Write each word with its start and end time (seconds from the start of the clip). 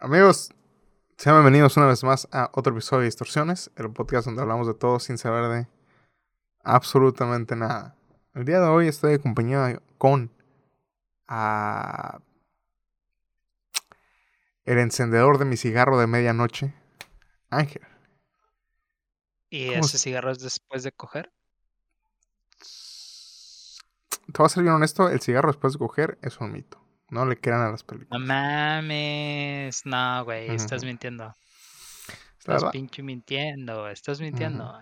Amigos, 0.00 0.54
sean 1.16 1.34
bienvenidos 1.34 1.76
una 1.76 1.86
vez 1.86 2.04
más 2.04 2.28
a 2.30 2.52
otro 2.54 2.72
episodio 2.72 3.00
de 3.00 3.06
Distorsiones, 3.06 3.72
el 3.74 3.90
podcast 3.90 4.26
donde 4.26 4.42
hablamos 4.42 4.68
de 4.68 4.74
todo 4.74 5.00
sin 5.00 5.18
saber 5.18 5.50
de 5.50 5.68
absolutamente 6.62 7.56
nada. 7.56 7.96
El 8.32 8.44
día 8.44 8.60
de 8.60 8.68
hoy 8.68 8.86
estoy 8.86 9.14
acompañado 9.14 9.82
con 9.98 10.30
a 11.26 12.20
el 14.66 14.78
encendedor 14.78 15.36
de 15.38 15.46
mi 15.46 15.56
cigarro 15.56 15.98
de 15.98 16.06
medianoche, 16.06 16.72
Ángel. 17.50 17.82
¿Y 19.50 19.70
¿Cómo 19.70 19.80
ese 19.80 19.98
cigarro 19.98 20.30
es 20.30 20.38
después 20.38 20.84
de 20.84 20.92
coger? 20.92 21.32
Te 24.26 24.38
voy 24.38 24.46
a 24.46 24.48
ser 24.48 24.62
bien 24.62 24.76
honesto, 24.76 25.08
el 25.08 25.20
cigarro 25.20 25.48
después 25.48 25.72
de 25.72 25.80
coger 25.80 26.18
es 26.22 26.38
un 26.38 26.52
mito. 26.52 26.87
No 27.10 27.24
le 27.26 27.36
crean 27.38 27.62
a 27.62 27.70
las 27.70 27.82
No 27.82 27.86
películas. 27.86 28.20
mames. 28.26 29.86
No, 29.86 30.24
güey, 30.24 30.50
estás 30.50 30.84
mintiendo. 30.84 31.34
Estás 32.38 32.64
pinche 32.70 33.02
mintiendo, 33.02 33.88
estás 33.88 34.20
mintiendo. 34.20 34.80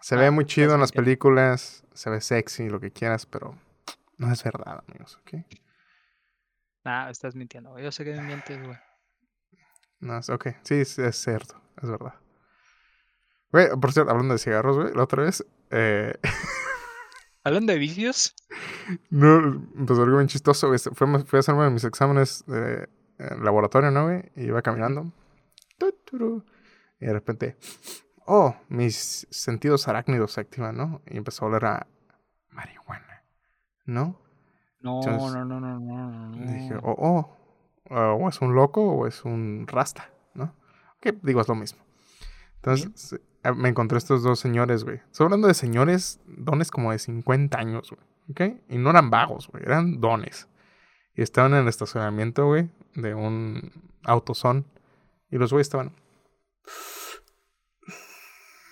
se 0.00 0.16
ve 0.16 0.26
Ah, 0.26 0.30
muy 0.30 0.44
chido 0.44 0.74
en 0.74 0.80
las 0.80 0.90
mintiendo. 0.90 1.04
películas, 1.04 1.84
se 1.94 2.10
ve 2.10 2.20
sexy, 2.20 2.68
lo 2.68 2.78
que 2.80 2.90
quieras, 2.90 3.26
pero 3.26 3.58
no 4.18 4.32
es 4.32 4.42
verdad, 4.44 4.82
amigos, 4.86 5.18
¿ok? 5.22 5.34
No, 6.84 7.08
estás 7.08 7.34
mintiendo. 7.34 7.70
güey. 7.70 7.84
Yo 7.84 7.92
sé 7.92 8.04
que 8.04 8.12
me 8.12 8.22
mientes, 8.22 8.58
güey. 8.62 8.78
No, 10.00 10.18
es- 10.18 10.28
ok, 10.30 10.48
sí, 10.62 10.74
es, 10.76 10.98
es 10.98 11.16
cierto, 11.16 11.60
es 11.82 11.88
verdad. 11.90 12.14
Güey, 13.50 13.68
por 13.80 13.92
cierto, 13.92 14.10
hablando 14.10 14.34
de 14.34 14.38
cigarros, 14.38 14.76
güey, 14.76 14.92
la 14.94 15.02
otra 15.04 15.22
vez, 15.24 15.44
eh, 15.70 16.14
¿Hablan 17.46 17.66
de 17.66 17.78
vicios? 17.78 18.34
no, 19.08 19.38
empezó 19.78 20.02
algo 20.02 20.16
bien 20.16 20.26
chistoso, 20.26 20.66
güey. 20.66 20.80
Fui, 20.80 21.08
a- 21.14 21.18
fui 21.20 21.36
a 21.36 21.40
hacerme 21.40 21.70
mis 21.70 21.84
exámenes 21.84 22.44
de 22.48 22.88
eh, 23.18 23.36
laboratorio, 23.40 23.92
¿no, 23.92 24.04
güey? 24.06 24.32
Y 24.34 24.46
iba 24.46 24.60
caminando. 24.62 25.12
Y 26.98 27.06
de 27.06 27.12
repente, 27.12 27.56
oh, 28.26 28.56
mis 28.68 29.28
sentidos 29.30 29.86
arácnidos 29.86 30.32
se 30.32 30.40
activan, 30.40 30.76
¿no? 30.76 31.02
Y 31.06 31.16
empezó 31.18 31.44
a 31.44 31.48
oler 31.48 31.64
a 31.66 31.86
marihuana, 32.50 33.22
¿no? 33.84 34.20
No, 34.80 35.00
Entonces, 35.04 35.32
no, 35.36 35.44
no, 35.44 35.60
no, 35.60 35.78
no, 35.78 36.28
no. 36.30 36.36
Y 36.36 36.52
dije, 36.54 36.74
oh, 36.82 36.96
oh, 36.98 37.36
ah, 37.90 38.12
o 38.12 38.28
es 38.28 38.40
un 38.40 38.56
loco 38.56 38.82
o 38.82 39.06
es 39.06 39.24
un 39.24 39.66
rasta, 39.68 40.10
¿no? 40.34 40.52
Que 41.00 41.12
digo, 41.22 41.40
es 41.40 41.46
lo 41.48 41.54
mismo. 41.54 41.84
Entonces, 42.56 43.20
eh, 43.44 43.52
me 43.52 43.68
encontré 43.68 43.98
estos 43.98 44.22
dos 44.22 44.40
señores, 44.40 44.84
güey. 44.84 44.96
Estoy 45.10 45.24
hablando 45.24 45.48
de 45.48 45.54
señores, 45.54 46.20
dones 46.26 46.70
como 46.70 46.92
de 46.92 46.98
50 46.98 47.58
años, 47.58 47.90
güey. 47.90 48.02
¿Ok? 48.30 48.60
Y 48.68 48.78
no 48.78 48.90
eran 48.90 49.08
vagos, 49.10 49.48
güey, 49.48 49.62
eran 49.64 50.00
dones. 50.00 50.48
Y 51.14 51.22
estaban 51.22 51.52
en 51.54 51.60
el 51.60 51.68
estacionamiento, 51.68 52.46
güey, 52.46 52.70
de 52.94 53.14
un 53.14 53.70
autosón. 54.04 54.66
Y 55.30 55.36
los 55.38 55.52
güeyes 55.52 55.66
estaban. 55.66 55.94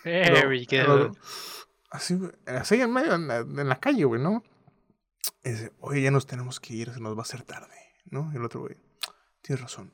Very 0.04 0.66
Pero- 0.68 0.96
good. 0.98 1.12
pero- 1.12 1.12
Así, 1.90 2.16
güey, 2.16 2.32
así 2.46 2.80
en 2.80 2.92
medio, 2.92 3.14
en 3.14 3.28
la, 3.28 3.36
en 3.38 3.68
la 3.68 3.78
calle, 3.78 4.04
güey, 4.04 4.20
¿no? 4.20 4.42
Y 5.44 5.50
dice, 5.50 5.72
oye, 5.78 6.02
ya 6.02 6.10
nos 6.10 6.26
tenemos 6.26 6.58
que 6.58 6.74
ir, 6.74 6.92
se 6.92 6.98
nos 7.00 7.14
va 7.14 7.20
a 7.20 7.22
hacer 7.22 7.42
tarde, 7.42 7.72
¿no? 8.06 8.30
Y 8.32 8.36
el 8.36 8.44
otro, 8.44 8.62
güey, 8.62 8.76
tienes 9.42 9.62
razón. 9.62 9.92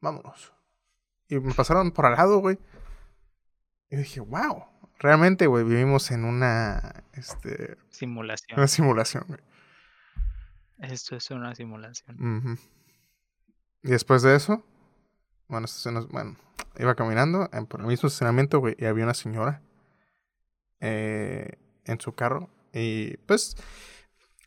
Vámonos. 0.00 0.52
Y 1.28 1.38
me 1.40 1.54
pasaron 1.54 1.90
por 1.92 2.06
al 2.06 2.12
lado, 2.14 2.38
güey. 2.38 2.58
Y 3.90 3.96
dije, 3.96 4.20
wow, 4.20 4.64
realmente, 4.98 5.46
güey, 5.46 5.64
vivimos 5.64 6.10
en 6.10 6.24
una, 6.24 7.04
este, 7.14 7.76
Simulación. 7.90 8.58
una 8.58 8.68
simulación, 8.68 9.24
güey. 9.28 9.40
Esto 10.80 11.16
es 11.16 11.30
una 11.30 11.54
simulación. 11.54 12.58
Y 13.82 13.90
después 13.90 14.22
de 14.22 14.36
eso, 14.36 14.64
bueno, 15.48 15.66
bueno, 16.10 16.36
iba 16.78 16.94
caminando 16.94 17.48
en- 17.52 17.66
por 17.66 17.80
el 17.80 17.86
mismo 17.86 18.06
estacionamiento, 18.06 18.58
güey, 18.60 18.76
y 18.78 18.84
había 18.84 19.04
una 19.04 19.14
señora 19.14 19.62
eh, 20.80 21.58
en 21.84 22.00
su 22.00 22.12
carro. 22.14 22.48
Y 22.72 23.16
pues, 23.18 23.56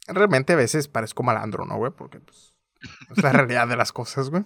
realmente 0.08 0.54
a 0.54 0.56
veces 0.56 0.88
parezco 0.88 1.24
malandro, 1.24 1.66
¿no, 1.66 1.76
güey? 1.78 1.92
Porque 1.92 2.20
pues, 2.20 2.54
es 3.10 3.24
la 3.24 3.32
realidad 3.34 3.68
de 3.68 3.76
las 3.76 3.92
cosas, 3.92 4.30
güey. 4.30 4.46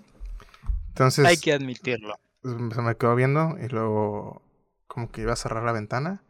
Entonces, 0.88 1.26
Hay 1.26 1.38
que 1.38 1.54
admitirlo. 1.54 2.16
Se 2.46 2.82
me 2.82 2.96
quedó 2.96 3.16
viendo 3.16 3.56
y 3.60 3.68
luego 3.70 4.42
como 4.88 5.12
que 5.12 5.22
iba 5.22 5.34
a 5.34 5.38
cerrar 5.38 5.64
la 5.64 5.72
ventana. 5.72 6.24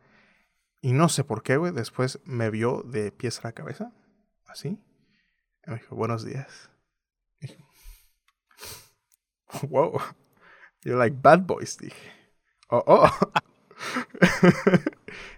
Y 0.81 0.94
no 0.94 1.09
sé 1.09 1.24
por 1.24 1.44
qué, 1.44 1.58
güey. 1.58 1.72
Después 1.74 2.20
me 2.26 2.50
vio 2.50 2.81
de 2.84 3.12
pies 3.12 3.40
a 3.40 3.48
la 3.50 3.52
cabeza. 3.53 3.92
Así. 4.48 4.80
Y 5.66 5.72
me 5.72 5.78
dijo, 5.78 5.96
buenos 5.96 6.26
días. 6.26 6.70
Y 7.42 7.48
dije, 7.48 7.66
wow. 9.70 10.00
You're 10.84 10.98
like 10.98 11.18
bad 11.22 11.42
boys, 11.42 11.78
dije. 11.78 12.12
Oh, 12.70 12.84
oh. 12.88 13.09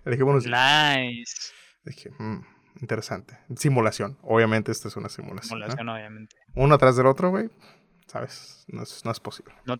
Le 0.05 0.11
dije, 0.11 0.23
buenos 0.23 0.43
días. 0.43 0.97
Nice. 0.97 1.53
Dije, 1.83 2.11
"Mm, 2.17 2.41
interesante. 2.81 3.37
Simulación. 3.55 4.17
Obviamente, 4.21 4.71
esta 4.71 4.87
es 4.89 4.95
una 4.95 5.09
simulación. 5.09 5.59
¿no? 5.59 5.65
Simulación, 5.65 5.89
obviamente. 5.89 6.35
Uno 6.55 6.75
atrás 6.75 6.95
del 6.95 7.07
otro, 7.07 7.29
güey. 7.29 7.49
¿Sabes? 8.07 8.65
No 8.67 8.83
es, 8.83 9.03
no 9.05 9.11
es 9.11 9.19
posible. 9.19 9.53
¿No 9.65 9.77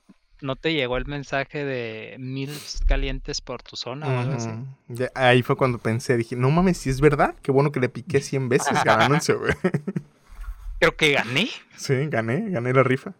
te 0.55 0.73
llegó 0.73 0.97
el 0.97 1.05
mensaje 1.05 1.65
de 1.65 2.15
mil 2.19 2.51
calientes 2.87 3.41
por 3.41 3.63
tu 3.63 3.75
zona 3.75 4.07
o 4.07 4.19
algo 4.19 4.33
así? 4.33 4.49
Ya, 4.87 5.09
ahí 5.15 5.41
fue 5.41 5.55
cuando 5.55 5.79
pensé, 5.79 6.17
dije, 6.17 6.35
no 6.35 6.51
mames, 6.51 6.77
si 6.77 6.89
es 6.89 7.01
verdad, 7.01 7.35
qué 7.41 7.51
bueno 7.51 7.71
que 7.71 7.79
le 7.79 7.89
piqué 7.89 8.21
100 8.21 8.49
veces 8.49 8.77
cada 8.83 9.05
anuncio, 9.05 9.39
güey. 9.39 9.53
Creo 10.79 10.95
que 10.95 11.13
gané. 11.13 11.49
sí, 11.75 12.07
gané, 12.07 12.49
gané 12.49 12.73
la 12.73 12.83
rifa. 12.83 13.13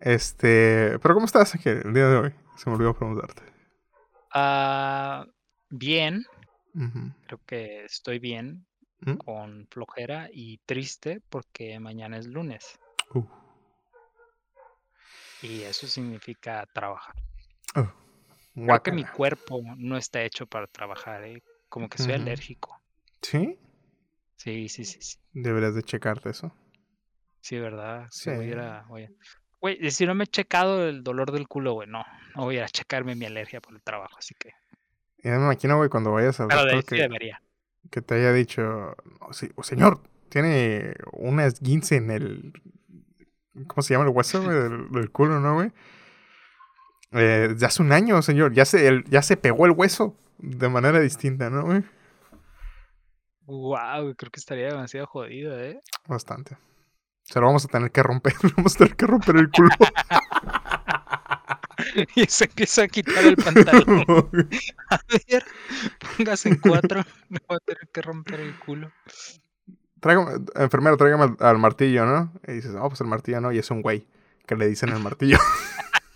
Este, 0.00 0.98
pero 1.00 1.14
¿cómo 1.14 1.26
estás, 1.26 1.54
Ángel, 1.54 1.82
el 1.84 1.94
día 1.94 2.08
de 2.08 2.16
hoy? 2.16 2.34
Se 2.56 2.68
me 2.68 2.76
olvidó 2.76 2.94
preguntarte. 2.94 3.42
Ah, 4.32 5.24
bien, 5.70 6.24
creo 7.26 7.40
que 7.46 7.84
estoy 7.84 8.18
bien, 8.18 8.66
¿Mm? 9.00 9.14
con 9.14 9.68
flojera 9.70 10.28
y 10.32 10.58
triste 10.66 11.20
porque 11.28 11.78
mañana 11.78 12.18
es 12.18 12.26
lunes 12.26 12.78
Uh. 13.14 13.22
Y 15.42 15.62
eso 15.62 15.86
significa 15.86 16.66
trabajar. 16.72 17.14
Oh, 17.74 17.90
Creo 18.54 18.82
que 18.82 18.92
mi 18.92 19.04
cuerpo 19.04 19.60
no 19.76 19.96
está 19.96 20.22
hecho 20.22 20.46
para 20.46 20.66
trabajar, 20.66 21.24
¿eh? 21.24 21.42
Como 21.68 21.88
que 21.88 21.98
soy 21.98 22.14
alérgico. 22.14 22.80
¿Sí? 23.22 23.58
Sí, 24.36 24.68
sí, 24.68 24.84
sí, 24.84 25.00
sí, 25.00 25.18
Deberías 25.32 25.74
de 25.74 25.82
checarte 25.82 26.30
eso. 26.30 26.52
sí, 27.40 27.58
¿verdad? 27.58 28.06
Sí, 28.10 28.30
voy 28.30 28.46
a 28.46 28.48
ir 28.48 28.54
Sí. 28.54 28.60
a- 28.60 28.84
voy 28.88 29.04
a- 29.04 29.10
Güey, 29.60 29.90
si 29.90 30.06
no 30.06 30.14
me 30.14 30.24
he 30.24 30.26
checado 30.28 30.86
el 30.88 31.02
dolor 31.02 31.32
del 31.32 31.48
culo, 31.48 31.72
güey, 31.72 31.88
no, 31.88 32.04
no 32.36 32.44
voy 32.44 32.56
a 32.56 32.58
ir 32.58 32.64
a 32.64 32.68
checarme 32.68 33.14
mi 33.16 33.26
alergia 33.26 33.60
por 33.60 33.74
el 33.74 33.82
trabajo, 33.82 34.16
así 34.18 34.34
que... 34.38 34.50
Ya 35.24 35.32
me 35.36 35.44
imagino, 35.44 35.76
güey, 35.76 35.88
cuando 35.90 36.12
vayas 36.12 36.38
doctor 36.38 36.82
sí 36.82 36.86
que, 36.88 37.02
debería. 37.02 37.42
que 37.90 38.00
te 38.02 38.14
haya 38.14 38.32
dicho, 38.32 38.62
"No, 39.20 39.32
sí, 39.32 39.50
oh, 39.56 39.64
señor, 39.64 40.00
tiene 40.28 40.94
una 41.12 41.46
esguince 41.46 41.96
en 41.96 42.10
el, 42.12 42.52
¿cómo 43.66 43.82
se 43.82 43.94
llama 43.94 44.04
el 44.06 44.10
hueso, 44.10 44.42
güey, 44.42 44.56
del, 44.56 44.90
del 44.90 45.10
culo, 45.10 45.40
no, 45.40 45.54
güey? 45.54 45.72
Eh, 47.12 47.54
ya 47.56 47.68
hace 47.68 47.82
un 47.82 47.92
año, 47.92 48.20
señor, 48.22 48.52
ya 48.52 48.64
se, 48.64 48.86
el- 48.86 49.04
ya 49.04 49.22
se 49.22 49.36
pegó 49.36 49.66
el 49.66 49.72
hueso 49.72 50.16
de 50.38 50.68
manera 50.68 51.00
distinta, 51.00 51.50
¿no, 51.50 51.62
güey? 51.64 51.82
Wow, 53.46 54.14
creo 54.16 54.30
que 54.30 54.40
estaría 54.40 54.68
demasiado 54.68 55.06
jodido, 55.06 55.58
¿eh? 55.58 55.80
Bastante. 56.06 56.56
Se 57.22 57.40
lo 57.40 57.46
vamos 57.46 57.64
a 57.64 57.68
tener 57.68 57.90
que 57.90 58.02
romper, 58.02 58.34
vamos 58.56 58.74
a 58.74 58.78
tener 58.78 58.96
que 58.96 59.06
romper 59.06 59.36
el 59.36 59.50
culo. 59.50 59.70
y 62.14 62.26
se 62.26 62.44
empieza 62.44 62.82
a 62.82 62.88
quitar 62.88 63.24
el 63.24 63.36
pantalón. 63.36 64.04
A 64.90 65.00
ver, 65.28 65.44
póngase 66.16 66.48
en 66.50 66.56
cuatro. 66.56 67.02
Me 67.28 67.38
voy 67.48 67.56
a 67.56 67.60
tener 67.64 67.88
que 67.92 68.02
romper 68.02 68.40
el 68.40 68.58
culo. 68.58 68.90
Tráigame, 70.00 70.44
enfermero, 70.54 70.96
tráigame 70.96 71.24
al, 71.24 71.36
al 71.38 71.58
martillo, 71.58 72.06
¿no? 72.06 72.32
Y 72.46 72.52
dices, 72.52 72.74
oh, 72.78 72.88
pues 72.88 73.00
el 73.00 73.06
martillo 73.06 73.40
no, 73.40 73.52
y 73.52 73.58
es 73.58 73.70
un 73.70 73.82
güey 73.82 74.06
que 74.46 74.56
le 74.56 74.66
dicen 74.66 74.88
el 74.90 75.00
martillo. 75.00 75.38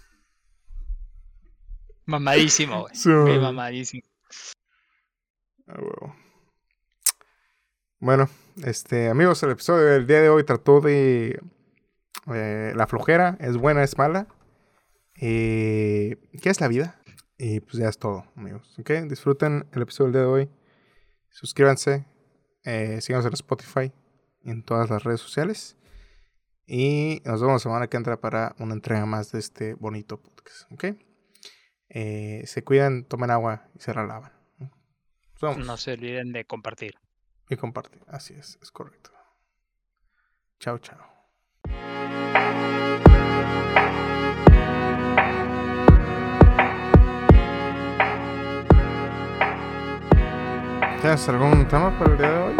Mamadísimo, 2.06 2.86
güey. 2.88 3.40
Mamadísimo. 3.40 4.02
Ah, 5.66 5.78
huevo. 5.78 6.16
Bueno, 8.00 8.28
este, 8.64 9.08
amigos, 9.08 9.42
el 9.44 9.50
episodio 9.50 9.84
del 9.84 10.06
día 10.06 10.20
de 10.20 10.28
hoy 10.28 10.42
trató 10.44 10.80
de 10.80 11.40
eh, 12.34 12.72
la 12.74 12.86
flojera, 12.88 13.36
es 13.38 13.56
buena, 13.56 13.84
es 13.84 13.96
mala. 13.96 14.26
Eh, 15.20 16.18
¿Qué 16.42 16.50
es 16.50 16.60
la 16.60 16.68
vida? 16.68 17.00
Y 17.38 17.60
pues 17.60 17.74
ya 17.74 17.88
es 17.88 17.98
todo, 17.98 18.24
amigos. 18.34 18.76
¿Ok? 18.80 18.90
Disfruten 19.08 19.66
el 19.72 19.82
episodio 19.82 20.06
del 20.06 20.12
día 20.14 20.22
de 20.22 20.26
hoy. 20.26 20.50
Suscríbanse, 21.30 22.04
eh, 22.64 23.00
síganos 23.00 23.26
en 23.26 23.32
Spotify 23.34 23.92
y 24.42 24.50
en 24.50 24.62
todas 24.62 24.90
las 24.90 25.04
redes 25.04 25.20
sociales. 25.20 25.76
Y 26.66 27.22
nos 27.24 27.40
vemos 27.40 27.54
la 27.54 27.58
semana 27.58 27.86
que 27.88 27.96
entra 27.96 28.20
para 28.20 28.54
una 28.58 28.74
entrega 28.74 29.04
más 29.06 29.32
de 29.32 29.38
este 29.40 29.74
bonito 29.74 30.20
podcast. 30.20 30.70
¿Ok? 30.72 30.84
Eh, 31.88 32.44
se 32.46 32.64
cuidan, 32.64 33.04
tomen 33.04 33.30
agua 33.30 33.68
y 33.74 33.80
se 33.80 33.92
la 33.92 34.06
lavan. 34.06 34.32
Nos. 35.34 35.58
No 35.58 35.76
se 35.76 35.92
olviden 35.92 36.32
de 36.32 36.44
compartir. 36.44 36.94
Y 37.48 37.56
comparte. 37.56 38.00
Así 38.06 38.34
es, 38.34 38.58
es 38.62 38.70
correcto. 38.70 39.10
Chao, 40.60 40.78
chao. 40.78 41.12
¿Tienes 51.02 51.28
algún 51.28 51.66
tema 51.66 51.98
para 51.98 52.12
el 52.12 52.18
día 52.18 52.30
de 52.30 52.38
hoy? 52.38 52.54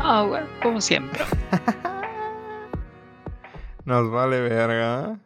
Ah, 0.00 0.24
güey, 0.26 0.42
como 0.60 0.80
siempre. 0.80 1.22
Nos 3.84 4.10
vale 4.10 4.40
verga. 4.40 5.20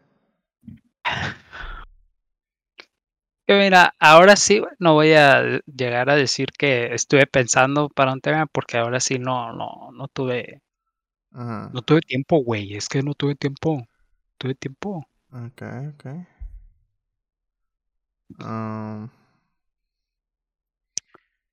Que 3.46 3.58
mira, 3.58 3.94
ahora 3.99 4.37
sí, 4.37 4.62
no 4.79 4.93
voy 4.93 5.14
a 5.14 5.62
llegar 5.64 6.11
a 6.11 6.17
decir 6.17 6.52
que 6.52 6.93
estuve 6.93 7.26
pensando 7.26 7.88
para 7.88 8.12
un 8.12 8.20
tema 8.20 8.44
porque 8.44 8.76
ahora 8.76 9.00
sí 9.00 9.19
no, 9.19 9.55
no, 9.55 9.88
no 9.90 10.08
tuve, 10.08 10.61
Ajá. 11.32 11.70
no 11.73 11.81
tuve 11.81 12.02
tiempo, 12.02 12.44
güey. 12.44 12.76
Es 12.76 12.90
que 12.90 13.02
no 13.02 13.14
tuve 13.14 13.37
tiempo. 13.37 13.82
Tuve 14.37 14.55
tiempo. 14.55 15.06
Ok, 15.32 15.62
ok. 15.94 16.05
Um, 18.38 19.08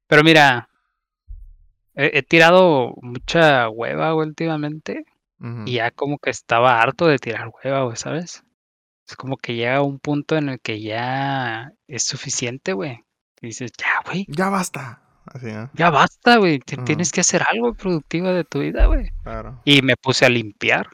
Pero 0.09 0.23
mira, 0.23 0.67
he, 1.95 2.17
he 2.17 2.23
tirado 2.23 2.95
mucha 3.01 3.69
hueva 3.69 4.11
güey, 4.11 4.27
últimamente 4.27 5.05
y 5.65 5.73
ya 5.75 5.91
como 5.91 6.17
que 6.17 6.29
estaba 6.29 6.81
harto 6.81 7.07
de 7.07 7.17
tirar 7.17 7.49
hueva, 7.63 7.83
güey, 7.83 7.95
¿sabes? 7.95 8.43
Es 9.07 9.15
como 9.15 9.37
que 9.37 9.55
llega 9.55 9.81
un 9.81 9.99
punto 9.99 10.35
en 10.35 10.49
el 10.49 10.59
que 10.59 10.81
ya 10.81 11.71
es 11.87 12.03
suficiente, 12.03 12.73
güey. 12.73 13.05
Y 13.41 13.47
dices, 13.47 13.71
ya, 13.77 14.01
güey, 14.05 14.25
Ya 14.27 14.49
basta. 14.49 15.01
Así, 15.25 15.45
¿no? 15.45 15.69
ya 15.73 15.91
basta, 15.91 16.37
güey. 16.37 16.59
Tienes 16.59 17.11
que 17.11 17.21
hacer 17.21 17.43
algo 17.49 17.73
productivo 17.73 18.27
de 18.29 18.43
tu 18.43 18.59
vida, 18.59 18.87
güey. 18.87 19.11
Claro. 19.23 19.61
Y 19.63 19.81
me 19.81 19.95
puse 19.95 20.25
a 20.25 20.29
limpiar. 20.29 20.87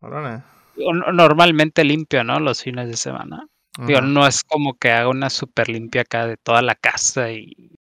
Yo 0.00 0.92
Normalmente 0.92 1.84
limpio, 1.84 2.24
¿no? 2.24 2.40
Los 2.40 2.62
fines 2.62 2.88
de 2.88 2.96
semana. 2.96 3.46
Ajá. 3.78 4.00
no 4.00 4.26
es 4.26 4.42
como 4.42 4.74
que 4.74 4.90
haga 4.90 5.08
una 5.08 5.30
super 5.30 5.68
limpia 5.68 6.02
acá 6.02 6.26
de 6.26 6.36
toda 6.36 6.62
la 6.62 6.74
casa 6.74 7.30
y, 7.32 7.72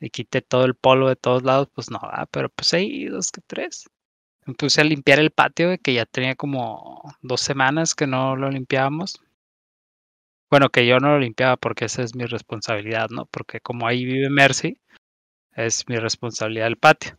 y 0.00 0.10
quite 0.10 0.42
todo 0.42 0.64
el 0.64 0.74
polvo 0.74 1.08
de 1.08 1.16
todos 1.16 1.42
lados, 1.42 1.68
pues 1.74 1.90
no, 1.90 1.98
¿verdad? 2.00 2.28
pero 2.30 2.48
pues 2.48 2.72
ahí 2.74 3.06
dos 3.06 3.30
que 3.30 3.40
tres. 3.46 3.88
Me 4.46 4.54
puse 4.54 4.80
a 4.80 4.84
limpiar 4.84 5.18
el 5.18 5.30
patio, 5.30 5.76
que 5.82 5.92
ya 5.94 6.06
tenía 6.06 6.34
como 6.34 7.02
dos 7.20 7.40
semanas 7.40 7.94
que 7.94 8.06
no 8.06 8.34
lo 8.36 8.50
limpiábamos. 8.50 9.20
Bueno, 10.50 10.70
que 10.70 10.86
yo 10.86 10.98
no 10.98 11.08
lo 11.10 11.18
limpiaba 11.18 11.56
porque 11.56 11.84
esa 11.84 12.02
es 12.02 12.14
mi 12.14 12.24
responsabilidad, 12.24 13.08
¿no? 13.10 13.26
Porque 13.26 13.60
como 13.60 13.86
ahí 13.86 14.04
vive 14.06 14.30
Mercy, 14.30 14.78
es 15.54 15.86
mi 15.88 15.96
responsabilidad 15.96 16.68
el 16.68 16.78
patio. 16.78 17.18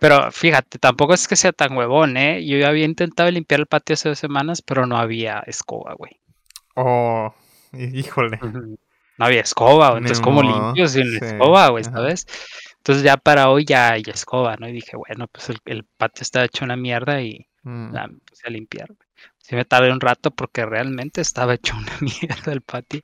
Pero 0.00 0.30
fíjate, 0.32 0.78
tampoco 0.78 1.12
es 1.12 1.28
que 1.28 1.36
sea 1.36 1.52
tan 1.52 1.76
huevón, 1.76 2.16
¿eh? 2.16 2.46
Yo 2.46 2.56
ya 2.56 2.68
había 2.68 2.84
intentado 2.86 3.30
limpiar 3.30 3.60
el 3.60 3.66
patio 3.66 3.94
hace 3.94 4.08
dos 4.08 4.18
semanas, 4.18 4.62
pero 4.62 4.86
no 4.86 4.96
había 4.96 5.40
escoba, 5.40 5.94
güey. 5.94 6.12
Oh, 6.76 7.34
hí- 7.72 7.98
híjole. 7.98 8.38
No 9.18 9.26
había 9.26 9.40
escoba, 9.40 9.90
güey, 9.90 9.98
entonces 9.98 10.20
como 10.20 10.42
limpio 10.42 10.86
sin 10.88 11.10
sí, 11.10 11.18
escoba, 11.22 11.68
güey, 11.70 11.84
ajá. 11.84 11.96
¿sabes? 11.96 12.26
Entonces 12.78 13.04
ya 13.04 13.16
para 13.16 13.50
hoy 13.50 13.64
ya 13.64 13.92
hay 13.92 14.02
escoba, 14.06 14.56
¿no? 14.56 14.68
Y 14.68 14.72
dije, 14.72 14.96
bueno, 14.96 15.26
pues 15.28 15.50
el, 15.50 15.58
el 15.64 15.84
patio 15.84 16.22
está 16.22 16.44
hecho 16.44 16.64
una 16.64 16.76
mierda 16.76 17.20
y 17.20 17.48
Mm, 17.62 17.92
me 17.92 18.08
puse 18.24 18.46
a 18.46 18.50
limpiar. 18.50 18.88
Sí 19.36 19.54
me 19.54 19.64
tardé 19.64 19.92
un 19.92 20.00
rato 20.00 20.30
porque 20.30 20.64
realmente 20.64 21.20
estaba 21.20 21.54
hecho 21.54 21.76
una 21.76 21.92
mierda 22.00 22.52
el 22.52 22.62
patio. 22.62 23.00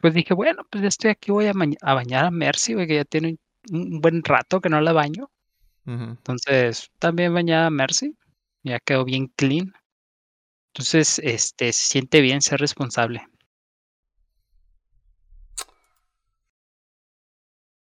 Pues 0.00 0.14
dije, 0.14 0.34
bueno, 0.34 0.66
pues 0.70 0.82
ya 0.82 0.88
estoy 0.88 1.10
aquí, 1.10 1.30
voy 1.30 1.46
a, 1.46 1.52
a 1.82 1.94
bañar 1.94 2.24
a 2.26 2.30
Mercy, 2.30 2.74
güey, 2.74 2.86
que 2.86 2.96
ya 2.96 3.04
tiene 3.04 3.38
un, 3.70 3.80
un 3.92 4.00
buen 4.00 4.22
rato 4.24 4.60
que 4.60 4.68
no 4.68 4.80
la 4.80 4.92
baño. 4.92 5.30
Entonces, 5.84 6.90
también 7.00 7.34
bañada 7.34 7.66
a 7.66 7.70
Mercy, 7.70 8.16
ya 8.62 8.78
quedó 8.78 9.04
bien 9.04 9.26
clean. 9.34 9.72
Entonces, 10.72 11.18
este, 11.18 11.72
se 11.72 11.86
siente 11.88 12.20
bien 12.20 12.40
ser 12.40 12.60
responsable. 12.60 13.26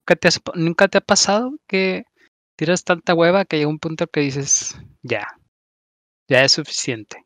¿Nunca 0.09 0.15
te, 0.19 0.27
has- 0.27 0.41
nunca 0.56 0.88
te 0.88 0.97
ha 0.97 1.01
pasado 1.01 1.51
que 1.67 2.03
tiras 2.57 2.83
tanta 2.83 3.13
hueva 3.13 3.45
que 3.45 3.57
llega 3.57 3.69
un 3.69 3.79
punto 3.79 4.07
que 4.07 4.21
dices, 4.21 4.75
ya, 5.03 5.27
ya 6.29 6.45
es 6.45 6.53
suficiente? 6.53 7.25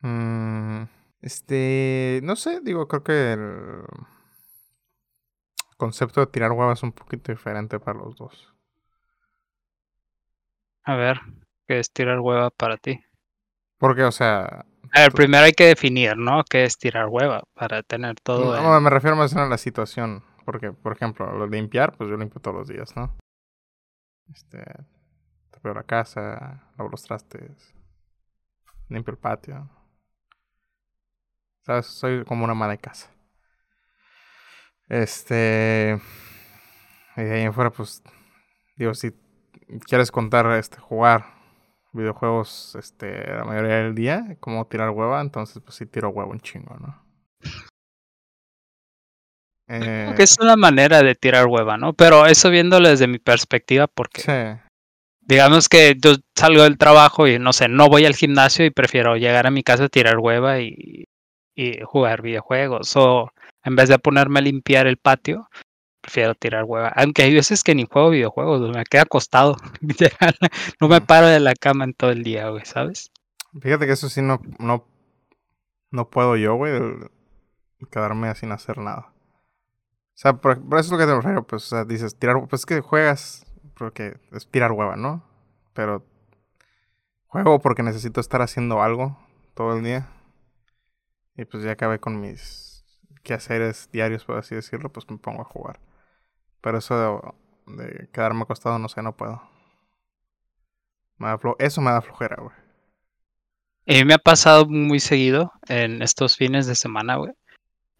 Mm, 0.00 0.84
este, 1.20 2.20
no 2.24 2.36
sé, 2.36 2.60
digo, 2.62 2.88
creo 2.88 3.04
que 3.04 3.32
el 3.34 3.84
concepto 5.76 6.20
de 6.20 6.28
tirar 6.28 6.52
huevas 6.52 6.78
es 6.78 6.82
un 6.82 6.92
poquito 6.92 7.30
diferente 7.30 7.78
para 7.78 7.98
los 7.98 8.16
dos. 8.16 8.54
A 10.84 10.94
ver, 10.94 11.18
¿qué 11.66 11.80
es 11.80 11.90
tirar 11.90 12.20
hueva 12.20 12.50
para 12.50 12.76
ti? 12.76 13.00
Porque, 13.78 14.04
o 14.04 14.12
sea, 14.12 14.64
A 14.94 15.00
ver, 15.02 15.12
Tú- 15.12 15.16
primero 15.16 15.44
hay 15.44 15.52
que 15.52 15.66
definir, 15.66 16.16
¿no? 16.16 16.44
¿Qué 16.48 16.64
es 16.64 16.78
tirar 16.78 17.08
hueva? 17.08 17.42
Para 17.54 17.82
tener 17.82 18.14
todo 18.22 18.56
no, 18.62 18.80
me 18.80 18.90
refiero 18.90 19.16
más 19.16 19.34
a 19.36 19.46
la 19.46 19.58
situación. 19.58 20.22
Porque, 20.44 20.72
por 20.72 20.92
ejemplo, 20.92 21.30
lo 21.32 21.46
limpiar, 21.46 21.96
pues 21.96 22.10
yo 22.10 22.16
limpio 22.16 22.40
todos 22.40 22.56
los 22.56 22.68
días, 22.68 22.96
¿no? 22.96 23.16
Este, 24.32 24.64
trapeo 25.50 25.74
la 25.74 25.84
casa, 25.84 26.72
lavo 26.76 26.90
los 26.90 27.02
trastes, 27.02 27.74
limpio 28.88 29.12
el 29.12 29.18
patio. 29.18 29.70
¿Sabes? 31.62 31.86
Soy 31.86 32.24
como 32.24 32.44
una 32.44 32.52
ama 32.52 32.68
de 32.68 32.78
casa. 32.78 33.10
Este. 34.88 36.00
Y 37.16 37.22
de 37.22 37.34
ahí 37.34 37.42
en 37.42 37.54
fuera, 37.54 37.70
pues. 37.70 38.02
Digo, 38.76 38.94
si 38.94 39.12
quieres 39.86 40.10
contar, 40.10 40.46
este, 40.58 40.78
jugar 40.78 41.24
videojuegos, 41.92 42.74
este, 42.76 43.32
la 43.34 43.44
mayoría 43.44 43.76
del 43.76 43.94
día, 43.94 44.36
como 44.40 44.66
tirar 44.66 44.90
hueva, 44.90 45.20
entonces, 45.20 45.62
pues 45.62 45.76
sí 45.76 45.86
tiro 45.86 46.08
huevo 46.08 46.30
un 46.30 46.40
chingo, 46.40 46.74
¿no? 46.78 47.02
Eh, 49.74 50.12
que 50.14 50.22
es 50.22 50.36
una 50.38 50.56
manera 50.56 51.02
de 51.02 51.14
tirar 51.14 51.46
hueva, 51.46 51.78
¿no? 51.78 51.94
Pero 51.94 52.26
eso 52.26 52.50
viéndolo 52.50 52.88
desde 52.88 53.06
mi 53.06 53.18
perspectiva, 53.18 53.86
porque 53.86 54.20
sí. 54.20 54.60
digamos 55.22 55.68
que 55.70 55.96
yo 55.98 56.16
salgo 56.36 56.64
del 56.64 56.76
trabajo 56.76 57.26
y 57.26 57.38
no 57.38 57.54
sé, 57.54 57.68
no 57.68 57.88
voy 57.88 58.04
al 58.04 58.14
gimnasio 58.14 58.66
y 58.66 58.70
prefiero 58.70 59.16
llegar 59.16 59.46
a 59.46 59.50
mi 59.50 59.62
casa 59.62 59.84
a 59.84 59.88
tirar 59.88 60.18
hueva 60.18 60.60
y, 60.60 61.04
y 61.54 61.80
jugar 61.84 62.20
videojuegos. 62.20 62.94
O 62.96 63.30
en 63.64 63.76
vez 63.76 63.88
de 63.88 63.98
ponerme 63.98 64.40
a 64.40 64.42
limpiar 64.42 64.86
el 64.86 64.98
patio, 64.98 65.48
prefiero 66.02 66.34
tirar 66.34 66.64
hueva. 66.64 66.88
Aunque 66.88 67.22
hay 67.22 67.32
veces 67.32 67.64
que 67.64 67.74
ni 67.74 67.86
juego 67.86 68.10
videojuegos, 68.10 68.76
me 68.76 68.84
quedo 68.84 69.02
acostado. 69.02 69.56
no 70.80 70.88
me 70.88 70.96
Ujú. 70.98 71.06
paro 71.06 71.28
de 71.28 71.40
la 71.40 71.54
cama 71.54 71.84
en 71.84 71.94
todo 71.94 72.10
el 72.10 72.22
día, 72.24 72.50
güey, 72.50 72.66
¿sabes? 72.66 73.10
Fíjate 73.58 73.86
que 73.86 73.92
eso 73.92 74.10
sí 74.10 74.20
no, 74.20 74.40
no, 74.58 74.86
no 75.90 76.10
puedo 76.10 76.36
yo, 76.36 76.56
güey, 76.56 76.72
quedarme 77.90 78.34
sin 78.34 78.52
hacer 78.52 78.78
nada. 78.78 79.12
O 80.14 80.18
sea, 80.22 80.34
por, 80.34 80.58
eso 80.58 80.78
es 80.78 80.90
lo 80.90 80.98
que 80.98 81.06
te 81.06 81.14
refiero, 81.14 81.46
pues, 81.46 81.72
dices, 81.88 82.16
tirar, 82.16 82.36
pues 82.48 82.62
es 82.62 82.66
que 82.66 82.80
juegas 82.80 83.46
porque 83.74 84.20
es 84.32 84.46
tirar 84.46 84.72
hueva, 84.72 84.96
¿no? 84.96 85.24
Pero 85.72 86.04
juego 87.26 87.60
porque 87.60 87.82
necesito 87.82 88.20
estar 88.20 88.42
haciendo 88.42 88.82
algo 88.82 89.18
todo 89.54 89.76
el 89.76 89.82
día. 89.82 90.08
Y 91.36 91.46
pues 91.46 91.64
ya 91.64 91.72
acabé 91.72 91.98
con 91.98 92.20
mis 92.20 92.84
quehaceres 93.22 93.88
diarios, 93.90 94.24
por 94.24 94.38
así 94.38 94.54
decirlo, 94.54 94.92
pues 94.92 95.08
me 95.10 95.16
pongo 95.16 95.42
a 95.42 95.46
jugar. 95.46 95.80
Pero 96.60 96.78
eso 96.78 97.34
de, 97.66 98.08
quedarme 98.12 98.42
acostado, 98.42 98.78
no 98.78 98.88
sé, 98.88 99.02
no 99.02 99.16
puedo. 99.16 99.42
Me 101.16 101.28
da 101.28 101.38
eso 101.58 101.80
me 101.80 101.90
da 101.90 102.02
flojera, 102.02 102.36
güey. 102.36 102.54
A 103.88 103.92
mí 103.94 104.04
me 104.04 104.14
ha 104.14 104.18
pasado 104.18 104.66
muy 104.66 105.00
seguido 105.00 105.52
en 105.68 106.02
estos 106.02 106.36
fines 106.36 106.66
de 106.66 106.74
semana, 106.74 107.16
güey, 107.16 107.32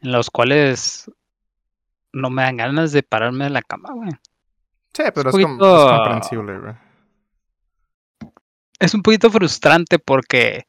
en 0.00 0.12
los 0.12 0.30
cuales 0.30 1.10
no 2.12 2.30
me 2.30 2.42
dan 2.42 2.56
ganas 2.56 2.92
de 2.92 3.02
pararme 3.02 3.44
de 3.44 3.50
la 3.50 3.62
cama, 3.62 3.90
güey. 3.94 4.10
Sí, 4.94 5.04
pero 5.14 5.30
es, 5.30 5.32
com- 5.36 5.42
es 5.42 5.58
poquito- 5.58 5.88
comprensible, 5.96 6.58
güey. 6.58 6.74
Es 8.78 8.94
un 8.94 9.02
poquito 9.02 9.30
frustrante 9.30 9.98
porque 9.98 10.64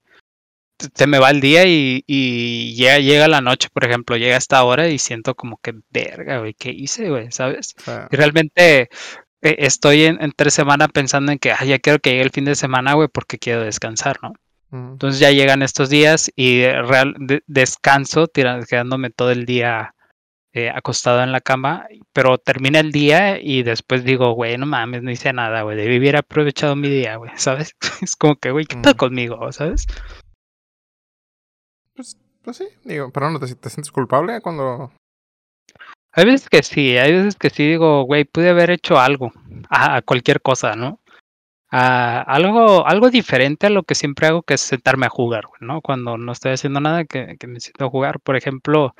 se- 0.94 1.08
me 1.08 1.20
va 1.20 1.30
el 1.32 1.42
día 1.42 1.66
y, 1.66 2.04
y 2.08 2.76
llega, 2.76 3.00
llega 3.00 3.28
la 3.28 3.42
noche, 3.42 3.70
por 3.74 3.86
ejemplo, 3.86 4.18
llega 4.18 4.38
esta 4.38 4.64
hora 4.64 4.88
y 4.90 5.00
siento 5.00 5.36
como 5.36 5.58
que, 5.58 5.74
verga, 5.90 6.40
güey, 6.40 6.54
¿qué 6.54 6.72
hice, 6.72 7.10
güey? 7.10 7.32
¿Sabes? 7.32 7.74
Y 8.12 8.16
realmente 8.16 8.82
eh, 9.42 9.56
estoy 9.60 10.04
en, 10.06 10.22
entre 10.22 10.52
semana 10.52 10.88
pensando 10.88 11.32
en 11.32 11.40
que, 11.40 11.52
ay, 11.52 11.70
ya 11.70 11.80
quiero 11.80 12.00
que 12.00 12.12
llegue 12.12 12.24
el 12.24 12.32
fin 12.32 12.46
de 12.46 12.56
semana, 12.56 12.94
güey, 12.94 13.08
porque 13.12 13.40
quiero 13.40 13.62
descansar, 13.62 14.18
¿no? 14.22 14.34
mm, 14.70 14.92
Entonces 14.94 15.20
ya 15.20 15.32
llegan 15.32 15.62
estos 15.64 15.90
días 15.90 16.32
y 16.36 16.64
real, 16.66 17.16
de- 17.20 17.44
descanso, 17.48 18.28
quedándome 18.28 19.10
todo 19.10 19.32
el 19.32 19.46
día 19.46 19.93
eh, 20.56 20.70
acostado 20.70 21.24
en 21.24 21.32
la 21.32 21.42
cama, 21.42 21.88
pero 22.14 22.38
termina 22.38 22.80
el 22.80 22.92
día 22.92 23.42
y 23.42 23.64
después 23.64 24.04
digo, 24.04 24.34
güey, 24.34 24.58
no 24.58 24.68
mames, 24.68 25.02
no 25.02 25.10
hice 25.10 25.34
nada, 25.34 25.64
güey, 25.64 25.76
debí 25.76 25.98
haber 25.98 26.18
aprovechado 26.18 26.76
mi 26.76 26.90
día, 26.90 27.16
güey, 27.16 27.32
¿sabes? 27.38 27.76
Es 28.04 28.16
como 28.16 28.36
que, 28.36 28.52
güey, 28.52 28.66
¿qué 28.66 28.76
tal 28.78 28.96
conmigo, 28.96 29.52
¿sabes? 29.52 29.88
pues, 31.96 32.18
pues 32.44 32.58
sí, 32.58 32.68
digo, 32.84 33.12
pero 33.12 33.32
no 33.32 33.40
te, 33.40 33.56
te 33.56 33.70
sientes 33.70 33.92
culpable 33.92 34.42
cuando. 34.42 34.92
Hay 36.12 36.26
veces 36.26 36.48
que 36.50 36.62
sí, 36.62 36.98
hay 36.98 37.14
veces 37.14 37.36
que 37.36 37.50
sí 37.50 37.68
digo, 37.68 38.04
güey, 38.04 38.24
pude 38.24 38.50
haber 38.50 38.70
hecho 38.70 39.00
algo, 39.00 39.32
a, 39.70 39.96
a 39.96 40.02
cualquier 40.04 40.42
cosa, 40.42 40.76
¿no? 40.76 41.00
A 41.72 42.22
algo, 42.22 42.86
algo 42.86 43.10
diferente 43.10 43.66
a 43.66 43.72
lo 43.72 43.82
que 43.82 43.96
siempre 43.96 44.28
hago, 44.28 44.44
que 44.44 44.54
es 44.54 44.62
sentarme 44.62 45.08
a 45.08 45.10
jugar, 45.10 45.46
¿no? 45.60 45.82
Cuando 45.82 46.20
no 46.20 46.32
estoy 46.32 46.52
haciendo 46.52 46.80
nada, 46.80 47.06
que, 47.06 47.38
que 47.40 47.48
me 47.48 47.60
siento 47.60 47.86
a 47.86 47.90
jugar. 47.90 48.20
Por 48.20 48.36
ejemplo, 48.36 48.94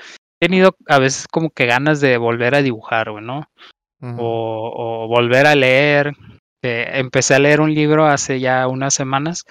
tenido 0.44 0.76
a 0.88 1.00
veces 1.00 1.26
como 1.30 1.52
que 1.52 1.66
ganas 1.66 2.02
de 2.02 2.18
volver 2.18 2.54
a 2.54 2.62
dibujar, 2.62 3.12
güey, 3.12 3.24
¿no? 3.24 3.50
O 4.02 5.08
volver 5.08 5.48
a 5.48 5.56
leer. 5.56 6.12
Eh, 6.62 6.92
empecé 6.96 7.36
a 7.36 7.40
leer 7.40 7.62
un 7.62 7.74
libro 7.74 8.06
hace 8.06 8.42
ya 8.42 8.68
unas 8.68 8.94
semanas 8.94 9.46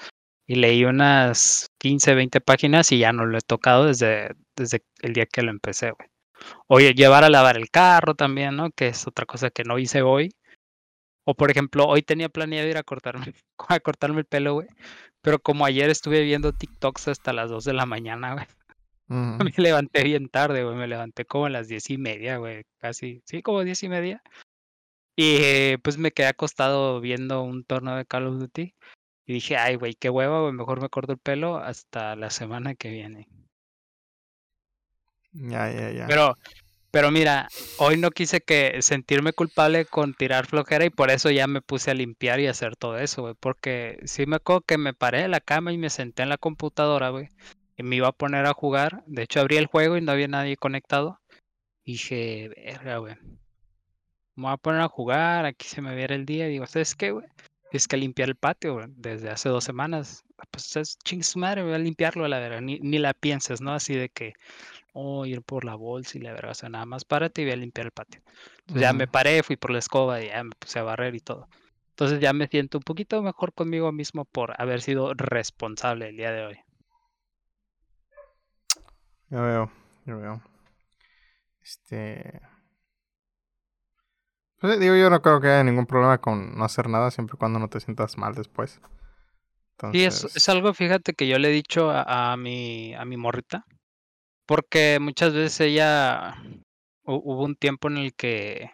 y 0.47 0.57
leí 0.57 0.85
unas 0.85 1.69
15, 1.79 2.15
20 2.15 2.43
páginas 2.43 2.93
y 2.93 2.99
ya 2.99 3.11
no 3.15 3.25
lo 3.25 3.39
he 3.39 3.41
tocado 3.41 3.87
desde, 3.87 4.35
desde 4.55 4.83
el 5.01 5.15
día 5.15 5.25
que 5.25 5.41
lo 5.41 5.51
empecé, 5.51 5.93
güey. 5.93 6.09
Oye, 6.67 6.93
llevar 6.93 7.25
a 7.25 7.31
lavar 7.31 7.57
el 7.57 7.71
carro 7.71 8.15
también, 8.15 8.57
¿no? 8.57 8.71
Que 8.71 8.89
es 8.89 9.07
otra 9.07 9.25
cosa 9.25 9.49
que 9.49 9.65
no 9.65 9.79
hice 9.79 10.03
hoy. 10.03 10.35
O 11.25 11.35
por 11.35 11.51
ejemplo, 11.51 11.87
hoy 11.87 12.03
tenía 12.03 12.29
planeado 12.29 12.69
ir 12.69 12.77
a 12.77 12.83
cortarme, 12.83 13.33
a 13.69 13.81
cortarme 13.81 14.21
el 14.21 14.27
pelo, 14.27 14.55
güey. 14.55 14.69
Pero 15.23 15.39
como 15.39 15.65
ayer 15.65 15.89
estuve 15.89 16.21
viendo 16.23 16.53
TikToks 16.53 17.09
hasta 17.09 17.33
las 17.33 17.49
2 17.49 17.65
de 17.65 17.73
la 17.73 17.87
mañana, 17.87 18.35
güey. 18.35 18.47
Me 19.09 19.53
levanté 19.57 20.05
bien 20.05 20.29
tarde, 20.29 20.65
güey. 20.65 20.77
Me 20.77 20.87
levanté 20.87 21.25
como 21.25 21.47
a 21.47 21.51
las 21.51 21.69
diez 21.69 21.91
y 21.91 21.99
media, 21.99 22.39
güey. 22.39 22.65
Casi. 22.79 23.23
Sí, 23.27 23.43
como 23.43 23.65
diez 23.65 23.83
y 23.83 23.89
media. 23.89 24.23
Y 25.17 25.37
eh, 25.41 25.79
pues 25.83 25.99
me 25.99 26.13
quedé 26.13 26.29
acostado 26.29 27.01
viendo 27.01 27.43
un 27.43 27.65
torneo 27.65 27.97
de 27.97 28.07
Call 28.07 28.27
of 28.27 28.39
Duty. 28.39 28.75
Y 29.27 29.33
dije, 29.35 29.57
ay, 29.57 29.77
güey, 29.77 29.95
qué 29.95 30.11
hueva, 30.11 30.41
güey. 30.41 30.53
Mejor 30.53 30.81
me 30.81 30.89
corto 30.89 31.13
el 31.13 31.19
pelo 31.19 31.59
hasta 31.59 32.17
la 32.17 32.31
semana 32.31 32.75
que 32.75 32.91
viene. 32.91 33.29
Ya, 35.33 35.71
ya, 35.71 35.91
ya. 35.91 36.07
Pero, 36.07 36.37
pero 36.91 37.11
mira, 37.11 37.49
hoy 37.79 37.97
no 37.99 38.11
quise 38.11 38.41
que 38.41 38.83
sentirme 38.83 39.33
culpable 39.33 39.85
con 39.85 40.15
tirar 40.15 40.47
flojera 40.47 40.85
y 40.85 40.91
por 40.91 41.11
eso 41.11 41.31
ya 41.31 41.47
me 41.47 41.63
puse 41.63 41.91
a 41.91 41.95
limpiar 41.95 42.41
y 42.41 42.47
hacer 42.47 42.77
todo 42.77 42.99
eso, 42.99 43.23
güey. 43.23 43.35
Porque 43.39 44.01
sí 44.05 44.27
me 44.27 44.37
acuerdo 44.37 44.63
que 44.63 44.79
me 44.79 44.95
paré 44.95 45.23
de 45.23 45.29
la 45.29 45.41
cama 45.41 45.73
y 45.73 45.79
me 45.79 45.91
senté 45.91 46.23
en 46.23 46.31
la 46.31 46.39
computadora, 46.39 47.11
güey. 47.11 47.29
Y 47.77 47.83
me 47.83 47.97
iba 47.97 48.09
a 48.09 48.13
poner 48.13 48.47
a 48.47 48.53
jugar. 48.53 49.03
De 49.07 49.23
hecho, 49.23 49.41
abrí 49.41 49.57
el 49.57 49.67
juego 49.67 49.97
y 49.97 50.01
no 50.01 50.13
había 50.13 50.29
nadie 50.29 50.57
conectado. 50.57 51.21
Y 51.85 51.93
dije, 51.93 52.51
verga, 52.57 52.99
güey. 52.99 53.17
Me 54.35 54.45
voy 54.45 54.53
a 54.53 54.57
poner 54.57 54.81
a 54.81 54.89
jugar, 54.89 55.45
aquí 55.45 55.67
se 55.67 55.83
me 55.83 55.95
viera 55.95 56.15
el 56.15 56.27
día. 56.27 56.49
Y 56.49 56.53
digo, 56.53 56.67
¿sabes 56.67 56.95
qué, 56.95 57.11
güey? 57.11 57.27
Es 57.71 57.89
que 57.89 57.97
limpiar 57.97 58.29
el 58.29 58.37
patio, 58.37 58.75
güey, 58.75 58.87
desde 58.97 59.31
hace 59.31 59.49
dos 59.49 59.65
semanas. 59.65 60.25
Pues 60.51 60.77
es 60.77 60.99
ching 61.05 61.23
su 61.23 61.39
madre, 61.39 61.63
voy 61.63 61.73
a 61.73 61.79
limpiarlo 61.79 62.27
la 62.29 62.39
verga. 62.39 62.61
Ni, 62.61 62.79
ni 62.81 62.99
la 62.99 63.15
pienses, 63.15 63.61
¿no? 63.61 63.73
Así 63.73 63.95
de 63.95 64.09
que, 64.09 64.35
oh, 64.93 65.25
ir 65.25 65.43
por 65.43 65.65
la 65.65 65.75
bolsa 65.75 66.19
y 66.19 66.21
la 66.21 66.33
verga. 66.33 66.51
O 66.51 66.55
sea, 66.55 66.69
nada 66.69 66.85
más 66.85 67.05
párate 67.05 67.43
y 67.43 67.45
voy 67.47 67.53
a 67.55 67.57
limpiar 67.57 67.87
el 67.87 67.93
patio. 67.93 68.21
Entonces 68.61 68.83
ya 68.83 68.93
me 68.93 69.07
paré, 69.07 69.43
fui 69.43 69.57
por 69.57 69.71
la 69.71 69.79
escoba 69.79 70.23
y 70.23 70.29
ya 70.29 70.45
me 70.45 70.51
puse 70.59 70.79
a 70.79 70.83
barrer 70.83 71.15
y 71.15 71.21
todo. 71.21 71.49
Entonces 71.91 72.21
ya 72.21 72.33
me 72.33 72.49
siento 72.49 72.79
un 72.79 72.85
poquito 72.85 73.23
mejor 73.23 73.53
conmigo 73.53 73.93
mismo 73.93 74.25
por 74.25 74.61
haber 74.61 74.81
sido 74.81 75.13
responsable 75.15 76.09
el 76.09 76.17
día 76.17 76.33
de 76.33 76.47
hoy. 76.47 76.59
Ya 79.33 79.41
veo, 79.43 79.71
ya 80.07 80.15
veo. 80.15 80.41
Este. 81.63 82.41
Pues 84.61 84.81
digo, 84.81 84.97
yo 84.97 85.11
no 85.11 85.21
creo 85.21 85.43
que 85.43 85.49
haya 85.49 85.63
ningún 85.63 85.85
problema 85.85 86.17
con 86.19 86.57
no 86.57 86.65
hacer 86.65 86.89
nada 86.89 87.11
siempre 87.11 87.35
y 87.37 87.39
cuando 87.39 87.59
no 87.59 87.69
te 87.69 87.81
sientas 87.81 88.17
mal 88.17 88.35
después. 88.35 88.81
Sí, 89.93 90.05
es, 90.05 90.25
Entonces. 90.25 90.35
es 90.35 90.49
algo, 90.49 90.73
fíjate, 90.75 91.13
que 91.15 91.29
yo 91.29 91.39
le 91.39 91.49
he 91.49 91.53
dicho 91.53 91.91
a, 91.91 92.33
a 92.33 92.37
mi, 92.37 92.95
a 92.95 93.05
mi 93.05 93.17
morrita, 93.17 93.65
porque 94.47 94.99
muchas 95.01 95.35
veces 95.35 95.61
ella, 95.63 96.35
hu- 97.05 97.23
hubo 97.25 97.45
un 97.45 97.57
tiempo 97.57 97.89
en 97.89 97.99
el 97.99 98.15
que, 98.15 98.71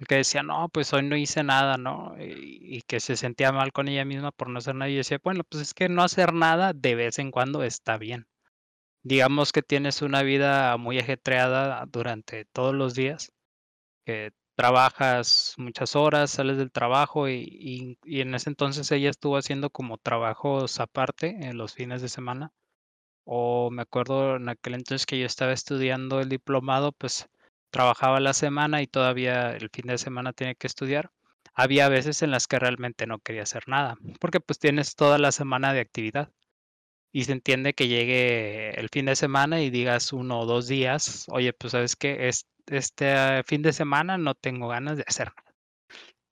el 0.00 0.06
que 0.08 0.16
decía, 0.16 0.42
no, 0.42 0.68
pues 0.70 0.92
hoy 0.92 1.02
no 1.04 1.16
hice 1.16 1.42
nada, 1.44 1.76
¿no? 1.76 2.16
Y, 2.18 2.58
y 2.78 2.82
que 2.82 3.00
se 3.00 3.16
sentía 3.16 3.52
mal 3.52 3.72
con 3.72 3.88
ella 3.88 4.04
misma 4.04 4.32
por 4.32 4.48
no 4.48 4.58
hacer 4.58 4.74
nada. 4.74 4.90
Y 4.90 4.94
yo 4.94 4.98
decía, 4.98 5.18
bueno, 5.22 5.44
pues 5.48 5.62
es 5.62 5.74
que 5.74 5.88
no 5.88 6.02
hacer 6.02 6.32
nada 6.34 6.72
de 6.72 6.94
vez 6.94 7.18
en 7.18 7.30
cuando 7.30 7.62
está 7.62 7.96
bien. 7.98 8.26
Digamos 9.02 9.52
que 9.52 9.62
tienes 9.62 10.02
una 10.02 10.22
vida 10.22 10.76
muy 10.76 10.98
ajetreada 10.98 11.84
durante 11.86 12.44
todos 12.46 12.74
los 12.74 12.94
días, 12.94 13.32
que 14.06 14.32
trabajas 14.56 15.54
muchas 15.58 15.96
horas, 15.96 16.30
sales 16.32 16.58
del 16.58 16.72
trabajo 16.72 17.28
y, 17.28 17.42
y- 17.50 17.98
y 18.04 18.20
en 18.22 18.34
ese 18.34 18.50
entonces 18.50 18.90
ella 18.92 19.10
estuvo 19.10 19.36
haciendo 19.36 19.70
como 19.70 19.98
trabajos 19.98 20.80
aparte 20.80 21.28
en 21.48 21.58
los 21.58 21.74
fines 21.74 22.02
de 22.02 22.08
semana. 22.10 22.52
O 23.24 23.70
me 23.70 23.82
acuerdo 23.82 24.36
en 24.36 24.48
aquel 24.48 24.74
entonces 24.74 25.06
que 25.06 25.18
yo 25.20 25.26
estaba 25.26 25.52
estudiando 25.52 26.20
el 26.20 26.28
diplomado, 26.28 26.92
pues 26.92 27.28
trabajaba 27.70 28.20
la 28.20 28.34
semana 28.34 28.82
y 28.82 28.88
todavía 28.88 29.52
el 29.52 29.70
fin 29.72 29.86
de 29.86 29.98
semana 29.98 30.32
tenía 30.32 30.54
que 30.56 30.66
estudiar. 30.66 31.10
Había 31.54 31.88
veces 31.88 32.22
en 32.22 32.32
las 32.32 32.46
que 32.48 32.58
realmente 32.58 33.06
no 33.06 33.20
quería 33.20 33.42
hacer 33.44 33.68
nada, 33.68 33.96
porque 34.20 34.40
pues 34.40 34.58
tienes 34.58 34.96
toda 34.96 35.18
la 35.18 35.32
semana 35.32 35.72
de 35.72 35.80
actividad. 35.80 36.30
Y 37.12 37.24
se 37.24 37.32
entiende 37.32 37.74
que 37.74 37.88
llegue 37.88 38.78
el 38.78 38.88
fin 38.90 39.06
de 39.06 39.16
semana 39.16 39.62
y 39.62 39.70
digas 39.70 40.12
uno 40.12 40.40
o 40.40 40.46
dos 40.46 40.68
días, 40.68 41.26
oye, 41.30 41.52
pues 41.52 41.72
sabes 41.72 41.96
que 41.96 42.28
este 42.66 43.42
fin 43.44 43.62
de 43.62 43.72
semana 43.72 44.18
no 44.18 44.34
tengo 44.34 44.68
ganas 44.68 44.98
de 44.98 45.04
hacer 45.06 45.28
nada, 45.28 45.54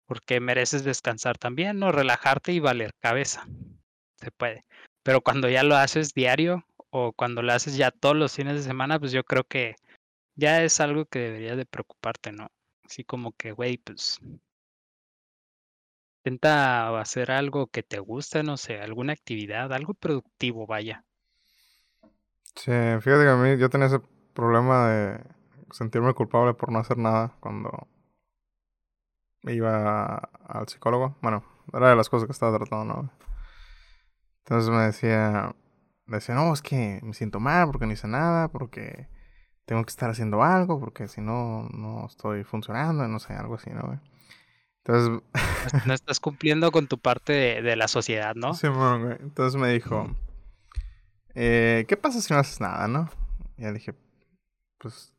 porque 0.07 0.39
mereces 0.39 0.85
descansar 0.85 1.39
también, 1.39 1.79
¿no? 1.79 1.93
Relajarte 1.93 2.53
y 2.53 2.61
valer 2.61 2.93
cabeza. 3.01 3.47
Se 4.17 4.31
puede. 4.31 4.65
Pero 5.03 5.23
cuando 5.23 5.49
ya 5.49 5.63
lo 5.63 5.77
haces 5.77 6.13
diario 6.13 6.67
o 6.91 7.13
cuando 7.13 7.43
lo 7.43 7.53
haces 7.53 7.77
ya 7.77 7.91
todos 7.91 8.17
los 8.17 8.35
fines 8.35 8.57
de 8.57 8.63
semana, 8.63 8.99
pues 8.99 9.13
yo 9.13 9.25
creo 9.25 9.45
que 9.45 9.77
ya 10.35 10.63
es 10.63 10.81
algo 10.81 11.07
que 11.07 11.21
debería 11.21 11.57
de 11.57 11.65
preocuparte, 11.65 12.33
¿no? 12.33 12.49
Así 12.85 13.03
como 13.03 13.33
que, 13.33 13.53
güey, 13.53 13.79
pues 13.79 14.21
intenta 16.27 16.99
hacer 16.99 17.31
algo 17.31 17.69
que 17.69 17.85
te 17.85 18.01
guste, 18.01 18.43
no 18.43 18.57
sé, 18.57 18.81
alguna 18.81 19.13
actividad, 19.13 19.73
algo 19.73 19.95
productivo, 19.95 20.67
vaya. 20.67 21.05
Sí, 22.57 22.73
fíjate 23.01 23.25
que 23.25 23.31
a 23.31 23.37
mí 23.37 23.59
yo 23.59 23.71
tenía 23.71 23.87
ese 23.87 24.01
problema 24.35 24.89
de 24.89 25.21
sentirme 25.71 26.15
culpable 26.15 26.55
por 26.55 26.73
no 26.73 26.79
hacer 26.81 26.99
nada 26.99 27.37
cuando 27.41 27.87
iba 29.45 30.17
al 30.49 30.69
psicólogo. 30.69 31.17
Bueno, 31.23 31.45
era 31.73 31.91
de 31.91 31.97
las 31.97 32.09
cosas 32.09 32.27
que 32.27 32.33
estaba 32.33 32.57
tratando, 32.59 32.85
¿no? 32.85 33.11
Entonces 34.45 34.71
me 34.71 34.83
decía, 34.83 35.55
decía, 36.07 36.35
no, 36.35 36.53
es 36.53 36.63
que 36.63 37.01
me 37.03 37.15
siento 37.15 37.41
mal 37.41 37.67
porque 37.67 37.87
no 37.87 37.93
hice 37.93 38.09
nada, 38.09 38.49
porque 38.49 39.09
tengo 39.67 39.85
que 39.85 39.91
estar 39.91 40.11
haciendo 40.11 40.43
algo, 40.43 40.81
porque 40.81 41.09
si 41.09 41.21
no, 41.21 41.69
no 41.71 42.07
estoy 42.07 42.45
funcionando, 42.45 43.07
no 43.09 43.19
sé, 43.19 43.35
algo 43.35 43.57
así, 43.57 43.71
¿no? 43.71 44.01
Entonces, 44.87 45.11
No 45.11 45.79
es- 45.79 45.87
No 45.87 45.95
estás 45.95 46.21
cumpliendo 46.21 46.71
con 46.71 46.87
tu 46.87 46.99
parte 46.99 47.33
de, 47.33 47.63
de 47.63 47.77
la 47.77 47.89
sociedad, 47.89 48.35
¿no? 48.37 48.55
Simón, 48.55 49.05
güey. 49.05 49.17
Entonces 49.21 49.61
me 49.61 49.69
dijo, 49.73 50.15
eh, 51.35 51.85
¿qué 51.89 51.97
pasa 51.97 52.21
si 52.21 52.33
no 52.33 52.39
haces 52.41 52.61
nada, 52.61 52.87
no? 52.89 53.09
Y 53.59 53.63
ya 53.63 53.73
dije, 53.73 53.95
pues, 54.79 55.13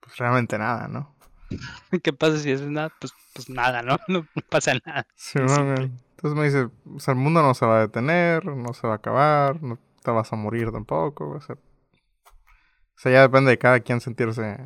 pues 0.00 0.16
realmente 0.18 0.58
nada, 0.58 0.86
¿no? 0.88 1.14
¿Qué 2.02 2.12
pasa 2.12 2.38
si 2.38 2.50
es 2.50 2.60
nada? 2.62 2.90
Pues, 3.00 3.12
pues 3.34 3.48
nada, 3.48 3.82
¿no? 3.82 3.96
No 4.08 4.26
pasa 4.50 4.72
nada. 4.84 5.06
Simón, 5.16 5.48
simple. 5.48 5.74
güey. 5.74 5.90
Entonces 6.16 6.38
me 6.38 6.44
dice, 6.44 6.68
o 6.94 7.00
sea, 7.00 7.12
el 7.14 7.20
mundo 7.20 7.40
no 7.42 7.54
se 7.54 7.64
va 7.64 7.78
a 7.78 7.80
detener, 7.80 8.44
no 8.44 8.74
se 8.74 8.86
va 8.86 8.92
a 8.94 8.96
acabar, 8.96 9.62
no 9.62 9.78
te 10.02 10.10
vas 10.10 10.30
a 10.32 10.36
morir 10.36 10.70
tampoco, 10.70 11.30
o 11.30 11.40
sea, 11.40 11.56
o 11.56 12.98
sea, 13.02 13.12
ya 13.12 13.22
depende 13.22 13.50
de 13.50 13.58
cada 13.58 13.80
quien 13.80 14.02
sentirse 14.02 14.58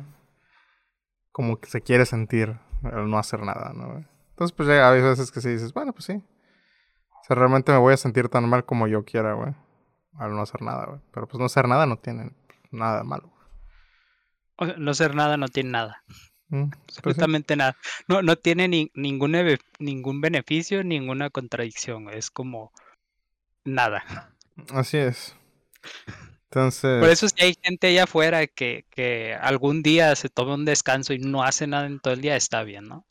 como 1.31 1.57
que 1.61 1.69
se 1.69 1.81
quiere 1.81 2.05
sentir 2.05 2.57
al 2.83 3.09
no 3.09 3.17
hacer 3.17 3.39
nada, 3.41 3.71
¿no? 3.73 4.05
Entonces, 4.35 4.53
pues 4.53 4.67
ya 4.67 4.91
hay 4.91 5.01
veces 5.01 5.31
que 5.31 5.39
sí 5.39 5.47
dices, 5.47 5.71
bueno, 5.71 5.93
pues 5.93 6.03
sí. 6.03 6.11
O 6.11 7.23
sea, 7.25 7.37
realmente 7.37 7.71
me 7.71 7.77
voy 7.77 7.93
a 7.93 7.97
sentir 7.97 8.27
tan 8.27 8.49
mal 8.49 8.65
como 8.65 8.85
yo 8.85 9.05
quiera, 9.05 9.31
güey. 9.31 9.53
Al 10.17 10.35
no 10.35 10.41
hacer 10.41 10.61
nada, 10.61 10.87
güey. 10.87 10.99
Pero 11.13 11.25
pues 11.25 11.39
no 11.39 11.45
hacer 11.45 11.69
nada 11.69 11.85
no 11.85 11.95
tiene 11.95 12.31
nada 12.69 13.05
malo. 13.05 13.31
O 14.57 14.65
sea, 14.65 14.75
no 14.77 14.93
ser 14.93 15.15
nada 15.15 15.37
no 15.37 15.47
tiene 15.47 15.69
nada. 15.69 16.03
Mm, 16.49 16.69
pues 16.69 16.81
sí. 16.87 16.95
Absolutamente 16.97 17.55
nada. 17.55 17.77
No, 18.09 18.21
no 18.21 18.35
tiene 18.35 18.67
ni, 18.67 18.91
ningún, 18.93 19.37
ningún 19.79 20.19
beneficio, 20.19 20.83
ninguna 20.83 21.29
contradicción. 21.29 22.09
Es 22.09 22.29
como 22.29 22.73
nada. 23.63 24.33
Así 24.73 24.97
es. 24.97 25.33
Entonces, 26.49 26.99
Por 26.99 27.09
eso 27.09 27.29
si 27.29 27.41
hay 27.41 27.55
gente 27.63 27.87
allá 27.87 28.03
afuera 28.03 28.47
que, 28.47 28.85
que 28.89 29.33
algún 29.33 29.81
día 29.81 30.13
se 30.17 30.27
toma 30.27 30.55
un 30.55 30.65
descanso 30.65 31.13
y 31.13 31.19
no 31.19 31.41
hace 31.41 31.67
nada 31.67 31.85
en 31.85 32.01
todo 32.01 32.13
el 32.13 32.19
día, 32.19 32.35
está 32.35 32.63
bien, 32.63 32.89
¿no? 32.89 33.05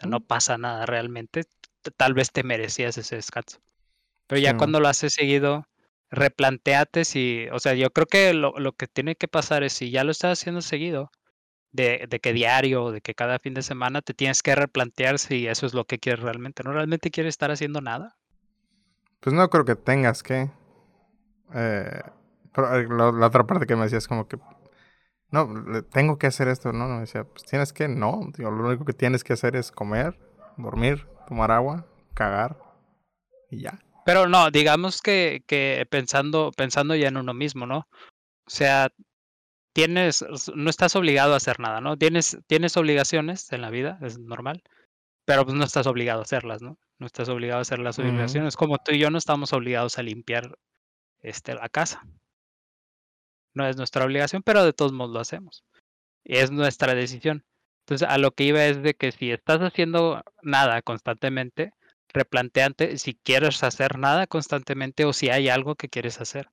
Sea, 0.00 0.08
no 0.08 0.20
pasa 0.20 0.58
nada 0.58 0.86
realmente. 0.86 1.44
Tal 1.96 2.14
vez 2.14 2.32
te 2.32 2.42
merecías 2.42 2.98
ese 2.98 3.16
descanso. 3.16 3.60
Pero 4.28 4.40
ya 4.40 4.54
Sí, 4.54 4.56
cuando 4.56 4.80
lo 4.80 4.88
haces 4.88 5.14
seguido, 5.14 5.66
replanteate 6.10 7.04
si, 7.04 7.46
o 7.52 7.60
sea, 7.60 7.74
yo 7.74 7.90
creo 7.92 8.06
que 8.06 8.34
lo, 8.34 8.54
lo 8.58 8.72
que 8.74 8.86
tiene 8.88 9.16
que 9.16 9.28
pasar 9.28 9.62
es 9.64 9.72
si 9.74 9.90
ya 9.90 10.04
lo 10.04 10.12
estás 10.12 10.40
haciendo 10.40 10.62
seguido, 10.62 11.10
de, 11.72 12.06
de 12.10 12.20
que 12.20 12.32
diario, 12.34 12.92
de 12.92 13.00
que 13.02 13.14
cada 13.14 13.38
fin 13.40 13.54
de 13.54 13.62
semana 13.62 14.02
te 14.02 14.14
tienes 14.14 14.42
que 14.42 14.54
replantear 14.56 15.18
si 15.20 15.46
eso 15.48 15.66
es 15.66 15.74
lo 15.74 15.86
que 15.86 15.98
quieres 16.00 16.22
realmente. 16.22 16.64
¿No 16.64 16.72
realmente 16.72 17.10
quieres 17.12 17.32
estar 17.34 17.50
haciendo 17.52 17.80
nada? 17.82 18.16
pues 19.20 19.34
no 19.34 19.48
creo 19.50 19.64
que 19.64 19.76
tengas 19.76 20.22
que. 20.22 20.50
Eh, 21.54 22.02
pero 22.54 22.76
eh, 22.76 22.86
la, 22.88 23.12
la 23.12 23.26
otra 23.26 23.46
parte 23.46 23.66
que 23.66 23.76
me 23.76 23.84
decía 23.84 23.98
es 23.98 24.08
como 24.08 24.26
que. 24.28 24.38
No, 25.30 25.48
tengo 25.90 26.18
que 26.18 26.26
hacer 26.26 26.48
esto, 26.48 26.72
¿no? 26.72 26.88
Me 26.88 27.00
decía, 27.00 27.24
pues 27.24 27.44
tienes 27.44 27.72
que, 27.72 27.88
no. 27.88 28.30
Digo, 28.36 28.50
lo 28.50 28.68
único 28.68 28.84
que 28.84 28.92
tienes 28.92 29.22
que 29.22 29.32
hacer 29.32 29.54
es 29.56 29.70
comer, 29.70 30.18
dormir, 30.56 31.06
tomar 31.28 31.50
agua, 31.52 31.86
cagar 32.14 32.58
y 33.50 33.62
ya. 33.62 33.78
Pero 34.04 34.28
no, 34.28 34.50
digamos 34.50 35.02
que, 35.02 35.44
que 35.46 35.86
pensando, 35.88 36.50
pensando 36.56 36.96
ya 36.96 37.08
en 37.08 37.16
uno 37.16 37.32
mismo, 37.32 37.66
¿no? 37.66 37.86
O 38.46 38.50
sea, 38.50 38.88
tienes, 39.72 40.24
no 40.54 40.70
estás 40.70 40.96
obligado 40.96 41.34
a 41.34 41.36
hacer 41.36 41.60
nada, 41.60 41.80
¿no? 41.80 41.96
Tienes, 41.96 42.38
tienes 42.46 42.76
obligaciones 42.76 43.52
en 43.52 43.62
la 43.62 43.70
vida, 43.70 43.98
es 44.02 44.18
normal, 44.18 44.62
pero 45.24 45.44
pues 45.44 45.56
no 45.56 45.64
estás 45.64 45.86
obligado 45.86 46.20
a 46.20 46.24
hacerlas, 46.24 46.62
¿no? 46.62 46.78
No 46.98 47.06
estás 47.06 47.28
obligado 47.28 47.60
a 47.60 47.62
hacer 47.62 47.78
las 47.78 47.98
obligaciones. 47.98 48.56
Como 48.56 48.78
tú 48.78 48.92
y 48.92 48.98
yo 48.98 49.10
no 49.10 49.18
estamos 49.18 49.52
obligados 49.52 49.98
a 49.98 50.02
limpiar 50.02 50.58
este, 51.22 51.54
la 51.54 51.68
casa. 51.68 52.02
No 53.54 53.66
es 53.66 53.76
nuestra 53.76 54.04
obligación, 54.04 54.42
pero 54.42 54.64
de 54.64 54.72
todos 54.72 54.92
modos 54.92 55.12
lo 55.12 55.20
hacemos. 55.20 55.64
Es 56.24 56.50
nuestra 56.50 56.94
decisión. 56.94 57.44
Entonces, 57.86 58.08
a 58.08 58.18
lo 58.18 58.30
que 58.32 58.44
iba 58.44 58.64
es 58.64 58.82
de 58.82 58.94
que 58.94 59.10
si 59.10 59.32
estás 59.32 59.60
haciendo 59.60 60.22
nada 60.42 60.82
constantemente, 60.82 61.72
replanteante 62.12 62.98
si 62.98 63.14
quieres 63.14 63.62
hacer 63.62 63.98
nada 63.98 64.26
constantemente 64.26 65.04
o 65.04 65.12
si 65.12 65.30
hay 65.30 65.48
algo 65.48 65.74
que 65.74 65.88
quieres 65.88 66.20
hacer. 66.20 66.50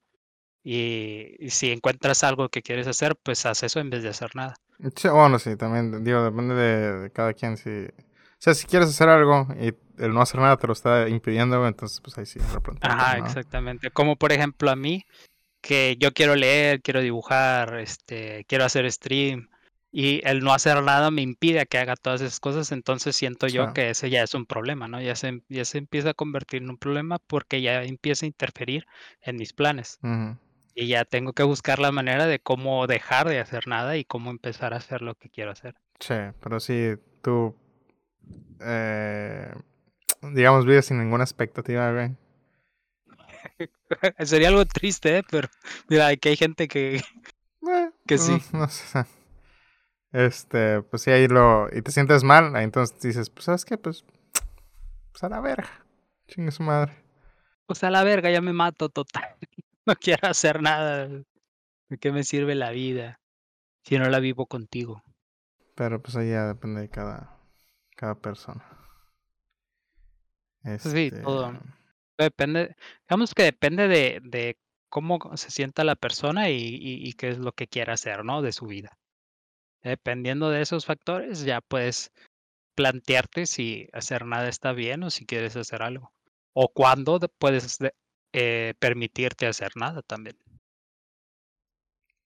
Y, 0.63 1.35
y 1.39 1.49
si 1.51 1.71
encuentras 1.71 2.23
algo 2.23 2.49
que 2.49 2.61
quieres 2.61 2.87
hacer, 2.87 3.15
pues 3.15 3.45
haz 3.45 3.63
eso 3.63 3.79
en 3.79 3.89
vez 3.89 4.03
de 4.03 4.09
hacer 4.09 4.35
nada. 4.35 4.55
Sí, 4.95 5.07
bueno, 5.07 5.39
sí, 5.39 5.55
también, 5.55 6.03
digo, 6.03 6.23
depende 6.23 6.55
de, 6.55 6.99
de 6.99 7.11
cada 7.11 7.33
quien. 7.33 7.55
Si, 7.55 7.69
o 7.69 8.39
sea, 8.39 8.53
si 8.53 8.67
quieres 8.67 8.89
hacer 8.89 9.09
algo 9.09 9.47
y 9.59 9.73
el 9.97 10.13
no 10.13 10.21
hacer 10.21 10.39
nada 10.39 10.57
te 10.57 10.67
lo 10.67 10.73
está 10.73 11.07
impidiendo, 11.07 11.65
entonces 11.65 12.01
pues 12.01 12.17
ahí 12.17 12.25
sí, 12.25 12.39
replanteate, 12.39 12.95
Ajá, 12.95 13.17
¿no? 13.17 13.25
exactamente. 13.25 13.91
Como 13.91 14.15
por 14.15 14.31
ejemplo 14.31 14.69
a 14.69 14.75
mí, 14.75 15.05
que 15.67 15.97
yo 15.99 16.13
quiero 16.13 16.37
leer, 16.37 16.81
quiero 16.81 17.01
dibujar, 17.01 17.77
este, 17.79 18.45
quiero 18.47 18.63
hacer 18.63 18.89
stream 18.89 19.49
y 19.91 20.21
el 20.23 20.39
no 20.39 20.53
hacer 20.53 20.81
nada 20.81 21.11
me 21.11 21.21
impide 21.21 21.59
a 21.59 21.65
que 21.65 21.77
haga 21.77 21.97
todas 21.97 22.21
esas 22.21 22.39
cosas, 22.39 22.71
entonces 22.71 23.17
siento 23.17 23.47
yo 23.47 23.73
que 23.73 23.89
ese 23.89 24.09
ya 24.09 24.23
es 24.23 24.33
un 24.33 24.45
problema, 24.45 24.87
¿no? 24.87 25.01
Ya 25.01 25.15
se, 25.15 25.41
ya 25.49 25.65
se 25.65 25.77
empieza 25.77 26.11
a 26.11 26.13
convertir 26.13 26.61
en 26.61 26.69
un 26.69 26.77
problema 26.77 27.19
porque 27.19 27.61
ya 27.61 27.83
empieza 27.83 28.25
a 28.25 28.27
interferir 28.27 28.87
en 29.21 29.35
mis 29.35 29.51
planes 29.51 29.99
y 30.73 30.87
ya 30.87 31.03
tengo 31.03 31.33
que 31.33 31.43
buscar 31.43 31.79
la 31.79 31.91
manera 31.91 32.27
de 32.27 32.39
cómo 32.39 32.87
dejar 32.87 33.27
de 33.27 33.39
hacer 33.39 33.67
nada 33.67 33.97
y 33.97 34.05
cómo 34.05 34.31
empezar 34.31 34.73
a 34.73 34.77
hacer 34.77 35.01
lo 35.01 35.15
que 35.15 35.29
quiero 35.29 35.51
hacer. 35.51 35.75
Sí, 35.99 36.15
pero 36.39 36.61
si 36.61 36.93
tú, 37.21 37.57
eh, 38.61 39.51
digamos, 40.21 40.65
vives 40.65 40.85
sin 40.85 40.99
ninguna 40.99 41.25
expectativa, 41.25 41.91
güey. 41.91 42.15
Sería 44.25 44.49
algo 44.49 44.65
triste, 44.65 45.17
¿eh? 45.19 45.23
pero 45.29 45.47
mira, 45.89 46.07
aquí 46.07 46.29
hay 46.29 46.35
gente 46.37 46.67
que, 46.67 46.97
Eh, 46.97 47.91
que 48.05 48.17
sí. 48.17 48.37
No 48.53 48.67
sé. 48.69 49.05
Este, 50.11 50.81
pues 50.83 51.01
sí, 51.01 51.11
ahí 51.11 51.27
lo. 51.27 51.67
Y 51.75 51.81
te 51.81 51.91
sientes 51.91 52.23
mal, 52.23 52.55
ahí 52.55 52.63
entonces 52.63 52.99
dices, 52.99 53.29
pues, 53.29 53.45
¿sabes 53.45 53.65
qué? 53.65 53.77
Pues. 53.77 54.05
Pues 55.11 55.23
a 55.23 55.29
la 55.29 55.41
verga. 55.41 55.69
Chingue 56.27 56.51
su 56.51 56.63
madre. 56.63 56.93
Pues 57.65 57.83
a 57.83 57.89
la 57.89 58.03
verga, 58.03 58.29
ya 58.31 58.41
me 58.41 58.53
mato 58.53 58.89
total. 58.89 59.35
No 59.85 59.95
quiero 59.95 60.27
hacer 60.27 60.61
nada. 60.61 61.07
¿De 61.07 61.97
qué 61.97 62.11
me 62.11 62.25
sirve 62.25 62.55
la 62.55 62.71
vida 62.71 63.21
si 63.85 63.97
no 63.97 64.09
la 64.09 64.19
vivo 64.19 64.45
contigo? 64.45 65.01
Pero 65.75 66.01
pues 66.01 66.17
ahí 66.17 66.29
ya 66.31 66.45
depende 66.45 66.81
de 66.81 66.89
cada. 66.89 67.39
Cada 67.95 68.15
persona. 68.15 68.65
Sí, 70.63 70.69
Este. 70.71 71.11
todo. 71.21 71.53
Depende, 72.17 72.75
digamos 73.07 73.33
que 73.33 73.43
depende 73.43 73.87
de, 73.87 74.19
de 74.23 74.57
cómo 74.89 75.19
se 75.37 75.51
sienta 75.51 75.83
la 75.83 75.95
persona 75.95 76.49
y, 76.49 76.55
y- 76.57 77.13
qué 77.13 77.29
es 77.29 77.37
lo 77.37 77.51
que 77.51 77.67
quiera 77.67 77.93
hacer, 77.93 78.23
¿no? 78.25 78.41
De 78.41 78.51
su 78.51 78.65
vida. 78.65 78.97
Dependiendo 79.83 80.49
de 80.49 80.61
esos 80.61 80.85
factores, 80.85 81.43
ya 81.43 81.61
puedes 81.61 82.11
plantearte 82.75 83.45
si 83.45 83.89
hacer 83.93 84.25
nada 84.25 84.49
está 84.49 84.73
bien 84.73 85.03
o 85.03 85.09
si 85.09 85.25
quieres 85.25 85.55
hacer 85.55 85.81
algo. 85.83 86.11
O 86.53 86.69
cuándo 86.69 87.19
de- 87.19 87.29
puedes 87.29 87.77
de- 87.79 87.93
eh, 88.33 88.73
permitirte 88.79 89.47
hacer 89.47 89.71
nada 89.75 90.01
también. 90.01 90.37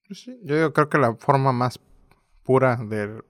Pues 0.06 0.26
Yo 0.42 0.72
creo 0.72 0.88
que 0.88 0.98
la 0.98 1.14
forma 1.16 1.52
más 1.52 1.80
pura 2.44 2.76
de 2.76 3.22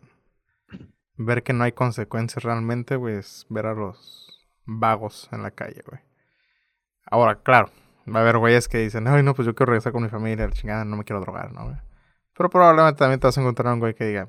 ver 1.16 1.42
que 1.42 1.52
no 1.52 1.64
hay 1.64 1.72
consecuencias 1.72 2.42
realmente, 2.44 2.96
güey, 2.96 3.16
es 3.16 3.46
ver 3.48 3.66
a 3.66 3.74
los 3.74 4.46
vagos 4.64 5.28
en 5.32 5.42
la 5.42 5.50
calle, 5.50 5.82
güey. 5.86 6.00
Ahora, 7.10 7.40
claro, 7.42 7.70
va 8.08 8.20
a 8.20 8.22
haber 8.22 8.38
güeyes 8.38 8.68
que 8.68 8.78
dicen, 8.78 9.06
ay, 9.06 9.22
no, 9.22 9.34
pues 9.34 9.46
yo 9.46 9.54
quiero 9.54 9.70
regresar 9.70 9.92
con 9.92 10.02
mi 10.02 10.08
familia, 10.08 10.50
chingada, 10.50 10.84
no 10.84 10.96
me 10.96 11.04
quiero 11.04 11.20
drogar, 11.20 11.52
¿no? 11.52 11.78
Pero 12.34 12.50
probablemente 12.50 12.98
también 12.98 13.20
te 13.20 13.26
vas 13.26 13.36
a 13.36 13.40
encontrar 13.40 13.72
un 13.72 13.80
güey 13.80 13.94
que 13.94 14.04
diga, 14.04 14.28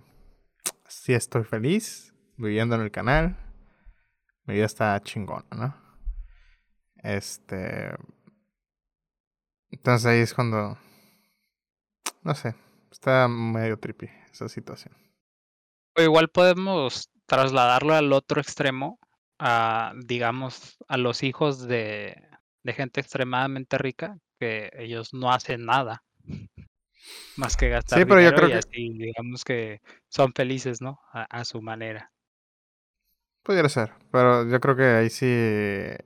sí 0.87 1.13
estoy 1.13 1.43
feliz 1.43 2.13
viviendo 2.37 2.75
en 2.75 2.81
el 2.81 2.91
canal, 2.91 3.37
mi 4.45 4.55
vida 4.55 4.65
está 4.65 4.99
chingona, 5.01 5.45
¿no? 5.55 5.75
Este... 6.97 7.95
Entonces 9.71 10.05
ahí 10.05 10.19
es 10.19 10.33
cuando... 10.33 10.77
No 12.21 12.35
sé, 12.35 12.55
está 12.91 13.27
medio 13.27 13.77
trippy 13.77 14.09
esa 14.31 14.47
situación. 14.47 14.95
O 15.95 16.01
igual 16.01 16.29
podemos 16.29 17.09
trasladarlo 17.25 17.93
al 17.93 18.13
otro 18.13 18.39
extremo, 18.39 18.99
a, 19.39 19.93
digamos, 20.05 20.77
a 20.87 20.97
los 20.97 21.23
hijos 21.23 21.67
de, 21.67 22.15
de 22.63 22.73
gente 22.73 23.01
extremadamente 23.01 23.77
rica, 23.77 24.17
que 24.39 24.71
ellos 24.77 25.13
no 25.13 25.31
hacen 25.31 25.65
nada 25.65 26.03
más 27.35 27.57
que 27.57 27.69
gastar 27.69 27.99
Sí, 27.99 28.05
pero 28.05 28.21
yo 28.21 28.33
creo 28.33 28.49
y 28.49 28.51
que- 28.51 28.61
digamos 28.97 29.43
que 29.43 29.81
son 30.09 30.33
felices, 30.33 30.81
¿no? 30.81 30.99
A, 31.13 31.23
a 31.23 31.45
su 31.45 31.61
manera. 31.61 32.11
Pudiera 33.43 33.67
ser, 33.69 33.91
pero 34.11 34.47
yo 34.47 34.59
creo 34.61 34.75
que 34.75 34.83
ahí 34.85 35.09
sí... 35.09 35.25
eh, 35.27 35.97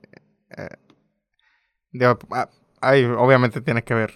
digo, 1.92 2.18
ah, 2.30 2.48
ahí 2.80 3.04
obviamente 3.04 3.60
tiene 3.60 3.82
que 3.84 3.94
ver 3.94 4.14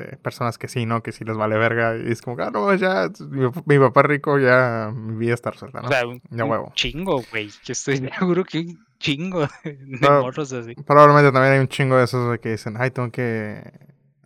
eh, 0.00 0.16
personas 0.22 0.58
que 0.58 0.68
sí, 0.68 0.86
¿no? 0.86 1.02
Que 1.02 1.12
sí 1.12 1.24
les 1.24 1.36
vale 1.36 1.56
verga 1.56 1.96
y 1.96 2.10
es 2.10 2.22
como, 2.22 2.40
ah, 2.42 2.50
no, 2.50 2.74
ya, 2.74 3.10
mi, 3.30 3.48
mi 3.66 3.78
papá 3.78 4.00
es 4.02 4.06
rico, 4.06 4.38
ya 4.38 4.92
mi 4.94 5.16
vida 5.16 5.34
está 5.34 5.50
resuelta, 5.50 5.80
¿no? 5.80 5.86
O 5.88 5.90
sea, 5.90 6.06
un, 6.06 6.20
Ya 6.30 6.44
un 6.44 6.50
huevo. 6.50 6.72
chingo, 6.74 7.22
güey. 7.30 7.48
Yo 7.64 7.72
estoy 7.72 7.96
seguro 8.18 8.44
que 8.44 8.58
un 8.60 8.86
chingo 8.98 9.40
de 9.64 9.78
Pero- 10.00 10.22
morros 10.22 10.52
así. 10.52 10.74
Probablemente 10.74 11.32
también 11.32 11.54
hay 11.54 11.60
un 11.60 11.68
chingo 11.68 11.96
de 11.96 12.04
esos 12.04 12.38
que 12.38 12.50
dicen, 12.52 12.74
ay, 12.78 12.90
tengo 12.90 13.10
que 13.10 13.62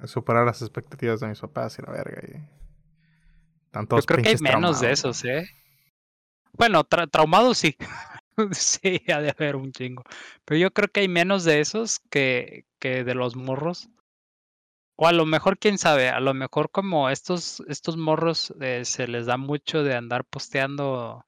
superar 0.04 0.46
las 0.46 0.62
expectativas 0.62 1.20
de 1.20 1.28
mis 1.28 1.40
papás 1.40 1.78
y 1.78 1.82
la 1.82 1.90
verga. 1.92 2.20
Y... 2.26 2.58
Yo 3.74 3.86
creo 4.06 4.22
que 4.22 4.28
hay 4.30 4.36
menos 4.40 4.80
de 4.80 4.92
esos, 4.92 5.24
¿eh? 5.24 5.48
Bueno, 6.52 6.84
tra- 6.84 7.08
traumados 7.10 7.58
sí. 7.58 7.76
sí, 8.52 9.02
ha 9.12 9.20
de 9.20 9.30
haber 9.30 9.56
un 9.56 9.72
chingo. 9.72 10.02
Pero 10.44 10.58
yo 10.58 10.70
creo 10.72 10.88
que 10.88 11.00
hay 11.00 11.08
menos 11.08 11.44
de 11.44 11.60
esos 11.60 12.00
que, 12.10 12.64
que 12.78 13.04
de 13.04 13.14
los 13.14 13.36
morros. 13.36 13.88
O 15.00 15.06
a 15.06 15.12
lo 15.12 15.26
mejor, 15.26 15.58
quién 15.58 15.78
sabe, 15.78 16.08
a 16.08 16.18
lo 16.18 16.34
mejor 16.34 16.72
como 16.72 17.08
estos, 17.08 17.62
estos 17.68 17.96
morros 17.96 18.52
eh, 18.60 18.84
se 18.84 19.06
les 19.06 19.26
da 19.26 19.36
mucho 19.36 19.84
de 19.84 19.94
andar 19.94 20.24
posteando, 20.24 21.24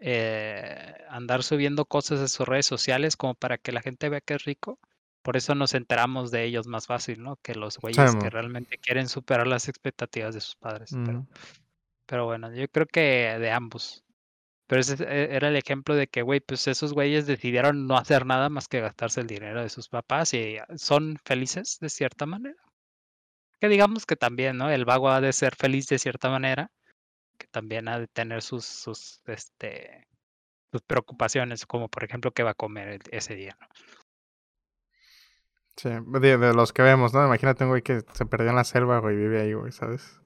eh, 0.00 0.92
andar 1.08 1.44
subiendo 1.44 1.84
cosas 1.84 2.18
a 2.18 2.26
sus 2.26 2.48
redes 2.48 2.66
sociales 2.66 3.16
como 3.16 3.34
para 3.36 3.56
que 3.56 3.70
la 3.70 3.82
gente 3.82 4.08
vea 4.08 4.20
que 4.20 4.34
es 4.34 4.44
rico. 4.44 4.80
Por 5.22 5.36
eso 5.36 5.54
nos 5.54 5.74
enteramos 5.74 6.32
de 6.32 6.42
ellos 6.42 6.66
más 6.66 6.88
fácil, 6.88 7.22
¿no? 7.22 7.36
Que 7.36 7.54
los 7.54 7.78
güeyes 7.78 8.16
que 8.16 8.30
realmente 8.30 8.78
quieren 8.78 9.08
superar 9.08 9.46
las 9.46 9.68
expectativas 9.68 10.34
de 10.34 10.40
sus 10.40 10.56
padres. 10.56 10.90
Pero, 11.04 11.20
Ujú. 11.20 11.28
pero 12.06 12.24
bueno, 12.24 12.52
yo 12.52 12.66
creo 12.66 12.86
que 12.86 13.36
de 13.38 13.50
ambos. 13.52 14.02
Pero 14.66 14.80
ese 14.80 15.04
e- 15.04 15.36
era 15.36 15.46
el 15.50 15.56
ejemplo 15.56 15.94
de 15.94 16.08
que, 16.08 16.22
güey, 16.22 16.40
pues 16.40 16.66
esos 16.66 16.94
güeyes 16.94 17.28
decidieron 17.28 17.86
no 17.86 17.96
hacer 17.96 18.26
nada 18.26 18.48
más 18.48 18.66
que 18.66 18.80
gastarse 18.80 19.20
el 19.20 19.28
dinero 19.28 19.62
de 19.62 19.68
sus 19.68 19.88
papás 19.88 20.34
y 20.34 20.56
ah, 20.58 20.66
son 20.76 21.16
felices 21.24 21.78
de 21.80 21.88
cierta 21.88 22.26
manera. 22.26 22.56
Que 23.62 23.68
digamos 23.68 24.06
que 24.06 24.16
también, 24.16 24.56
¿no? 24.56 24.72
El 24.72 24.84
vago 24.84 25.08
ha 25.08 25.20
de 25.20 25.32
ser 25.32 25.54
feliz 25.54 25.86
de 25.86 26.00
cierta 26.00 26.28
manera, 26.28 26.72
que 27.38 27.46
también 27.46 27.86
ha 27.86 28.00
de 28.00 28.08
tener 28.08 28.42
sus, 28.42 28.64
sus, 28.64 29.22
este, 29.28 30.08
sus 30.72 30.82
preocupaciones, 30.82 31.64
como 31.64 31.88
por 31.88 32.02
ejemplo 32.02 32.32
qué 32.32 32.42
va 32.42 32.50
a 32.50 32.54
comer 32.54 32.98
ese 33.12 33.36
día, 33.36 33.56
¿no? 33.60 33.68
Sí, 35.76 35.90
de, 36.20 36.38
de 36.38 36.54
los 36.54 36.72
que 36.72 36.82
vemos, 36.82 37.14
¿no? 37.14 37.24
Imagínate 37.24 37.62
un 37.62 37.70
güey 37.70 37.82
que 37.82 38.02
se 38.12 38.26
perdió 38.26 38.50
en 38.50 38.56
la 38.56 38.64
selva, 38.64 38.98
güey, 38.98 39.14
y 39.14 39.18
vive 39.18 39.42
ahí, 39.42 39.52
güey, 39.52 39.70
¿sabes? 39.70 40.18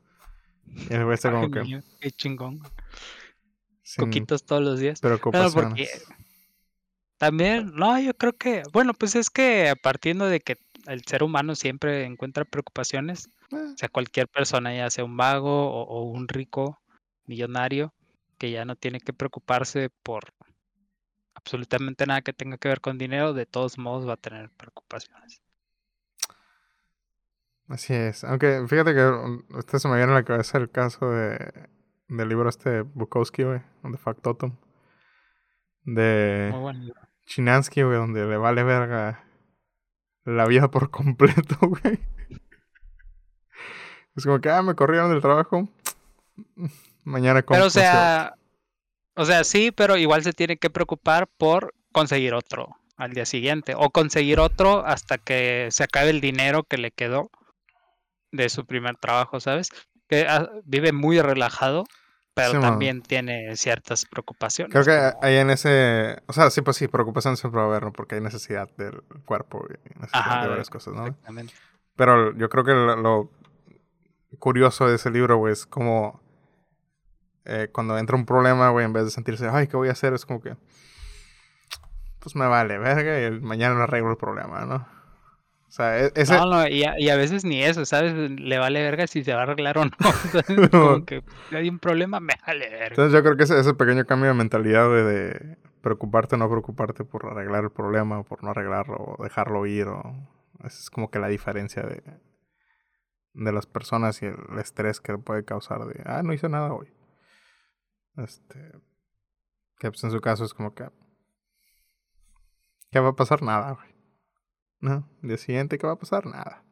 Y 0.64 0.94
el 0.94 1.04
güey 1.04 1.16
está 1.16 1.30
como 1.30 1.50
que 1.50 1.82
qué 2.00 2.10
chingón. 2.12 2.62
sin 3.82 4.06
Coquitos 4.06 4.46
todos 4.46 4.62
los 4.62 4.80
días. 4.80 4.98
preocupaciones. 4.98 5.52
porque 5.52 5.88
También, 7.18 7.74
no, 7.74 8.00
yo 8.00 8.14
creo 8.14 8.32
que, 8.32 8.62
bueno, 8.72 8.94
pues 8.94 9.14
es 9.14 9.28
que 9.28 9.74
partiendo 9.82 10.24
de 10.26 10.40
que 10.40 10.56
el 10.86 11.04
ser 11.04 11.22
humano 11.22 11.54
siempre 11.54 12.04
encuentra 12.04 12.44
preocupaciones, 12.44 13.30
Eh, 13.52 13.56
o 13.74 13.76
sea, 13.76 13.88
cualquier 13.88 14.28
persona, 14.28 14.74
ya 14.74 14.90
sea 14.90 15.04
un 15.04 15.16
vago 15.16 15.70
o, 15.70 15.82
o 15.82 16.02
un 16.02 16.26
rico 16.28 16.80
millonario, 17.26 17.92
que 18.38 18.50
ya 18.50 18.64
no 18.64 18.76
tiene 18.76 19.00
que 19.00 19.12
preocuparse 19.12 19.90
por 20.02 20.32
absolutamente 21.34 22.06
nada 22.06 22.22
que 22.22 22.32
tenga 22.32 22.58
que 22.58 22.68
ver 22.68 22.80
con 22.80 22.98
dinero, 22.98 23.34
de 23.34 23.46
todos 23.46 23.78
modos 23.78 24.08
va 24.08 24.14
a 24.14 24.16
tener 24.16 24.50
preocupaciones. 24.50 25.40
Así 27.68 27.94
es. 27.94 28.24
Aunque 28.24 28.64
fíjate 28.68 28.94
que 28.94 29.38
este 29.58 29.78
se 29.78 29.88
me 29.88 29.96
viene 29.96 30.12
a 30.12 30.16
la 30.16 30.24
cabeza 30.24 30.58
el 30.58 30.70
caso 30.70 31.10
de 31.10 31.68
del 32.08 32.28
libro 32.28 32.48
este 32.48 32.82
Bukowski, 32.82 33.42
güey, 33.42 33.60
de 33.82 33.98
Factotum. 33.98 34.56
De. 35.82 36.52
Chinansky, 37.26 37.82
güey, 37.82 37.96
donde 37.96 38.24
le 38.24 38.36
vale 38.36 38.62
verga 38.62 39.25
la 40.26 40.46
vida 40.46 40.68
por 40.70 40.90
completo, 40.90 41.56
güey. 41.60 41.98
Es 44.16 44.24
como 44.24 44.40
que, 44.40 44.50
ah, 44.50 44.62
me 44.62 44.74
corrieron 44.74 45.10
del 45.10 45.22
trabajo. 45.22 45.68
Mañana 47.04 47.42
Pero 47.42 47.66
o 47.66 47.70
sea, 47.70 48.34
o 49.14 49.24
sea, 49.24 49.44
sí, 49.44 49.70
pero 49.70 49.96
igual 49.96 50.22
se 50.22 50.32
tiene 50.32 50.56
que 50.56 50.68
preocupar 50.68 51.28
por 51.28 51.74
conseguir 51.92 52.34
otro 52.34 52.76
al 52.96 53.12
día 53.12 53.24
siguiente 53.24 53.74
o 53.76 53.90
conseguir 53.90 54.40
otro 54.40 54.84
hasta 54.84 55.18
que 55.18 55.68
se 55.70 55.84
acabe 55.84 56.10
el 56.10 56.20
dinero 56.20 56.64
que 56.64 56.78
le 56.78 56.90
quedó 56.90 57.30
de 58.32 58.48
su 58.48 58.66
primer 58.66 58.96
trabajo, 58.96 59.38
¿sabes? 59.38 59.70
Que 60.08 60.26
ah, 60.28 60.50
vive 60.64 60.92
muy 60.92 61.20
relajado, 61.20 61.84
pero 62.36 62.50
Sí, 62.50 62.58
man. 62.58 62.70
también 62.72 63.00
tiene 63.00 63.56
ciertas 63.56 64.04
preocupaciones. 64.04 64.70
Creo 64.70 64.84
que 64.84 65.12
como- 65.14 65.24
hay 65.24 65.36
en 65.38 65.48
ese. 65.48 66.22
O 66.26 66.34
sea, 66.34 66.50
sí, 66.50 66.60
pues 66.60 66.76
sí, 66.76 66.86
preocupación 66.86 67.38
siempre 67.38 67.58
va 67.60 67.64
a 67.66 67.70
haber, 67.70 67.84
¿no? 67.84 67.92
Porque 67.94 68.16
hay 68.16 68.20
necesidad 68.20 68.68
del 68.76 69.02
cuerpo 69.24 69.66
y 69.70 69.98
necesidad 69.98 70.20
Ajá, 70.28 70.42
de 70.42 70.48
varias 70.50 70.68
cosas, 70.68 70.92
¿no? 70.92 71.06
Exactamente. 71.06 71.54
Pero 71.96 72.36
yo 72.36 72.50
creo 72.50 72.62
que 72.62 72.72
lo, 72.72 72.94
lo 72.96 73.30
curioso 74.38 74.86
de 74.86 74.96
ese 74.96 75.10
libro, 75.10 75.38
güey, 75.38 75.54
es 75.54 75.64
como. 75.64 76.20
eh, 77.46 77.70
cuando 77.72 77.96
entra 77.96 78.16
un 78.16 78.26
problema, 78.26 78.68
güey, 78.68 78.84
en 78.84 78.92
vez 78.92 79.04
de 79.04 79.10
sentirse, 79.12 79.48
ay, 79.50 79.66
¿qué 79.66 79.76
voy 79.78 79.88
a 79.88 79.92
hacer? 79.92 80.12
Es 80.12 80.26
como 80.26 80.42
que. 80.42 80.56
Pues 82.18 82.36
me 82.36 82.46
vale, 82.46 82.76
verga, 82.76 83.22
y 83.22 83.40
mañana 83.40 83.84
arreglo 83.84 84.10
el 84.10 84.16
problema, 84.18 84.66
¿no? 84.66 84.86
O 85.76 85.82
sea, 85.82 86.06
e- 86.06 86.12
ese. 86.14 86.34
No, 86.34 86.46
no, 86.46 86.66
y 86.66 86.84
a, 86.84 86.98
y 86.98 87.10
a 87.10 87.16
veces 87.16 87.44
ni 87.44 87.62
eso, 87.62 87.84
¿sabes? 87.84 88.14
Le 88.14 88.58
vale 88.58 88.82
verga 88.82 89.06
si 89.06 89.22
se 89.22 89.34
va 89.34 89.40
a 89.40 89.42
arreglar 89.42 89.76
o 89.76 89.84
no. 89.84 90.70
Como 90.70 91.04
que 91.04 91.22
si 91.50 91.56
hay 91.56 91.68
un 91.68 91.78
problema, 91.78 92.18
me 92.18 92.32
vale 92.46 92.70
verga. 92.70 92.86
Entonces 92.86 93.12
yo 93.12 93.22
creo 93.22 93.36
que 93.36 93.42
ese, 93.42 93.60
ese 93.60 93.74
pequeño 93.74 94.06
cambio 94.06 94.28
de 94.28 94.34
mentalidad 94.34 94.88
de, 94.88 95.04
de 95.04 95.56
preocuparte 95.82 96.36
o 96.36 96.38
no 96.38 96.48
preocuparte 96.48 97.04
por 97.04 97.26
arreglar 97.26 97.64
el 97.64 97.70
problema 97.70 98.20
o 98.20 98.24
por 98.24 98.42
no 98.42 98.52
arreglarlo 98.52 98.96
o 98.96 99.22
dejarlo 99.22 99.66
ir 99.66 99.86
o 99.88 100.02
esa 100.60 100.80
es 100.80 100.88
como 100.88 101.10
que 101.10 101.18
la 101.18 101.28
diferencia 101.28 101.82
de, 101.82 102.02
de 103.34 103.52
las 103.52 103.66
personas 103.66 104.22
y 104.22 104.26
el 104.26 104.58
estrés 104.58 105.02
que 105.02 105.18
puede 105.18 105.44
causar 105.44 105.84
de 105.84 106.02
ah 106.06 106.22
no 106.24 106.32
hice 106.32 106.48
nada 106.48 106.72
hoy 106.72 106.88
este 108.16 108.72
que 109.78 109.90
pues 109.90 110.02
en 110.04 110.10
su 110.10 110.20
caso 110.20 110.44
es 110.46 110.54
como 110.54 110.74
que 110.74 110.88
¿qué 112.90 112.98
va 112.98 113.10
a 113.10 113.14
pasar? 113.14 113.42
nada 113.42 113.74
güey 113.74 113.95
no 114.80 115.08
el 115.22 115.28
día 115.28 115.38
siguiente 115.38 115.78
¿qué 115.78 115.86
va 115.86 115.94
a 115.94 115.98
pasar? 115.98 116.26
nada 116.26 116.64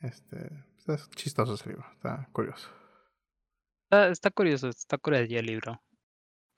este 0.00 0.50
es 0.86 1.10
chistoso 1.10 1.54
ese 1.54 1.68
libro 1.70 1.86
está 1.94 2.28
curioso 2.32 2.68
Está, 3.90 4.08
está 4.08 4.30
curioso, 4.30 4.68
está 4.68 4.98
curioso 4.98 5.24
el 5.34 5.46
libro. 5.46 5.82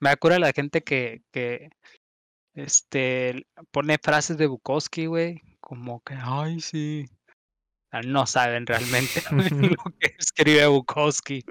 Me 0.01 0.09
acuerda 0.09 0.37
la 0.37 0.51
gente 0.51 0.83
que, 0.83 1.21
que 1.31 1.69
este 2.55 3.47
pone 3.71 3.97
frases 4.03 4.37
de 4.37 4.47
Bukowski, 4.47 5.05
güey, 5.05 5.41
como 5.61 6.01
que, 6.01 6.15
ay, 6.21 6.59
sí. 6.59 7.05
Ah, 7.89 8.01
No 8.01 8.25
saben 8.25 8.65
realmente 8.65 9.21
lo 9.77 9.91
que 9.97 10.13
escribe 10.19 10.67
Bukowski, 10.67 11.45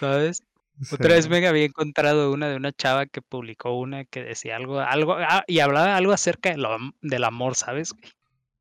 ¿sabes? 0.00 0.42
Otra 0.90 1.14
vez 1.14 1.28
me 1.28 1.46
había 1.46 1.64
encontrado 1.66 2.32
una 2.32 2.48
de 2.48 2.56
una 2.56 2.72
chava 2.72 3.04
que 3.06 3.20
publicó 3.20 3.78
una 3.78 4.06
que 4.06 4.22
decía 4.24 4.56
algo, 4.56 4.80
algo, 4.80 5.16
ah, 5.18 5.44
y 5.46 5.58
hablaba 5.60 5.96
algo 5.96 6.12
acerca 6.12 6.48
de 6.50 6.56
lo 6.56 6.72
am- 6.72 6.92
del 7.02 7.24
amor, 7.24 7.56
¿sabes? 7.56 7.94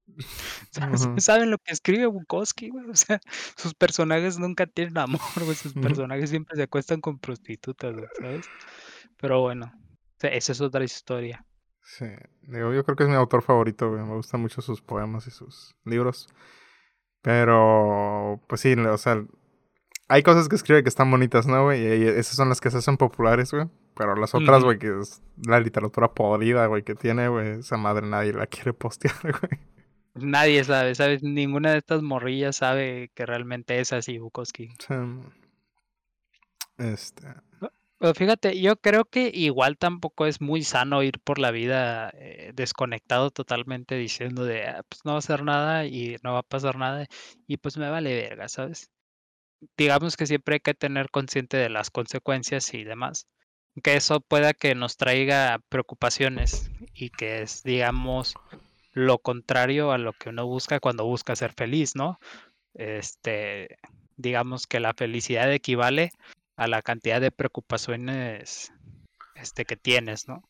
¿Saben 1.17 1.51
lo 1.51 1.57
que 1.57 1.73
escribe 1.73 2.05
Bukowski, 2.05 2.69
güey? 2.69 2.89
O 2.89 2.95
sea, 2.95 3.19
sus 3.57 3.73
personajes 3.73 4.39
nunca 4.39 4.65
tienen 4.65 4.97
amor, 4.97 5.19
güey. 5.43 5.55
Sus 5.55 5.73
personajes 5.73 6.29
siempre 6.29 6.55
se 6.55 6.63
acuestan 6.63 7.01
con 7.01 7.19
prostitutas, 7.19 7.93
güey, 7.93 8.07
¿sabes? 8.19 8.45
Pero 9.17 9.41
bueno, 9.41 9.71
esa 10.21 10.51
es 10.51 10.61
otra 10.61 10.83
historia. 10.83 11.45
Sí, 11.83 12.05
digo, 12.41 12.73
yo 12.73 12.83
creo 12.83 12.95
que 12.95 13.03
es 13.03 13.09
mi 13.09 13.15
autor 13.15 13.43
favorito, 13.43 13.89
güey. 13.89 14.03
Me 14.03 14.15
gustan 14.15 14.41
mucho 14.41 14.61
sus 14.61 14.81
poemas 14.81 15.27
y 15.27 15.31
sus 15.31 15.75
libros. 15.85 16.27
Pero, 17.21 18.41
pues 18.47 18.61
sí, 18.61 18.73
o 18.73 18.97
sea, 18.97 19.23
hay 20.07 20.23
cosas 20.23 20.47
que 20.47 20.55
escribe 20.55 20.83
que 20.83 20.89
están 20.89 21.09
bonitas, 21.09 21.47
¿no, 21.47 21.63
güey? 21.63 21.81
Y 21.81 22.07
esas 22.07 22.35
son 22.35 22.49
las 22.49 22.61
que 22.61 22.71
se 22.71 22.77
hacen 22.77 22.97
populares, 22.97 23.51
güey. 23.51 23.67
Pero 23.95 24.15
las 24.15 24.35
otras, 24.35 24.63
güey, 24.63 24.77
que 24.77 24.99
es 24.99 25.21
la 25.47 25.59
literatura 25.59 26.13
podrida, 26.13 26.65
güey, 26.65 26.83
que 26.83 26.95
tiene, 26.95 27.29
güey, 27.29 27.59
esa 27.59 27.77
madre 27.77 28.05
nadie 28.05 28.33
la 28.33 28.45
quiere 28.47 28.73
postear, 28.73 29.15
güey. 29.21 29.59
Nadie 30.15 30.63
sabe, 30.63 30.95
¿sabes? 30.95 31.23
Ninguna 31.23 31.71
de 31.71 31.79
estas 31.79 32.01
morrillas 32.01 32.55
sabe 32.55 33.11
que 33.13 33.25
realmente 33.25 33.79
es 33.79 33.91
así 33.93 34.17
Bukowski. 34.17 34.69
Este, 36.77 37.27
Pero 37.97 38.13
fíjate, 38.13 38.59
yo 38.61 38.75
creo 38.77 39.05
que 39.05 39.31
igual 39.33 39.77
tampoco 39.77 40.25
es 40.25 40.41
muy 40.41 40.63
sano 40.63 41.01
ir 41.03 41.19
por 41.19 41.39
la 41.39 41.51
vida 41.51 42.11
eh, 42.13 42.51
desconectado 42.53 43.31
totalmente 43.31 43.95
diciendo 43.95 44.43
de, 44.45 44.67
"Ah, 44.67 44.83
pues 44.87 45.03
no 45.05 45.11
va 45.11 45.17
a 45.17 45.19
hacer 45.19 45.43
nada 45.43 45.85
y 45.85 46.17
no 46.23 46.33
va 46.33 46.39
a 46.39 46.43
pasar 46.43 46.77
nada 46.77 47.07
y 47.47 47.57
pues 47.57 47.77
me 47.77 47.89
vale 47.89 48.13
verga, 48.13 48.49
¿sabes? 48.49 48.91
Digamos 49.77 50.17
que 50.17 50.27
siempre 50.27 50.55
hay 50.55 50.59
que 50.59 50.73
tener 50.73 51.09
consciente 51.09 51.57
de 51.57 51.69
las 51.69 51.89
consecuencias 51.89 52.73
y 52.73 52.83
demás. 52.83 53.27
Que 53.83 53.95
eso 53.95 54.21
pueda 54.21 54.53
que 54.53 54.75
nos 54.75 54.97
traiga 54.97 55.59
preocupaciones 55.69 56.69
y 56.93 57.09
que 57.09 57.41
es, 57.41 57.63
digamos, 57.63 58.35
lo 58.95 59.19
contrario 59.19 59.91
a 59.91 59.97
lo 59.97 60.13
que 60.13 60.29
uno 60.29 60.47
busca 60.47 60.79
cuando 60.79 61.05
busca 61.05 61.35
ser 61.35 61.51
feliz, 61.53 61.95
¿no? 61.95 62.17
Este, 62.73 63.77
digamos 64.15 64.67
que 64.67 64.79
la 64.79 64.93
felicidad 64.93 65.51
equivale 65.51 66.11
a 66.55 66.67
la 66.67 66.81
cantidad 66.81 67.19
de 67.19 67.29
preocupaciones 67.29 68.71
este, 69.35 69.65
que 69.65 69.75
tienes, 69.75 70.29
¿no? 70.29 70.47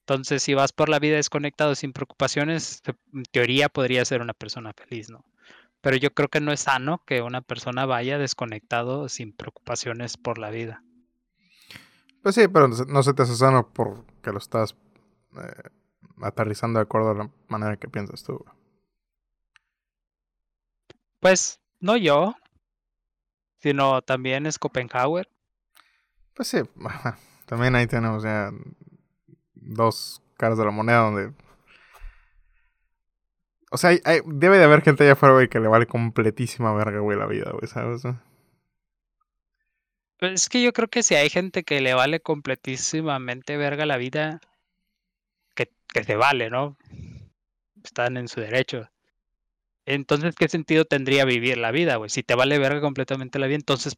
Entonces, 0.00 0.42
si 0.42 0.52
vas 0.52 0.72
por 0.72 0.90
la 0.90 0.98
vida 0.98 1.16
desconectado 1.16 1.74
sin 1.74 1.94
preocupaciones, 1.94 2.82
en 3.14 3.22
teoría 3.24 3.70
podría 3.70 4.04
ser 4.04 4.20
una 4.20 4.34
persona 4.34 4.74
feliz, 4.74 5.10
¿no? 5.10 5.24
Pero 5.80 5.96
yo 5.96 6.12
creo 6.12 6.28
que 6.28 6.40
no 6.40 6.52
es 6.52 6.60
sano 6.60 7.02
que 7.06 7.22
una 7.22 7.40
persona 7.40 7.86
vaya 7.86 8.18
desconectado 8.18 9.08
sin 9.08 9.32
preocupaciones 9.32 10.18
por 10.18 10.38
la 10.38 10.50
vida. 10.50 10.82
pues 12.22 12.34
sí, 12.34 12.46
pero 12.48 12.68
no 12.68 13.02
se 13.02 13.14
te 13.14 13.22
hace 13.22 13.36
sano 13.36 13.70
porque 13.72 14.32
lo 14.32 14.38
estás 14.38 14.76
eh, 15.36 15.70
aterrizando 16.22 16.78
de 16.78 16.84
acuerdo 16.84 17.10
a 17.10 17.14
la 17.14 17.30
manera 17.48 17.76
que 17.76 17.88
piensas 17.88 18.22
tú. 18.22 18.44
Pues 21.20 21.60
no 21.80 21.96
yo, 21.96 22.34
sino 23.58 24.02
también 24.02 24.50
Schopenhauer. 24.50 25.28
Pues 26.34 26.48
sí, 26.48 26.58
también 27.46 27.74
ahí 27.74 27.86
tenemos 27.86 28.22
ya 28.22 28.50
dos 29.54 30.22
caras 30.36 30.58
de 30.58 30.64
la 30.64 30.70
moneda 30.70 30.98
donde... 30.98 31.32
O 33.70 33.76
sea, 33.76 33.90
hay- 33.90 34.00
hay- 34.04 34.20
debe 34.24 34.56
de 34.58 34.64
haber 34.64 34.82
gente 34.82 35.04
allá 35.04 35.12
afuera, 35.12 35.34
güey, 35.34 35.48
que 35.48 35.60
le 35.60 35.68
vale 35.68 35.86
completísima 35.86 36.72
verga, 36.72 37.00
güey, 37.00 37.18
la 37.18 37.26
vida, 37.26 37.50
güey, 37.50 37.66
¿sabes? 37.66 38.02
Pues 40.18 40.32
es 40.32 40.48
que 40.48 40.62
yo 40.62 40.72
creo 40.72 40.88
que 40.88 41.02
si 41.02 41.16
hay 41.16 41.28
gente 41.28 41.64
que 41.64 41.80
le 41.80 41.94
vale 41.94 42.20
completísimamente 42.20 43.56
verga 43.56 43.84
la 43.84 43.96
vida, 43.98 44.40
que, 45.58 45.72
que 45.92 46.04
se 46.04 46.14
vale, 46.14 46.50
¿no? 46.50 46.76
Están 47.82 48.16
en 48.16 48.28
su 48.28 48.40
derecho. 48.40 48.88
Entonces, 49.86 50.36
¿qué 50.36 50.48
sentido 50.48 50.84
tendría 50.84 51.24
vivir 51.24 51.58
la 51.58 51.72
vida, 51.72 51.96
güey? 51.96 52.10
Si 52.10 52.22
te 52.22 52.36
vale 52.36 52.58
verga 52.60 52.80
completamente 52.80 53.40
la 53.40 53.46
vida, 53.48 53.56
entonces, 53.56 53.96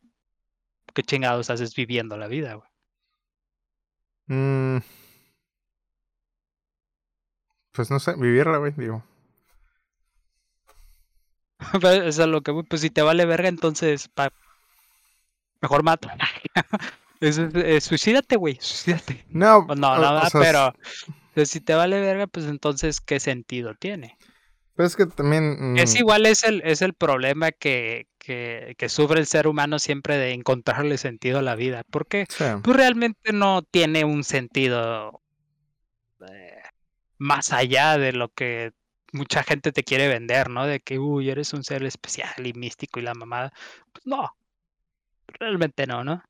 ¿qué 0.95 1.03
chingados 1.03 1.51
haces 1.51 1.75
viviendo 1.75 2.17
la 2.17 2.29
vida, 2.29 2.55
güey? 2.55 2.69
Mm. 4.29 4.79
Pues 7.73 7.91
no 7.91 7.99
sé, 8.01 8.15
vivirla, 8.17 8.57
güey, 8.59 8.73
digo. 8.77 9.05
Eso 11.83 12.23
es 12.23 12.29
lo 12.29 12.41
que 12.41 12.55
pues 12.69 12.81
si 12.81 12.89
te 12.91 13.03
vale 13.03 13.27
verga, 13.27 13.49
entonces, 13.49 14.09
pa- 14.09 14.33
mejor 15.61 15.83
es- 17.21 17.39
eh, 17.39 17.81
suicídate, 17.81 18.37
güey, 18.37 18.57
suicídate. 18.61 19.25
No, 19.29 19.67
Pues 19.67 19.79
no, 19.79 19.93
o- 19.93 19.97
no, 19.97 20.01
o 20.01 20.13
¿verdad? 20.15 20.31
sea, 20.31 20.41
pero 20.41 20.75
pues, 21.35 21.51
si 21.51 21.61
te 21.61 21.75
vale 21.75 22.01
verga, 22.01 22.27
pues 22.27 22.47
entonces, 22.47 23.01
¿qué 23.01 23.21
sentido 23.21 23.75
tiene? 23.75 24.17
Pues 24.77 24.91
es 24.91 24.97
que 24.97 25.07
también... 25.07 25.77
Es 25.77 25.95
mm, 25.95 25.99
igual 25.99 26.27
es 26.27 26.45
el, 26.45 26.63
es 26.65 26.83
el 26.83 26.95
problema 26.95 27.53
que, 27.53 28.07
que, 28.19 28.75
que 28.79 28.89
sufre 28.89 29.21
el 29.21 29.27
ser 29.27 29.47
humano 29.47 29.79
siempre 29.79 30.17
de 30.17 30.33
encontrarle 30.33 30.97
sentido 30.99 31.39
a 31.39 31.43
la 31.43 31.55
vida, 31.55 31.85
porque 31.91 32.27
sí. 32.29 32.45
pues 32.63 32.77
realmente 32.77 33.33
no 33.33 33.63
tiene 33.63 34.05
un 34.05 34.25
sentido 34.25 35.21
eh, 36.29 36.63
más 37.19 37.53
allá 37.53 37.99
de 37.99 38.13
lo 38.13 38.29
que 38.29 38.73
mucha 39.13 39.43
gente 39.43 39.73
te 39.73 39.85
quiere 39.85 40.09
vender, 40.09 40.51
¿no? 40.51 40.67
De 40.67 40.81
que, 40.81 40.99
uy, 40.99 41.31
eres 41.31 41.53
un 41.53 41.65
ser 41.65 41.85
especial 41.85 42.47
y 42.47 42.53
místico 42.53 43.01
y 43.01 43.03
la 43.03 43.15
mamada. 43.15 43.53
Pues 43.93 44.07
no, 44.07 44.35
realmente 45.27 45.87
no, 45.87 46.05
¿no? 46.05 46.23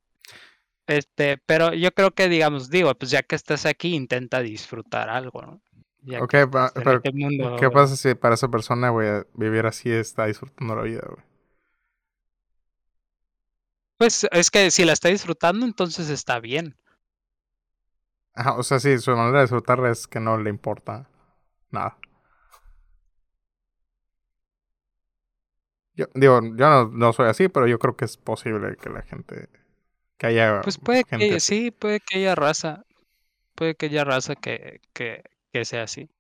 Este, 0.90 1.38
pero 1.46 1.72
yo 1.74 1.92
creo 1.92 2.10
que, 2.12 2.28
digamos, 2.28 2.68
digo, 2.70 2.94
pues 2.96 3.10
ya 3.12 3.22
que 3.22 3.36
estás 3.36 3.64
aquí, 3.66 3.94
intenta 3.94 4.40
disfrutar 4.40 5.08
algo, 5.08 5.40
¿no? 5.42 5.62
Ya 6.02 6.22
Ok, 6.22 6.30
que 6.30 6.38
pa- 6.50 6.72
pero 6.82 7.04
este 7.04 7.12
mundo, 7.12 7.48
¿qué 7.56 7.70
pasa 7.70 7.96
si 7.96 8.14
para 8.14 8.34
esa 8.34 8.48
persona, 8.48 8.90
güey, 8.90 9.24
vivir 9.34 9.66
así 9.66 9.90
está 9.90 10.26
disfrutando 10.26 10.76
la 10.76 10.82
vida, 10.82 11.02
güey? 11.08 11.24
Pues 13.98 14.26
es 14.32 14.50
que 14.50 14.72
si 14.72 14.84
la 14.84 14.94
está 14.94 15.10
disfrutando, 15.10 15.64
entonces 15.64 16.10
está 16.10 16.40
bien. 16.40 16.74
Ajá, 18.34 18.54
o 18.56 18.62
sea, 18.64 18.80
sí, 18.80 18.98
su 18.98 19.12
manera 19.12 19.38
de 19.38 19.44
disfrutarla 19.44 19.90
es 19.90 20.06
que 20.08 20.18
no 20.20 20.36
le 20.38 20.50
importa 20.50 21.08
nada. 21.70 21.98
Yo, 25.94 26.06
digo, 26.14 26.40
yo 26.56 26.68
no, 26.70 26.88
no 26.88 27.12
soy 27.12 27.28
así, 27.28 27.48
pero 27.48 27.66
yo 27.66 27.78
creo 27.78 27.96
que 27.96 28.04
es 28.04 28.16
posible 28.16 28.76
que 28.76 28.90
la 28.90 29.02
gente. 29.02 29.48
Que 30.20 30.26
haya. 30.28 30.60
Pues 30.62 30.78
puede 30.78 31.04
gente 31.04 31.28
que, 31.30 31.36
así. 31.36 31.64
sí, 31.64 31.70
puede 31.72 31.98
que 32.00 32.18
haya 32.18 32.34
raza. 32.36 32.84
Puede 33.56 33.74
que 33.74 33.86
haya 33.86 34.04
raza 34.04 34.36
que, 34.36 34.80
que, 34.92 35.22
que 35.52 35.64
sea 35.64 35.84
así. 35.84 36.10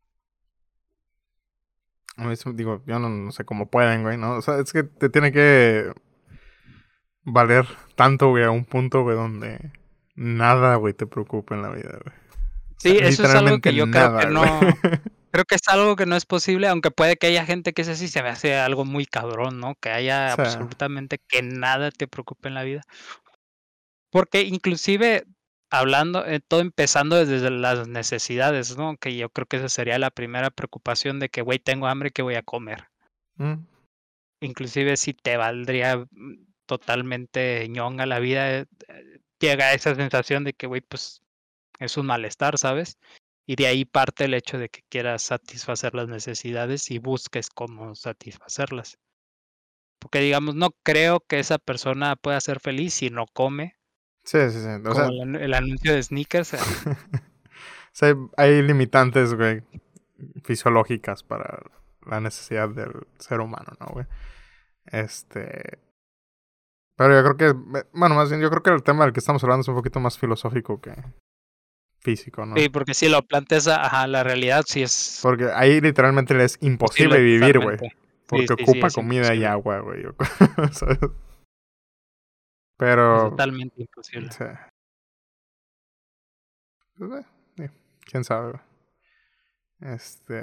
A 2.16 2.24
mí 2.24 2.36
se- 2.36 2.52
digo, 2.52 2.82
yo 2.86 2.98
no, 2.98 3.08
no 3.08 3.32
sé 3.32 3.44
cómo 3.44 3.70
pueden, 3.70 4.02
güey, 4.02 4.16
¿no? 4.18 4.36
O 4.36 4.42
sea, 4.42 4.58
es 4.58 4.72
que 4.72 4.82
te 4.84 5.08
tiene 5.08 5.32
que 5.32 5.92
valer 7.22 7.66
tanto, 7.94 8.28
güey, 8.30 8.44
a 8.44 8.50
un 8.50 8.64
punto, 8.64 9.02
güey, 9.02 9.16
donde 9.16 9.72
nada, 10.14 10.76
güey, 10.76 10.94
te 10.94 11.06
preocupa 11.06 11.54
en 11.54 11.62
la 11.62 11.70
vida, 11.70 11.98
güey. 12.02 12.14
O 12.16 12.74
Sí, 12.78 12.96
sea, 12.98 13.08
eso 13.08 13.24
es 13.24 13.34
algo 13.34 13.60
que 13.60 13.74
yo 13.74 13.90
creo 13.90 14.18
que 14.18 14.26
no. 14.26 14.42
güey. 14.58 14.72
Creo 15.32 15.44
que 15.44 15.54
es 15.54 15.68
algo 15.68 15.94
que 15.94 16.06
no 16.06 16.16
es 16.16 16.26
posible, 16.26 16.66
aunque 16.66 16.90
puede 16.90 17.16
que 17.16 17.28
haya 17.28 17.46
gente 17.46 17.72
que 17.72 17.82
es 17.82 17.88
así, 17.88 18.08
se 18.08 18.20
me 18.20 18.30
hace 18.30 18.56
algo 18.56 18.84
muy 18.84 19.06
cabrón, 19.06 19.60
¿no? 19.60 19.76
Que 19.76 19.90
haya 19.90 20.32
O 20.32 20.34
sea. 20.34 20.44
absolutamente 20.44 21.18
que 21.28 21.40
nada 21.42 21.92
te 21.92 22.08
preocupe 22.08 22.48
en 22.48 22.54
la 22.54 22.64
vida. 22.64 22.82
Porque 24.10 24.42
inclusive 24.42 25.24
hablando, 25.70 26.26
eh, 26.26 26.40
todo 26.40 26.60
empezando 26.60 27.16
desde 27.16 27.50
las 27.50 27.88
necesidades, 27.88 28.76
¿no? 28.76 28.96
Que 28.96 29.16
yo 29.16 29.30
creo 29.30 29.46
que 29.46 29.56
esa 29.58 29.68
sería 29.68 29.98
la 29.98 30.10
primera 30.10 30.50
preocupación 30.50 31.20
de 31.20 31.28
que, 31.28 31.42
güey, 31.42 31.58
tengo 31.58 31.86
hambre, 31.86 32.10
¿qué 32.10 32.22
voy 32.22 32.34
a 32.34 32.42
comer? 32.42 32.88
Mm, 33.36 33.64
Inclusive 34.42 34.96
si 34.96 35.14
te 35.14 35.36
valdría 35.36 35.98
mm, 35.98 36.46
totalmente 36.66 37.68
ñonga 37.68 38.06
la 38.06 38.18
vida, 38.18 38.58
eh, 38.58 38.66
eh, 38.88 39.20
llega 39.38 39.72
esa 39.74 39.94
sensación 39.94 40.44
de 40.44 40.54
que, 40.54 40.66
güey, 40.66 40.80
pues 40.80 41.22
es 41.78 41.96
un 41.96 42.06
malestar, 42.06 42.58
¿sabes? 42.58 42.98
Y 43.46 43.56
de 43.56 43.66
ahí 43.66 43.84
parte 43.84 44.24
el 44.24 44.34
hecho 44.34 44.58
de 44.58 44.68
que 44.68 44.82
quieras 44.88 45.22
satisfacer 45.22 45.94
las 45.94 46.08
necesidades 46.08 46.90
y 46.90 46.98
busques 46.98 47.48
cómo 47.50 47.94
satisfacerlas. 47.94 48.98
Porque 49.98 50.20
digamos, 50.20 50.54
no 50.54 50.70
creo 50.82 51.20
que 51.20 51.38
esa 51.38 51.58
persona 51.58 52.16
pueda 52.16 52.40
ser 52.40 52.60
feliz 52.60 52.94
si 52.94 53.10
no 53.10 53.26
come, 53.26 53.76
Sí, 54.30 54.38
sí, 54.50 54.60
sí. 54.60 54.68
O 54.68 54.82
como 54.82 54.94
sea, 54.94 55.06
el, 55.06 55.18
anu- 55.22 55.40
el 55.40 55.54
anuncio 55.54 55.92
de 55.92 56.00
sneakers. 56.00 56.54
o 56.54 56.58
sea, 57.90 58.14
hay 58.36 58.62
limitantes, 58.62 59.34
güey, 59.34 59.64
fisiológicas 60.44 61.24
para 61.24 61.64
la 62.06 62.20
necesidad 62.20 62.68
del 62.68 62.92
ser 63.18 63.40
humano, 63.40 63.72
¿no, 63.80 63.86
güey? 63.86 64.06
Este... 64.86 65.80
Pero 66.96 67.16
yo 67.16 67.34
creo 67.34 67.36
que, 67.36 67.82
bueno, 67.92 68.14
más 68.14 68.28
bien 68.28 68.40
yo 68.40 68.50
creo 68.50 68.62
que 68.62 68.70
el 68.70 68.84
tema 68.84 69.02
del 69.02 69.12
que 69.12 69.18
estamos 69.18 69.42
hablando 69.42 69.62
es 69.62 69.68
un 69.68 69.74
poquito 69.74 69.98
más 69.98 70.16
filosófico 70.16 70.80
que 70.80 70.94
físico, 71.98 72.46
¿no? 72.46 72.54
Sí, 72.56 72.68
porque 72.68 72.94
si 72.94 73.08
lo 73.08 73.22
planteas 73.22 73.66
ajá, 73.66 74.06
la 74.06 74.22
realidad, 74.22 74.62
sí 74.64 74.82
es 74.82 75.18
Porque 75.22 75.50
ahí 75.52 75.80
literalmente 75.80 76.34
le 76.34 76.44
es 76.44 76.56
imposible 76.60 77.16
posible 77.16 77.24
vivir, 77.24 77.58
güey. 77.58 77.78
Porque 78.28 78.46
sí, 78.46 78.54
sí, 78.56 78.62
ocupa 78.62 78.90
comida 78.90 79.34
y 79.34 79.42
agua, 79.44 79.80
güey. 79.80 80.04
¿sabes? 82.80 83.12
Es 83.12 83.22
Pero... 83.22 83.30
totalmente 83.30 83.82
imposible. 83.82 84.30
sí. 84.30 84.44
Pues, 86.96 87.26
eh, 87.58 87.70
quién 88.04 88.24
sabe. 88.24 88.60
Este... 89.80 90.42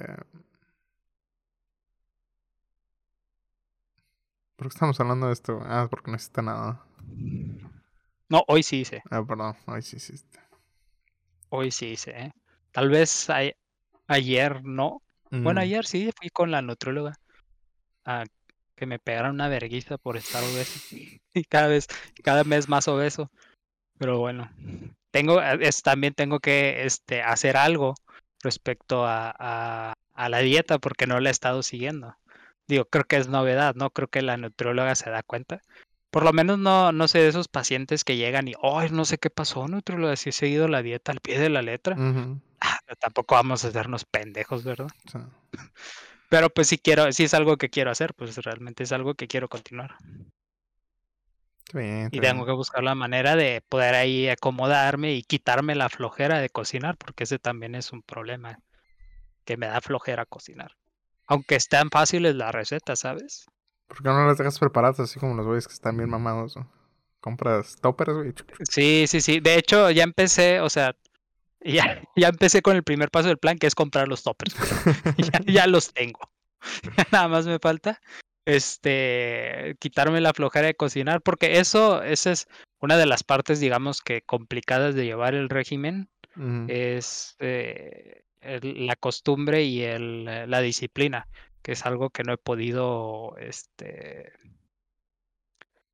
¿Por 4.55 4.67
qué 4.67 4.73
estamos 4.73 4.99
hablando 4.99 5.27
de 5.27 5.33
esto? 5.33 5.61
Ah, 5.63 5.87
porque 5.89 6.11
no 6.11 6.15
existe 6.15 6.41
nada. 6.41 6.83
No, 8.29 8.43
hoy 8.47 8.63
sí 8.63 8.81
hice. 8.81 9.03
Ah, 9.09 9.23
perdón. 9.25 9.55
Ay, 9.67 9.81
sí 9.81 9.95
existe. 9.97 10.39
Hoy 11.49 11.71
sí 11.71 11.87
hice. 11.87 12.11
¿eh? 12.11 12.31
Tal 12.71 12.89
vez 12.89 13.29
a- 13.29 13.51
ayer 14.07 14.63
no. 14.63 15.01
Bueno, 15.29 15.59
Mm, 15.59 15.63
ayer 15.63 15.85
sí 15.85 16.09
fui 16.17 16.29
con 16.29 16.51
la 16.51 16.61
nutróloga 16.61 17.13
a 18.05 18.25
que 18.77 18.85
me 18.85 18.99
pegaran 18.99 19.33
una 19.33 19.49
verguiza 19.49 19.97
por 19.97 20.15
estar 20.15 20.43
obeso. 20.43 20.79
Y 21.33 21.43
cada 21.43 21.67
vez, 21.67 21.87
cada 22.23 22.43
mes 22.43 22.67
más 22.67 22.87
obeso. 22.87 23.29
Pero 23.99 24.17
bueno, 24.19 24.49
tengo, 25.11 25.41
es, 25.41 25.83
también 25.83 26.13
tengo 26.13 26.39
que 26.39 26.85
este, 26.85 27.21
hacer 27.21 27.57
algo 27.57 27.95
respecto 28.41 29.05
a, 29.05 29.35
a, 29.37 29.93
a 30.13 30.29
la 30.29 30.39
dieta 30.39 30.79
porque 30.79 31.05
no 31.05 31.19
la 31.19 31.29
he 31.29 31.31
estado 31.31 31.61
siguiendo. 31.61 32.15
Digo, 32.67 32.85
creo 32.85 33.05
que 33.05 33.17
es 33.17 33.27
novedad, 33.27 33.75
¿no? 33.75 33.91
Creo 33.91 34.07
que 34.07 34.21
la 34.21 34.37
nutrióloga 34.37 34.95
se 34.95 35.09
da 35.09 35.21
cuenta. 35.23 35.61
Por 36.09 36.23
lo 36.23 36.33
menos 36.33 36.57
no, 36.57 36.91
no 36.91 37.07
sé 37.07 37.19
de 37.19 37.27
esos 37.27 37.47
pacientes 37.47 38.03
que 38.03 38.17
llegan 38.17 38.47
y, 38.47 38.53
ay, 38.61 38.89
no 38.91 39.05
sé 39.05 39.17
qué 39.17 39.29
pasó, 39.29 39.67
nutrióloga, 39.67 40.15
si 40.15 40.29
he 40.29 40.33
seguido 40.33 40.67
la 40.67 40.81
dieta 40.81 41.11
al 41.11 41.19
pie 41.19 41.39
de 41.39 41.49
la 41.49 41.61
letra. 41.61 41.95
Ah, 42.61 42.79
tampoco 42.99 43.35
vamos 43.35 43.63
a 43.63 43.67
hacernos 43.67 44.05
pendejos, 44.05 44.63
¿verdad? 44.63 44.87
sea, 45.11 45.29
Pero 46.29 46.49
pues 46.49 46.67
si 46.67 46.77
quiero, 46.77 47.11
si 47.11 47.23
es 47.23 47.33
algo 47.33 47.57
que 47.57 47.69
quiero 47.69 47.91
hacer, 47.91 48.13
pues 48.13 48.37
realmente 48.37 48.83
es 48.83 48.91
algo 48.91 49.15
que 49.15 49.27
quiero 49.27 49.47
continuar. 49.49 49.95
bien, 51.73 52.09
Y 52.11 52.19
tengo 52.19 52.43
bien. 52.43 52.45
que 52.45 52.51
buscar 52.51 52.83
la 52.83 52.95
manera 52.95 53.35
de 53.35 53.61
poder 53.67 53.95
ahí 53.95 54.29
acomodarme 54.29 55.13
y 55.13 55.23
quitarme 55.23 55.75
la 55.75 55.89
flojera 55.89 56.39
de 56.39 56.49
cocinar, 56.49 56.97
porque 56.97 57.23
ese 57.25 57.39
también 57.39 57.75
es 57.75 57.91
un 57.91 58.01
problema, 58.01 58.59
que 59.45 59.57
me 59.57 59.67
da 59.67 59.81
flojera 59.81 60.25
cocinar. 60.25 60.71
Aunque 61.27 61.55
están 61.55 61.89
fáciles 61.89 62.35
las 62.35 62.53
recetas, 62.53 62.99
¿sabes? 62.99 63.45
¿Por 63.87 63.97
qué 63.97 64.03
no 64.09 64.25
las 64.25 64.37
dejas 64.37 64.59
preparadas 64.59 64.99
así 64.99 65.19
como 65.19 65.35
los 65.35 65.45
güeyes 65.45 65.67
que 65.67 65.73
están 65.73 65.97
bien 65.97 66.09
mamados? 66.09 66.55
¿no? 66.57 66.69
Compras 67.19 67.75
toppers, 67.81 68.13
güey. 68.13 68.33
Sí, 68.69 69.05
sí, 69.07 69.21
sí. 69.21 69.39
De 69.39 69.55
hecho, 69.55 69.89
ya 69.91 70.03
empecé, 70.03 70.61
o 70.61 70.69
sea, 70.69 70.95
ya, 71.61 72.01
ya 72.15 72.27
empecé 72.29 72.61
con 72.61 72.75
el 72.75 72.83
primer 72.83 73.09
paso 73.11 73.27
del 73.27 73.37
plan, 73.37 73.57
que 73.57 73.67
es 73.67 73.75
comprar 73.75 74.07
los 74.07 74.23
toppers. 74.23 74.55
ya, 75.17 75.41
ya 75.45 75.67
los 75.67 75.93
tengo. 75.93 76.19
Nada 77.11 77.27
más 77.27 77.45
me 77.45 77.59
falta 77.59 78.01
este 78.45 79.75
quitarme 79.79 80.21
la 80.21 80.33
flojera 80.33 80.67
de 80.67 80.75
cocinar, 80.75 81.21
porque 81.21 81.59
eso, 81.59 82.01
esa 82.03 82.31
es 82.31 82.47
una 82.79 82.97
de 82.97 83.05
las 83.05 83.23
partes, 83.23 83.59
digamos 83.59 84.01
que 84.01 84.21
complicadas 84.21 84.95
de 84.95 85.05
llevar 85.05 85.35
el 85.35 85.49
régimen, 85.49 86.09
es 86.67 87.35
eh, 87.39 88.21
el- 88.41 88.85
la 88.85 88.95
costumbre 88.95 89.63
y 89.63 89.81
el, 89.83 90.25
la 90.25 90.61
disciplina, 90.61 91.27
que 91.63 91.71
es 91.71 91.85
algo 91.85 92.11
que 92.11 92.23
no 92.23 92.33
he 92.33 92.37
podido, 92.37 93.35
este, 93.37 94.31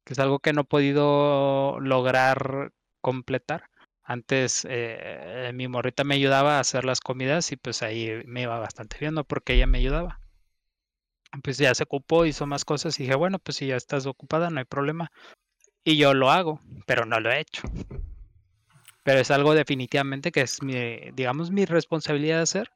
que 0.03 0.13
es 0.13 0.19
algo 0.19 0.39
que 0.39 0.51
no 0.53 0.61
he 0.61 0.65
podido 0.65 1.79
lograr 1.79 2.71
completar. 3.01 3.69
Antes 4.03 4.67
eh, 4.69 5.51
mi 5.53 5.67
morrita 5.67 6.03
me 6.03 6.15
ayudaba 6.15 6.57
a 6.57 6.59
hacer 6.59 6.83
las 6.83 6.99
comidas 6.99 7.51
y 7.51 7.55
pues 7.55 7.81
ahí 7.83 8.21
me 8.25 8.41
iba 8.41 8.59
bastante 8.59 8.97
bien, 8.99 9.13
¿no? 9.13 9.23
Porque 9.23 9.53
ella 9.53 9.67
me 9.67 9.77
ayudaba. 9.77 10.19
Pues 11.41 11.57
ya 11.57 11.73
se 11.73 11.83
ocupó, 11.83 12.25
hizo 12.25 12.45
más 12.45 12.65
cosas 12.65 12.99
y 12.99 13.03
dije, 13.03 13.15
bueno, 13.15 13.39
pues 13.39 13.57
si 13.57 13.67
ya 13.67 13.75
estás 13.75 14.05
ocupada, 14.05 14.49
no 14.49 14.59
hay 14.59 14.65
problema. 14.65 15.11
Y 15.83 15.97
yo 15.97 16.13
lo 16.13 16.31
hago, 16.31 16.59
pero 16.85 17.05
no 17.05 17.19
lo 17.19 17.31
he 17.31 17.39
hecho. 17.39 17.63
Pero 19.03 19.19
es 19.19 19.31
algo 19.31 19.53
definitivamente 19.53 20.31
que 20.31 20.41
es 20.41 20.61
mi, 20.61 21.11
digamos, 21.13 21.51
mi 21.51 21.65
responsabilidad 21.65 22.37
de 22.37 22.43
hacer. 22.43 22.71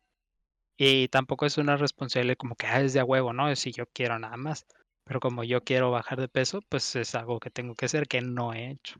Y 0.77 1.07
tampoco 1.09 1.45
es 1.45 1.57
una 1.57 1.77
responsabilidad 1.77 2.37
como 2.37 2.55
que 2.55 2.67
ah, 2.67 2.81
es 2.81 2.93
de 2.93 2.99
a 2.99 3.05
huevo, 3.05 3.33
¿no? 3.33 3.53
Si 3.55 3.71
yo 3.71 3.85
quiero 3.87 4.17
nada 4.19 4.37
más. 4.37 4.65
Pero 5.03 5.19
como 5.19 5.43
yo 5.43 5.63
quiero 5.63 5.91
bajar 5.91 6.19
de 6.19 6.27
peso, 6.27 6.61
pues 6.69 6.95
es 6.95 7.15
algo 7.15 7.39
que 7.39 7.49
tengo 7.49 7.75
que 7.75 7.85
hacer 7.85 8.07
que 8.07 8.21
no 8.21 8.53
he 8.53 8.71
hecho. 8.71 8.97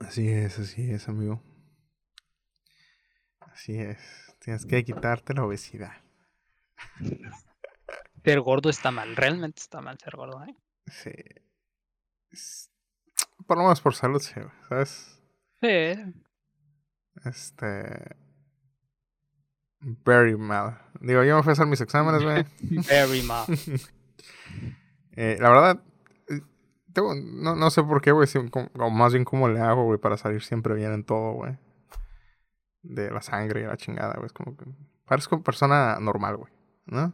Así 0.00 0.28
es, 0.28 0.58
así 0.58 0.90
es, 0.90 1.08
amigo. 1.08 1.42
Así 3.40 3.78
es. 3.78 3.98
Tienes 4.40 4.66
que 4.66 4.84
quitarte 4.84 5.34
la 5.34 5.44
obesidad. 5.44 5.92
Ser 8.24 8.40
gordo 8.40 8.70
está 8.70 8.90
mal, 8.90 9.16
realmente 9.16 9.60
está 9.60 9.82
mal 9.82 9.98
ser 10.02 10.16
gordo, 10.16 10.42
¿eh? 10.44 10.56
Sí. 10.86 11.10
Es- 12.30 12.70
Por 13.46 13.58
lo 13.58 13.64
menos 13.64 13.82
por 13.82 13.94
salud, 13.94 14.22
¿sabes? 14.68 15.20
Sí, 15.60 15.94
Este. 17.26 18.16
Very 19.80 20.36
mal. 20.38 20.80
Digo, 21.00 21.22
yo 21.22 21.36
me 21.36 21.42
fui 21.42 21.50
a 21.50 21.52
hacer 21.52 21.66
mis 21.66 21.82
exámenes, 21.82 22.22
güey. 22.22 22.44
very 22.88 23.22
mal. 23.22 23.46
Eh, 25.16 25.36
la 25.38 25.48
verdad, 25.48 25.80
tengo- 26.94 27.14
no, 27.14 27.54
no 27.54 27.70
sé 27.70 27.82
por 27.82 28.00
qué, 28.00 28.12
güey. 28.12 28.28
O 28.78 28.90
más 28.90 29.12
bien 29.12 29.24
cómo 29.24 29.48
le 29.48 29.60
hago, 29.60 29.84
güey, 29.84 29.98
para 29.98 30.16
salir 30.16 30.42
siempre 30.42 30.74
bien 30.74 30.92
en 30.92 31.04
todo, 31.04 31.32
güey. 31.32 31.58
De 32.82 33.10
la 33.10 33.20
sangre 33.20 33.62
y 33.62 33.64
la 33.64 33.76
chingada, 33.76 34.14
güey. 34.14 34.26
Es 34.26 34.32
como 34.32 34.56
que 34.56 34.64
parezco 35.04 35.42
persona 35.42 35.98
normal, 36.00 36.36
güey. 36.36 36.52
¿No? 36.86 37.12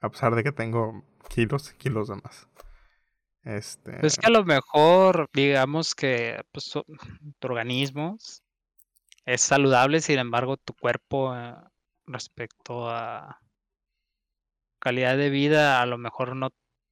A 0.00 0.08
pesar 0.10 0.34
de 0.34 0.44
que 0.44 0.52
tengo 0.52 1.02
kilos 1.28 1.72
y 1.72 1.76
kilos 1.76 2.08
de 2.08 2.16
más. 2.16 2.48
Este. 3.44 3.98
Pues 4.00 4.16
que 4.16 4.26
a 4.26 4.30
lo 4.30 4.44
mejor, 4.44 5.28
digamos 5.32 5.94
que 5.94 6.40
pues, 6.52 6.70
tu 6.70 6.84
organismo 7.48 8.18
es 9.24 9.40
saludable, 9.40 10.00
sin 10.00 10.18
embargo, 10.18 10.56
tu 10.56 10.74
cuerpo 10.74 11.34
eh, 11.36 11.54
respecto 12.06 12.90
a 12.90 13.40
calidad 14.78 15.16
de 15.16 15.30
vida, 15.30 15.80
a 15.80 15.86
lo 15.86 15.98
mejor 15.98 16.36
no, 16.36 16.50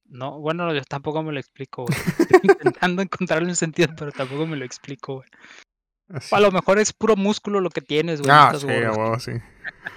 no, 0.09 0.39
bueno, 0.39 0.73
yo 0.73 0.81
tampoco 0.83 1.21
me 1.23 1.31
lo 1.31 1.39
explico, 1.39 1.85
güey. 1.85 1.97
Estoy 2.19 2.39
intentando 2.43 3.01
encontrarle 3.01 3.49
un 3.49 3.55
sentido, 3.55 3.89
pero 3.97 4.11
tampoco 4.11 4.45
me 4.45 4.55
lo 4.55 4.65
explico, 4.65 5.15
güey. 5.15 5.29
así. 6.09 6.35
A 6.35 6.39
lo 6.39 6.51
mejor 6.51 6.79
es 6.79 6.93
puro 6.93 7.15
músculo 7.15 7.59
lo 7.59 7.69
que 7.69 7.81
tienes, 7.81 8.21
güey. 8.21 8.29
no 8.29 8.33
Ah, 8.33 8.53
sí, 8.55 8.65
huevo, 8.65 9.19
sí. 9.19 9.31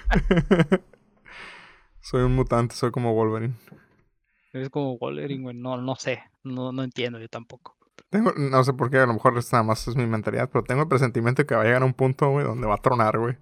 soy 2.01 2.21
un 2.21 2.35
mutante, 2.35 2.75
soy 2.75 2.91
como 2.91 3.13
Wolverine. 3.13 3.55
Es 4.53 4.69
como 4.69 4.97
Wolverine, 4.97 5.43
güey. 5.43 5.55
No, 5.55 5.77
no 5.77 5.95
sé. 5.95 6.23
No, 6.43 6.71
no 6.71 6.83
entiendo 6.83 7.19
yo 7.19 7.29
tampoco. 7.29 7.77
Tengo, 8.09 8.33
no 8.35 8.63
sé 8.63 8.73
por 8.73 8.89
qué, 8.89 8.97
a 8.97 9.05
lo 9.05 9.13
mejor 9.13 9.33
nada 9.35 9.63
más 9.63 9.87
es 9.87 9.95
mi 9.95 10.05
mentalidad, 10.05 10.49
pero 10.51 10.63
tengo 10.63 10.81
el 10.81 10.87
presentimiento 10.89 11.45
que 11.45 11.55
va 11.55 11.61
a 11.61 11.63
llegar 11.63 11.81
a 11.83 11.85
un 11.85 11.93
punto, 11.93 12.29
güey, 12.29 12.45
donde 12.45 12.67
va 12.67 12.75
a 12.75 12.81
tronar, 12.81 13.17
güey. 13.17 13.37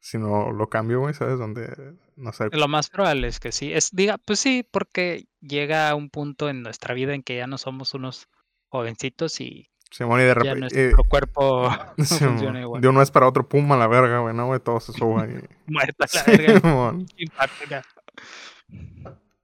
Si 0.00 0.16
no 0.18 0.50
lo 0.50 0.68
cambio, 0.68 1.00
güey, 1.00 1.12
¿sabes? 1.14 1.38
Donde, 1.38 1.94
no 2.16 2.32
sé. 2.32 2.48
Lo 2.52 2.68
más 2.68 2.88
probable 2.88 3.28
es 3.28 3.38
que 3.38 3.52
sí. 3.52 3.72
Es, 3.72 3.90
diga, 3.92 4.16
pues 4.18 4.40
sí, 4.40 4.66
porque 4.70 5.26
llega 5.40 5.94
un 5.94 6.08
punto 6.10 6.48
en 6.48 6.62
nuestra 6.62 6.94
vida 6.94 7.14
en 7.14 7.22
que 7.22 7.36
ya 7.36 7.46
no 7.46 7.58
somos 7.58 7.92
unos 7.94 8.28
jovencitos 8.68 9.40
y 9.40 9.70
Simón, 9.90 10.20
y 10.20 10.24
de 10.24 10.34
repente. 10.34 10.60
nuestro 10.60 11.04
cuerpo 11.04 11.68
no 11.96 12.04
Simón, 12.04 12.32
funciona 12.34 12.60
igual. 12.60 12.80
de 12.80 12.88
un 12.88 12.96
mes 12.96 13.10
para 13.10 13.28
otro, 13.28 13.48
pum, 13.48 13.70
a 13.72 13.76
la 13.76 13.88
verga, 13.88 14.20
güey, 14.20 14.34
¿no, 14.34 14.46
güey? 14.46 14.60
Todo 14.60 14.80
se 14.80 14.92
y... 14.92 15.00
Muerta 15.66 16.06
la 16.14 16.22
verga. 16.24 17.82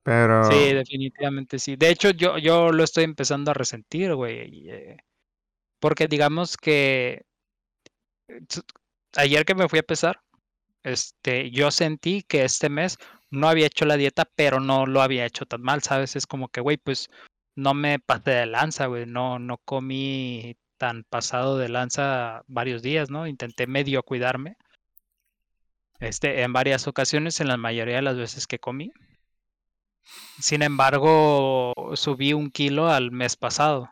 Pero... 0.04 0.44
Sí, 0.44 0.72
definitivamente 0.72 1.58
sí. 1.58 1.74
De 1.76 1.90
hecho, 1.90 2.10
yo, 2.10 2.38
yo 2.38 2.70
lo 2.70 2.84
estoy 2.84 3.04
empezando 3.04 3.50
a 3.50 3.54
resentir, 3.54 4.14
güey. 4.14 4.68
eh, 4.70 4.96
Porque 5.80 6.06
digamos 6.06 6.56
que 6.56 7.26
eh, 8.28 8.40
ayer 9.16 9.44
que 9.44 9.56
me 9.56 9.68
fui 9.68 9.80
a 9.80 9.82
pesar, 9.82 10.22
este, 10.86 11.50
yo 11.50 11.72
sentí 11.72 12.22
que 12.22 12.44
este 12.44 12.68
mes 12.68 12.98
no 13.30 13.48
había 13.48 13.66
hecho 13.66 13.84
la 13.86 13.96
dieta, 13.96 14.24
pero 14.36 14.60
no 14.60 14.86
lo 14.86 15.02
había 15.02 15.26
hecho 15.26 15.44
tan 15.44 15.60
mal, 15.62 15.82
¿sabes? 15.82 16.14
Es 16.14 16.26
como 16.28 16.48
que, 16.48 16.60
güey, 16.60 16.76
pues 16.76 17.10
no 17.56 17.74
me 17.74 17.98
pasé 17.98 18.30
de 18.30 18.46
lanza, 18.46 18.86
güey. 18.86 19.04
No, 19.06 19.40
no 19.40 19.58
comí 19.58 20.56
tan 20.78 21.04
pasado 21.04 21.58
de 21.58 21.68
lanza 21.68 22.42
varios 22.46 22.82
días, 22.82 23.10
¿no? 23.10 23.26
Intenté 23.26 23.66
medio 23.66 24.02
cuidarme. 24.04 24.56
Este, 25.98 26.42
en 26.42 26.52
varias 26.52 26.86
ocasiones, 26.86 27.40
en 27.40 27.48
la 27.48 27.56
mayoría 27.56 27.96
de 27.96 28.02
las 28.02 28.16
veces 28.16 28.46
que 28.46 28.60
comí. 28.60 28.92
Sin 30.40 30.62
embargo, 30.62 31.72
subí 31.94 32.32
un 32.32 32.50
kilo 32.50 32.88
al 32.88 33.10
mes 33.10 33.36
pasado. 33.36 33.90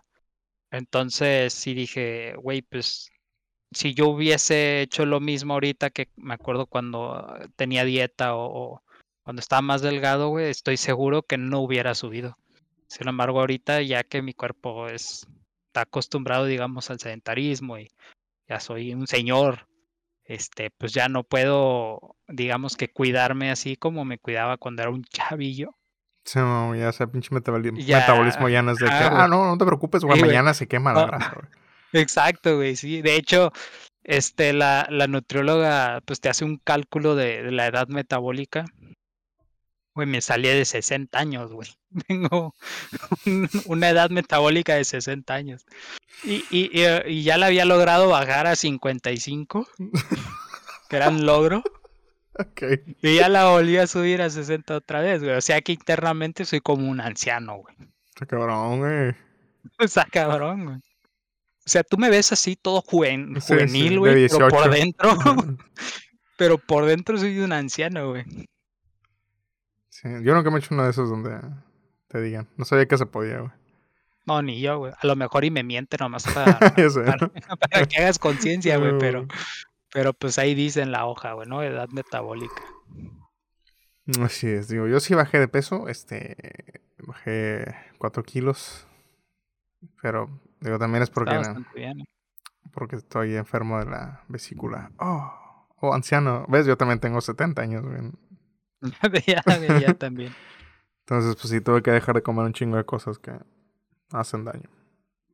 Entonces 0.70 1.54
sí 1.54 1.74
dije, 1.74 2.34
güey, 2.36 2.62
pues 2.62 3.10
si 3.74 3.94
yo 3.94 4.08
hubiese 4.08 4.80
hecho 4.82 5.04
lo 5.06 5.20
mismo 5.20 5.54
ahorita 5.54 5.90
que 5.90 6.08
me 6.16 6.34
acuerdo 6.34 6.66
cuando 6.66 7.14
ah, 7.14 7.40
tenía 7.56 7.84
dieta 7.84 8.34
o, 8.34 8.46
o 8.74 8.82
cuando 9.22 9.40
estaba 9.40 9.62
más 9.62 9.82
delgado, 9.82 10.28
güey, 10.28 10.50
estoy 10.50 10.76
seguro 10.76 11.22
que 11.22 11.38
no 11.38 11.60
hubiera 11.60 11.94
subido. 11.94 12.36
Sin 12.88 13.08
embargo, 13.08 13.40
ahorita 13.40 13.82
ya 13.82 14.04
que 14.04 14.22
mi 14.22 14.34
cuerpo 14.34 14.88
es, 14.88 15.26
está 15.68 15.82
acostumbrado, 15.82 16.44
digamos, 16.44 16.90
al 16.90 17.00
sedentarismo 17.00 17.78
y 17.78 17.90
ya 18.48 18.60
soy 18.60 18.92
un 18.94 19.06
señor, 19.06 19.66
este, 20.24 20.70
pues 20.76 20.92
ya 20.92 21.08
no 21.08 21.22
puedo, 21.24 22.16
digamos 22.28 22.76
que 22.76 22.88
cuidarme 22.88 23.50
así 23.50 23.76
como 23.76 24.04
me 24.04 24.18
cuidaba 24.18 24.56
cuando 24.58 24.82
era 24.82 24.90
un 24.90 25.02
chavillo. 25.10 25.74
Simón, 26.26 26.78
ya 26.78 26.88
ese 26.90 27.06
pinche 27.06 27.30
metaboli- 27.30 27.76
Ya, 27.84 27.98
metabolismo 28.00 28.48
ya 28.48 28.62
no 28.62 28.70
es 28.72 28.78
de 28.78 28.86
que, 28.86 28.92
ajá, 28.92 29.08
güey. 29.10 29.22
ah, 29.22 29.28
no, 29.28 29.44
no 29.46 29.58
te 29.58 29.64
preocupes, 29.66 30.02
güey, 30.04 30.16
Sí, 30.16 30.20
güey. 30.20 30.30
mañana 30.32 30.54
se 30.54 30.66
quema 30.68 30.92
la 30.94 31.00
No. 31.02 31.06
grasa, 31.08 31.32
güey. 31.34 31.48
Exacto, 31.94 32.56
güey, 32.56 32.76
sí. 32.76 33.00
De 33.02 33.16
hecho, 33.16 33.52
este, 34.02 34.52
la, 34.52 34.86
la 34.90 35.06
nutrióloga, 35.06 36.02
pues 36.04 36.20
te 36.20 36.28
hace 36.28 36.44
un 36.44 36.58
cálculo 36.58 37.14
de, 37.16 37.42
de 37.42 37.50
la 37.50 37.66
edad 37.66 37.88
metabólica. 37.88 38.64
Güey, 39.94 40.08
me 40.08 40.20
salía 40.20 40.52
de 40.54 40.64
60 40.64 41.16
años, 41.18 41.52
güey. 41.52 41.68
Tengo 42.08 42.54
un- 43.26 43.48
una 43.66 43.88
edad 43.90 44.10
metabólica 44.10 44.74
de 44.74 44.84
60 44.84 45.32
años. 45.34 45.64
Y, 46.24 46.44
y, 46.50 46.70
y, 46.72 46.82
eh, 46.82 47.04
y 47.06 47.22
ya 47.22 47.38
la 47.38 47.46
había 47.46 47.64
logrado 47.64 48.08
bajar 48.08 48.46
a 48.48 48.56
55, 48.56 49.68
que 50.88 50.96
era 50.96 51.08
un 51.08 51.24
logro. 51.24 51.62
Ok. 52.36 52.62
Y 53.02 53.16
ya 53.16 53.28
la 53.28 53.50
volví 53.50 53.76
a 53.76 53.86
subir 53.86 54.20
a 54.20 54.28
60 54.30 54.74
otra 54.76 55.00
vez, 55.00 55.22
güey. 55.22 55.36
O 55.36 55.40
sea 55.40 55.60
que 55.62 55.70
internamente 55.72 56.44
soy 56.44 56.60
como 56.60 56.90
un 56.90 57.00
anciano, 57.00 57.58
güey. 57.58 57.76
Está 58.08 58.26
cabrón, 58.26 58.80
güey. 58.80 59.14
Está 59.78 60.04
cabrón, 60.06 60.64
güey. 60.64 60.76
O 61.66 61.70
sea, 61.70 61.82
tú 61.82 61.96
me 61.96 62.10
ves 62.10 62.30
así 62.32 62.56
todo 62.56 62.82
Sí, 62.82 62.88
sí, 62.88 63.54
juvenil, 63.54 63.98
güey, 63.98 64.28
pero 64.28 64.48
por 64.48 64.70
18. 64.70 64.70
dentro, 64.70 65.10
pero 66.36 66.58
por 66.58 66.84
dentro 66.84 67.16
soy 67.16 67.38
un 67.40 67.52
anciano, 67.52 68.10
güey. 68.10 68.24
Sí, 69.88 70.08
yo 70.22 70.34
nunca 70.34 70.50
me 70.50 70.56
he 70.56 70.58
hecho 70.60 70.74
uno 70.74 70.84
de 70.84 70.90
esos 70.90 71.08
donde 71.08 71.40
te 72.08 72.20
digan. 72.20 72.48
No 72.56 72.64
sabía 72.64 72.86
que 72.86 72.98
se 72.98 73.06
podía, 73.06 73.40
güey. 73.40 73.52
No, 74.26 74.42
ni 74.42 74.60
yo, 74.60 74.78
güey. 74.78 74.92
A 74.98 75.06
lo 75.06 75.16
mejor 75.16 75.44
y 75.44 75.50
me 75.50 75.62
miente 75.62 75.96
nomás 75.98 76.24
para, 76.24 76.58
que 76.74 77.96
hagas 77.98 78.18
conciencia, 78.18 78.76
güey, 78.78 78.98
pero, 78.98 79.26
pero 79.92 80.12
pues 80.12 80.38
ahí 80.38 80.54
dice 80.54 80.82
en 80.82 80.92
la 80.92 81.06
hoja, 81.06 81.32
güey, 81.32 81.48
¿no? 81.48 81.62
Edad 81.62 81.88
metabólica. 81.90 82.62
Así 84.20 84.48
es, 84.48 84.68
digo, 84.68 84.86
yo 84.86 85.00
sí 85.00 85.14
bajé 85.14 85.38
de 85.38 85.48
peso, 85.48 85.88
este, 85.88 86.36
bajé 87.06 87.74
4 87.96 88.22
kilos, 88.22 88.86
pero, 90.02 90.28
digo, 90.64 90.78
también 90.78 91.02
es 91.02 91.10
porque, 91.10 91.40
bien. 91.74 92.00
¿eh? 92.00 92.04
porque 92.72 92.96
estoy 92.96 93.36
enfermo 93.36 93.78
de 93.78 93.86
la 93.86 94.24
vesícula. 94.28 94.90
Oh, 94.98 95.66
oh, 95.80 95.94
anciano, 95.94 96.44
ves, 96.48 96.66
yo 96.66 96.76
también 96.76 96.98
tengo 97.00 97.20
70 97.20 97.62
años, 97.62 97.84
ya, 99.26 99.42
ya, 99.46 99.78
ya 99.80 99.94
también. 99.94 100.34
Entonces, 101.00 101.36
pues 101.36 101.48
sí, 101.50 101.60
tuve 101.60 101.82
que 101.82 101.90
dejar 101.90 102.14
de 102.16 102.22
comer 102.22 102.44
un 102.46 102.52
chingo 102.52 102.76
de 102.76 102.84
cosas 102.84 103.18
que 103.18 103.32
hacen 104.12 104.44
daño. 104.44 104.68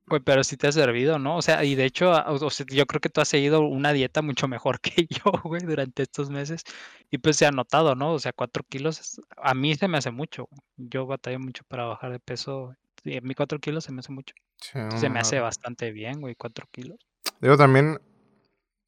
Güey, 0.07 0.21
pero 0.23 0.43
sí 0.43 0.57
te 0.57 0.67
ha 0.67 0.73
servido, 0.73 1.21
¿no? 1.21 1.37
O 1.37 1.43
sea, 1.43 1.65
y 1.65 1.77
de 1.77 1.85
hecho, 1.85 2.13
a- 2.13 2.29
o 2.33 2.51
sea, 2.51 2.67
yo 2.69 2.85
creo 2.87 3.01
que 3.01 3.09
tú 3.09 3.21
has 3.21 3.29
seguido 3.29 3.61
una 3.63 3.93
dieta 3.93 4.23
mucho 4.23 4.49
mejor 4.49 4.81
que 4.81 5.07
yo, 5.09 5.31
güey, 5.45 5.63
durante 5.63 6.03
estos 6.03 6.31
meses. 6.31 6.65
Y 7.11 7.19
pues 7.19 7.37
se 7.37 7.47
ha 7.47 7.53
notado, 7.53 7.95
¿no? 7.95 8.13
O 8.15 8.19
sea, 8.19 8.33
cuatro 8.33 8.65
kilos, 8.69 9.21
a 9.37 9.55
mí 9.55 9.75
se 9.77 9.87
me 9.87 9.99
hace 9.99 10.11
mucho. 10.11 10.47
güey. 10.51 10.61
Yo 10.91 11.07
batallo 11.07 11.39
mucho 11.39 11.63
para 11.69 11.85
bajar 11.85 12.11
de 12.11 12.19
peso. 12.19 12.75
Y 13.05 13.17
a 13.17 13.21
mí 13.21 13.35
cuatro 13.35 13.61
kilos 13.61 13.85
se 13.85 13.93
me 13.93 14.01
hace 14.01 14.13
mucho. 14.13 14.35
Sí, 14.61 14.71
Se 14.99 15.09
me 15.09 15.13
una 15.13 15.21
hace 15.21 15.37
madre. 15.37 15.41
bastante 15.41 15.91
bien, 15.93 16.21
güey, 16.21 16.35
cuatro 16.35 16.67
kilos. 16.71 16.99
Digo, 17.41 17.57
también, 17.57 18.01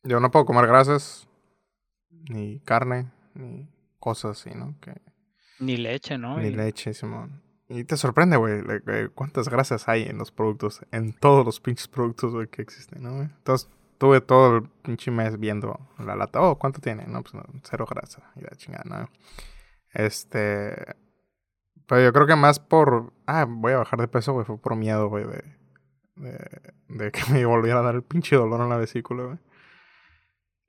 yo 0.03 0.21
no 0.21 0.31
puedo 0.31 0.45
comer 0.45 0.67
grasas, 0.67 1.29
ni 2.11 2.61
carne, 2.61 3.11
ni 3.35 3.69
cosas 3.99 4.41
así, 4.41 4.51
¿no? 4.57 4.79
Que, 4.81 5.01
Ni 5.61 5.77
leche, 5.77 6.19
¿no? 6.19 6.39
Ni 6.39 6.49
Y- 6.49 6.55
leche, 6.55 6.93
Simón. 6.95 7.43
Y 7.69 7.85
te 7.85 7.97
sorprende, 7.97 8.37
güey, 8.37 8.63
cuántas 9.15 9.49
grasas 9.49 9.89
hay 9.89 10.03
en 10.03 10.19
los 10.19 10.31
productos, 10.31 10.85
en 10.91 11.15
todos 11.15 11.47
los 11.47 11.59
pinches 11.61 11.89
productos, 11.89 12.35
güey, 12.35 12.49
que 12.49 12.61
existen, 12.61 13.03
¿no, 13.03 13.15
güey? 13.15 13.29
Entonces, 13.39 13.71
tuve 13.97 14.21
todo 14.21 14.57
el 14.59 14.69
pinche 14.83 15.11
mes 15.11 15.39
viendo 15.41 15.81
la 15.99 16.15
lata. 16.15 16.43
Oh, 16.43 16.59
¿cuánto 16.59 16.81
tiene? 16.83 17.07
No, 17.07 17.23
pues 17.23 17.33
no, 17.35 17.43
cero 17.63 17.87
grasa. 17.89 18.31
Y 18.37 18.41
la 18.43 18.51
chingada, 18.57 18.85
¿no? 18.85 19.09
Este... 19.95 20.97
Pero 21.87 22.03
yo 22.03 22.13
creo 22.13 22.27
que 22.27 22.37
más 22.37 22.59
por... 22.61 23.13
Ah, 23.27 23.47
voy 23.49 23.73
a 23.73 23.79
bajar 23.79 24.01
de 24.01 24.09
peso, 24.09 24.33
güey, 24.35 24.45
fue 24.45 24.59
por 24.59 24.77
miedo, 24.77 25.09
güey, 25.09 25.25
de, 25.25 25.43
de... 26.17 27.11
Que 27.13 27.23
me 27.33 27.45
volviera 27.45 27.81
a 27.81 27.83
dar 27.83 27.95
el 27.95 28.03
pinche 28.03 28.37
dolor 28.37 28.61
en 28.61 28.69
la 28.69 28.77
vesícula, 28.77 29.25
güey. 29.25 29.39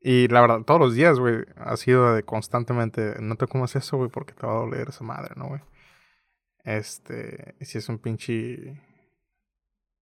Y 0.06 0.28
la 0.28 0.42
verdad, 0.42 0.64
todos 0.64 0.82
los 0.82 0.96
días, 0.96 1.18
güey, 1.18 1.46
ha 1.56 1.78
sido 1.78 2.14
de 2.14 2.24
constantemente, 2.24 3.16
no 3.22 3.36
te 3.36 3.48
comas 3.48 3.74
eso, 3.78 3.96
güey, 3.96 4.10
porque 4.10 4.34
te 4.34 4.46
va 4.46 4.52
a 4.52 4.58
doler 4.58 4.90
esa 4.90 5.06
madre, 5.06 5.34
¿no, 5.38 5.48
güey? 5.48 5.62
Este, 6.66 7.56
si 7.62 7.78
es 7.78 7.88
un 7.88 8.00
pinche 8.00 8.82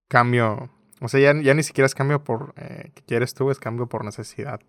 cambio, 0.07 0.71
o 1.01 1.07
sea, 1.07 1.19
ya, 1.19 1.53
ni 1.53 1.63
siquiera 1.63 1.85
es 1.85 1.93
cambio 1.93 2.23
por 2.23 2.53
eh, 2.57 2.91
que 2.95 3.03
quieres 3.03 3.35
tú, 3.35 3.51
es 3.51 3.59
cambio 3.59 3.87
por 3.87 4.03
necesidad 4.03 4.59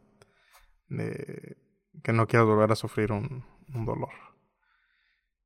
de 0.88 1.56
que 2.02 2.12
no 2.12 2.26
quieras 2.26 2.46
volver 2.46 2.70
a 2.72 2.76
sufrir 2.76 3.12
un, 3.12 3.44
dolor. 3.68 4.12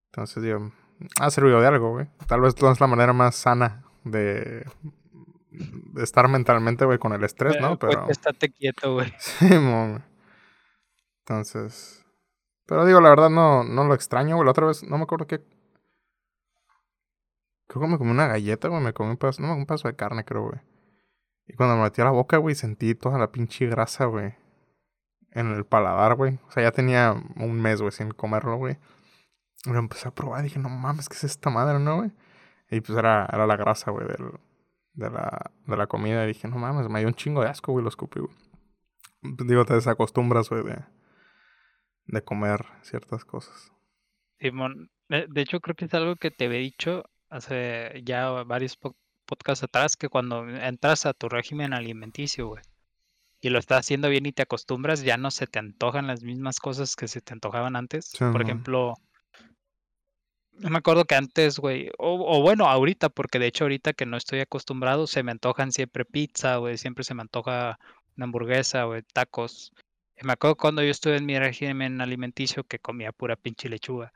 Entonces, 0.06 0.42
digo, 0.42 0.72
ha 1.20 1.30
servido 1.30 1.60
de 1.60 1.66
algo, 1.68 1.92
güey. 1.92 2.08
Tal 2.26 2.40
vez 2.40 2.60
no 2.60 2.72
es 2.72 2.80
la 2.80 2.86
manera 2.88 3.12
más 3.12 3.36
sana 3.36 3.84
de 4.04 4.64
estar 5.96 6.28
mentalmente, 6.28 6.84
güey, 6.84 6.98
con 6.98 7.12
el 7.12 7.24
estrés, 7.24 7.60
¿no? 7.60 7.76
Güey, 7.76 7.78
Pero... 7.78 8.08
estate 8.08 8.50
quieto, 8.50 8.94
güey. 8.94 9.12
Sí, 9.18 9.58
mon. 9.58 10.04
Entonces. 11.20 12.04
Pero 12.66 12.84
digo, 12.84 13.00
la 13.00 13.10
verdad 13.10 13.30
no, 13.30 13.64
no 13.64 13.84
lo 13.84 13.94
extraño, 13.94 14.36
güey. 14.36 14.44
La 14.44 14.50
otra 14.50 14.66
vez, 14.66 14.82
no 14.82 14.96
me 14.98 15.04
acuerdo 15.04 15.26
qué. 15.26 15.42
Creo 17.68 17.82
que 17.82 17.88
me 17.88 17.98
comí 17.98 18.10
una 18.10 18.26
galleta, 18.26 18.68
güey. 18.68 18.82
Me 18.82 18.92
comí 18.92 19.10
un 19.10 19.16
pedazo, 19.16 19.42
no, 19.42 19.54
un 19.54 19.66
pedazo 19.66 19.88
de 19.88 19.96
carne, 19.96 20.24
creo, 20.24 20.42
güey. 20.42 20.60
Y 21.48 21.54
cuando 21.54 21.76
me 21.76 21.82
metí 21.82 22.00
a 22.00 22.04
la 22.04 22.10
boca, 22.10 22.38
güey, 22.38 22.54
sentí 22.54 22.94
toda 22.94 23.18
la 23.18 23.30
pinche 23.30 23.66
grasa, 23.66 24.06
güey. 24.06 24.34
En 25.30 25.52
el 25.52 25.64
paladar, 25.64 26.14
güey. 26.16 26.38
O 26.48 26.50
sea, 26.50 26.62
ya 26.62 26.72
tenía 26.72 27.14
un 27.36 27.60
mes, 27.60 27.80
güey, 27.80 27.92
sin 27.92 28.10
comerlo, 28.10 28.56
güey. 28.56 28.78
Lo 29.64 29.78
empecé 29.78 30.08
a 30.08 30.14
probar 30.14 30.40
y 30.40 30.44
dije, 30.44 30.58
no 30.58 30.68
mames, 30.68 31.08
¿qué 31.08 31.16
es 31.16 31.24
esta 31.24 31.50
madre, 31.50 31.78
no, 31.78 31.96
güey? 31.96 32.12
Y 32.70 32.80
pues 32.80 32.98
era, 32.98 33.28
era 33.32 33.46
la 33.46 33.56
grasa, 33.56 33.90
güey, 33.90 34.06
del, 34.06 34.32
de, 34.96 35.10
la, 35.10 35.52
de 35.66 35.76
la 35.76 35.86
comida. 35.86 36.24
Y 36.24 36.28
dije, 36.28 36.48
no 36.48 36.58
mames, 36.58 36.88
me 36.88 36.98
dio 37.00 37.08
un 37.08 37.14
chingo 37.14 37.42
de 37.42 37.48
asco, 37.48 37.72
güey, 37.72 37.82
lo 37.84 37.88
escupí, 37.88 38.20
güey. 38.20 38.34
Digo, 39.22 39.64
te 39.64 39.74
desacostumbras, 39.74 40.48
güey, 40.50 40.64
de, 40.64 40.78
de 42.06 42.22
comer 42.24 42.64
ciertas 42.82 43.24
cosas. 43.24 43.72
Simón, 44.38 44.90
de 45.08 45.26
de 45.28 45.40
hecho 45.40 45.60
creo 45.60 45.74
que 45.76 45.86
es 45.86 45.94
algo 45.94 46.16
que 46.16 46.30
te 46.30 46.46
había 46.46 46.58
dicho 46.60 47.04
hace 47.28 48.02
ya 48.04 48.28
varios 48.44 48.76
po- 48.76 48.96
podcasts 49.24 49.64
atrás, 49.64 49.96
que 49.96 50.08
cuando 50.08 50.48
entras 50.48 51.06
a 51.06 51.14
tu 51.14 51.28
régimen 51.28 51.72
alimenticio, 51.72 52.48
güey, 52.48 52.62
y 53.40 53.50
lo 53.50 53.58
estás 53.58 53.80
haciendo 53.80 54.08
bien 54.08 54.26
y 54.26 54.32
te 54.32 54.42
acostumbras, 54.42 55.02
ya 55.02 55.16
no 55.16 55.30
se 55.30 55.46
te 55.46 55.58
antojan 55.58 56.06
las 56.06 56.22
mismas 56.22 56.60
cosas 56.60 56.96
que 56.96 57.08
se 57.08 57.20
te 57.20 57.32
antojaban 57.34 57.76
antes. 57.76 58.06
Sí, 58.06 58.24
Por 58.30 58.42
ejemplo, 58.42 58.94
No 60.58 60.70
me 60.70 60.78
acuerdo 60.78 61.04
que 61.04 61.14
antes, 61.14 61.58
güey, 61.58 61.90
o, 61.98 62.40
bueno, 62.40 62.66
ahorita, 62.66 63.10
porque 63.10 63.38
de 63.38 63.46
hecho 63.46 63.64
ahorita 63.64 63.92
que 63.92 64.06
no 64.06 64.16
estoy 64.16 64.40
acostumbrado, 64.40 65.06
se 65.06 65.22
me 65.22 65.32
antojan 65.32 65.70
siempre 65.70 66.04
pizza, 66.04 66.56
güey, 66.56 66.78
siempre 66.78 67.04
se 67.04 67.14
me 67.14 67.22
antoja 67.22 67.78
una 68.16 68.24
hamburguesa, 68.24 68.84
güey, 68.84 69.02
tacos. 69.12 69.72
Me 70.22 70.32
acuerdo 70.32 70.56
cuando 70.56 70.82
yo 70.82 70.90
estuve 70.90 71.16
en 71.16 71.26
mi 71.26 71.38
régimen 71.38 72.00
alimenticio 72.00 72.64
que 72.64 72.78
comía 72.78 73.12
pura 73.12 73.36
pinche 73.36 73.68
lechuga. 73.68 74.12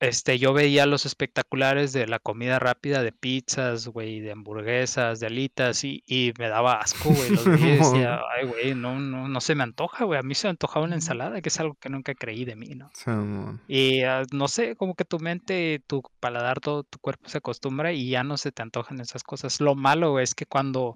Este, 0.00 0.38
yo 0.38 0.54
veía 0.54 0.86
los 0.86 1.04
espectaculares 1.04 1.92
de 1.92 2.06
la 2.06 2.18
comida 2.18 2.58
rápida 2.58 3.02
de 3.02 3.12
pizzas, 3.12 3.86
güey, 3.86 4.20
de 4.20 4.32
hamburguesas, 4.32 5.20
de 5.20 5.26
alitas, 5.26 5.84
y, 5.84 6.02
y 6.06 6.32
me 6.38 6.48
daba 6.48 6.80
asco, 6.80 7.10
güey. 7.10 7.28
Los 7.28 7.46
y 7.46 7.50
decía, 7.50 8.18
ay, 8.34 8.46
güey, 8.46 8.74
no, 8.74 8.98
no, 8.98 9.28
no 9.28 9.40
se 9.42 9.54
me 9.54 9.62
antoja, 9.62 10.04
güey. 10.04 10.18
A 10.18 10.22
mí 10.22 10.34
se 10.34 10.46
me 10.46 10.52
antojaba 10.52 10.86
una 10.86 10.94
ensalada, 10.94 11.42
que 11.42 11.50
es 11.50 11.60
algo 11.60 11.74
que 11.74 11.90
nunca 11.90 12.14
creí 12.14 12.46
de 12.46 12.56
mí, 12.56 12.68
¿no? 12.68 12.90
Y 13.68 14.00
ah, 14.02 14.22
no 14.32 14.48
sé, 14.48 14.74
como 14.74 14.94
que 14.94 15.04
tu 15.04 15.18
mente, 15.18 15.82
tu 15.86 16.02
paladar, 16.18 16.60
todo 16.60 16.82
tu 16.82 16.98
cuerpo 16.98 17.28
se 17.28 17.36
acostumbra 17.36 17.92
y 17.92 18.08
ya 18.08 18.24
no 18.24 18.38
se 18.38 18.52
te 18.52 18.62
antojan 18.62 19.00
esas 19.00 19.22
cosas. 19.22 19.60
Lo 19.60 19.74
malo 19.74 20.18
es 20.18 20.34
que 20.34 20.46
cuando 20.46 20.94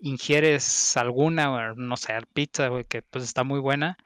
ingieres 0.00 0.96
alguna, 0.96 1.74
no 1.74 1.96
sé, 1.98 2.14
pizza, 2.32 2.68
güey, 2.68 2.84
que 2.84 3.02
pues 3.02 3.24
está 3.24 3.44
muy 3.44 3.60
buena, 3.60 3.98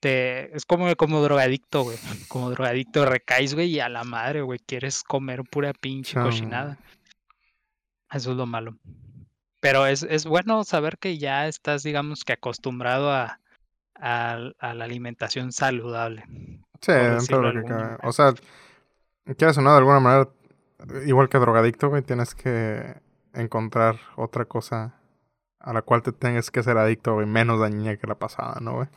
te, 0.00 0.56
es 0.56 0.64
como, 0.66 0.94
como 0.96 1.22
drogadicto, 1.22 1.84
güey. 1.84 1.98
Como 2.28 2.50
drogadicto 2.50 3.04
recaes, 3.04 3.54
güey, 3.54 3.70
y 3.70 3.80
a 3.80 3.88
la 3.88 4.04
madre, 4.04 4.42
güey, 4.42 4.58
quieres 4.58 5.02
comer 5.02 5.42
pura 5.44 5.72
pinche 5.72 6.20
cochinada. 6.20 6.78
Eso 8.10 8.32
es 8.32 8.36
lo 8.36 8.46
malo. 8.46 8.76
Pero 9.60 9.86
es, 9.86 10.02
es 10.02 10.24
bueno 10.24 10.64
saber 10.64 10.98
que 10.98 11.18
ya 11.18 11.46
estás, 11.46 11.82
digamos, 11.82 12.24
que 12.24 12.32
acostumbrado 12.32 13.12
a, 13.12 13.40
a, 13.94 14.38
a 14.58 14.74
la 14.74 14.84
alimentación 14.84 15.52
saludable. 15.52 16.24
Sí, 16.80 16.92
dentro 16.92 17.42
de 17.42 17.52
lo 17.52 17.62
que 17.62 17.68
cabe. 17.68 17.98
O 18.02 18.12
sea, 18.12 18.34
quieras 19.36 19.58
o 19.58 19.60
no, 19.60 19.70
de 19.70 19.78
alguna 19.78 20.00
manera, 20.00 20.30
igual 21.06 21.28
que 21.28 21.38
drogadicto, 21.38 21.90
güey, 21.90 22.02
tienes 22.02 22.34
que 22.34 22.96
encontrar 23.34 23.96
otra 24.16 24.46
cosa 24.46 24.94
a 25.58 25.74
la 25.74 25.82
cual 25.82 26.02
te 26.02 26.12
tengas 26.12 26.50
que 26.50 26.62
ser 26.62 26.78
adicto, 26.78 27.14
güey, 27.14 27.26
menos 27.26 27.60
dañina 27.60 27.96
que 27.96 28.06
la 28.06 28.14
pasada, 28.14 28.58
¿no, 28.62 28.76
güey? 28.76 28.88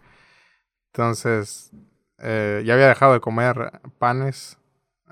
Entonces, 0.93 1.71
eh, 2.19 2.61
ya 2.65 2.75
había 2.75 2.87
dejado 2.87 3.13
de 3.13 3.19
comer 3.19 3.81
panes, 3.97 4.59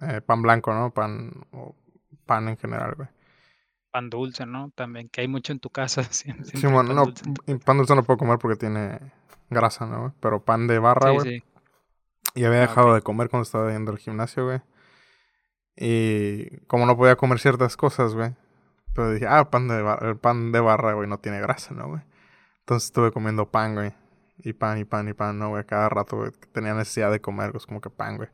eh, 0.01 0.21
pan 0.21 0.43
blanco, 0.43 0.73
¿no? 0.73 0.91
Pan, 0.93 1.31
o 1.51 1.75
pan 2.27 2.47
en 2.49 2.57
general, 2.57 2.93
güey. 2.95 3.09
Pan 3.91 4.09
dulce, 4.11 4.45
¿no? 4.45 4.71
También, 4.75 5.09
que 5.09 5.21
hay 5.21 5.27
mucho 5.27 5.51
en 5.51 5.59
tu 5.59 5.71
casa. 5.71 6.01
sie- 6.11 6.33
Siempre, 6.43 6.59
Sí, 6.59 6.67
bueno, 6.67 6.89
pan 6.89 6.95
no, 6.95 7.03
dulce 7.05 7.59
pan 7.65 7.77
dulce 7.77 7.95
no 7.95 8.03
puedo 8.03 8.17
comer 8.19 8.37
porque 8.37 8.57
tiene 8.57 8.99
grasa, 9.49 9.87
¿no? 9.87 10.01
güey? 10.01 10.11
Pero 10.19 10.45
pan 10.45 10.67
de 10.67 10.77
barra, 10.79 11.09
Sí, 11.09 11.15
güey. 11.15 11.39
sí. 11.39 11.43
Y 12.35 12.43
había 12.45 12.59
Ah, 12.59 12.67
dejado 12.67 12.93
de 12.93 13.01
comer 13.01 13.29
cuando 13.29 13.43
estaba 13.43 13.71
yendo 13.71 13.91
al 13.91 13.97
gimnasio, 13.97 14.45
güey. 14.45 14.61
Y 15.75 16.57
como 16.67 16.85
no 16.85 16.95
podía 16.95 17.15
comer 17.15 17.39
ciertas 17.39 17.75
cosas, 17.75 18.13
güey. 18.13 18.35
Pues 18.93 19.13
dije, 19.15 19.25
ah, 19.27 19.49
pan 19.49 19.67
de 19.67 19.81
barra, 19.81 20.09
el 20.09 20.17
pan 20.17 20.51
de 20.51 20.59
barra, 20.59 20.93
güey, 20.93 21.07
no 21.09 21.17
tiene 21.17 21.41
grasa, 21.41 21.73
¿no, 21.73 21.87
güey? 21.87 22.01
Entonces 22.59 22.87
estuve 22.89 23.11
comiendo 23.11 23.49
pan, 23.49 23.73
güey. 23.75 23.93
Y 24.43 24.53
pan, 24.53 24.79
y 24.79 24.85
pan, 24.85 25.07
y 25.09 25.13
pan, 25.13 25.37
¿no, 25.39 25.49
güey? 25.49 25.65
Cada 25.65 25.89
rato, 25.89 26.17
güey, 26.17 26.31
tenía 26.53 26.73
necesidad 26.73 27.11
de 27.11 27.21
comer, 27.21 27.51
pues 27.51 27.65
como 27.65 27.81
que 27.81 27.89
pan, 27.89 28.17
güey. 28.17 28.29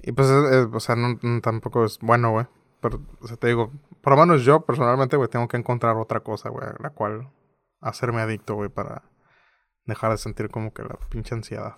Y 0.00 0.12
pues, 0.12 0.28
es- 0.30 0.52
es- 0.52 0.68
o 0.72 0.80
sea, 0.80 0.96
no, 0.96 1.18
no 1.22 1.40
tampoco 1.40 1.84
es 1.84 1.98
bueno, 2.00 2.32
güey. 2.32 2.46
Pero, 2.80 3.00
o 3.20 3.26
sea, 3.28 3.36
te 3.36 3.48
digo, 3.48 3.72
por 4.02 4.14
lo 4.14 4.20
menos 4.20 4.44
yo 4.44 4.60
personalmente, 4.62 5.16
güey, 5.16 5.28
tengo 5.30 5.48
que 5.48 5.56
encontrar 5.56 5.96
otra 5.96 6.20
cosa, 6.20 6.48
güey, 6.50 6.68
la 6.80 6.90
cual 6.90 7.30
hacerme 7.80 8.20
adicto, 8.22 8.54
güey, 8.54 8.68
para 8.70 9.02
dejar 9.84 10.10
de 10.12 10.18
sentir 10.18 10.50
como 10.50 10.72
que 10.74 10.82
la 10.82 10.98
pinche 11.10 11.34
ansiedad. 11.34 11.76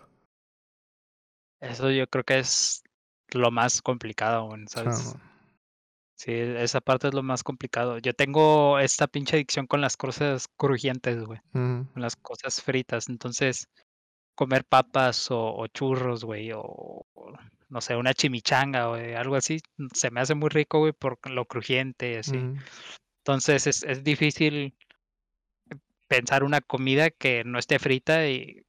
Eso 1.60 1.90
yo 1.90 2.06
creo 2.06 2.24
que 2.24 2.38
es 2.38 2.82
lo 3.30 3.50
más 3.50 3.82
complicado, 3.82 4.46
güey, 4.46 4.64
O 4.64 4.68
sea, 4.68 4.92
¿sabes? 4.92 5.16
Sí, 6.18 6.32
esa 6.32 6.80
parte 6.80 7.06
es 7.06 7.14
lo 7.14 7.22
más 7.22 7.44
complicado. 7.44 7.98
Yo 7.98 8.12
tengo 8.12 8.80
esta 8.80 9.06
pinche 9.06 9.36
adicción 9.36 9.68
con 9.68 9.80
las 9.80 9.96
cosas 9.96 10.48
crujientes, 10.56 11.22
güey, 11.22 11.38
con 11.52 11.92
las 11.94 12.16
cosas 12.16 12.60
fritas. 12.60 13.08
Entonces, 13.08 13.68
comer 14.34 14.64
papas 14.64 15.30
o, 15.30 15.54
o 15.54 15.68
churros, 15.68 16.24
güey, 16.24 16.50
o, 16.50 16.60
o, 16.60 17.32
no 17.68 17.80
sé, 17.80 17.94
una 17.94 18.14
chimichanga, 18.14 18.88
güey, 18.88 19.14
algo 19.14 19.36
así, 19.36 19.60
se 19.94 20.10
me 20.10 20.20
hace 20.20 20.34
muy 20.34 20.48
rico, 20.48 20.80
güey, 20.80 20.92
por 20.92 21.18
lo 21.30 21.44
crujiente 21.44 22.14
y 22.14 22.16
así. 22.16 22.40
Entonces, 23.18 23.68
es, 23.68 23.84
es 23.84 24.02
difícil 24.02 24.74
pensar 26.08 26.42
una 26.42 26.60
comida 26.60 27.10
que 27.10 27.44
no 27.44 27.60
esté 27.60 27.78
frita 27.78 28.26
y, 28.26 28.66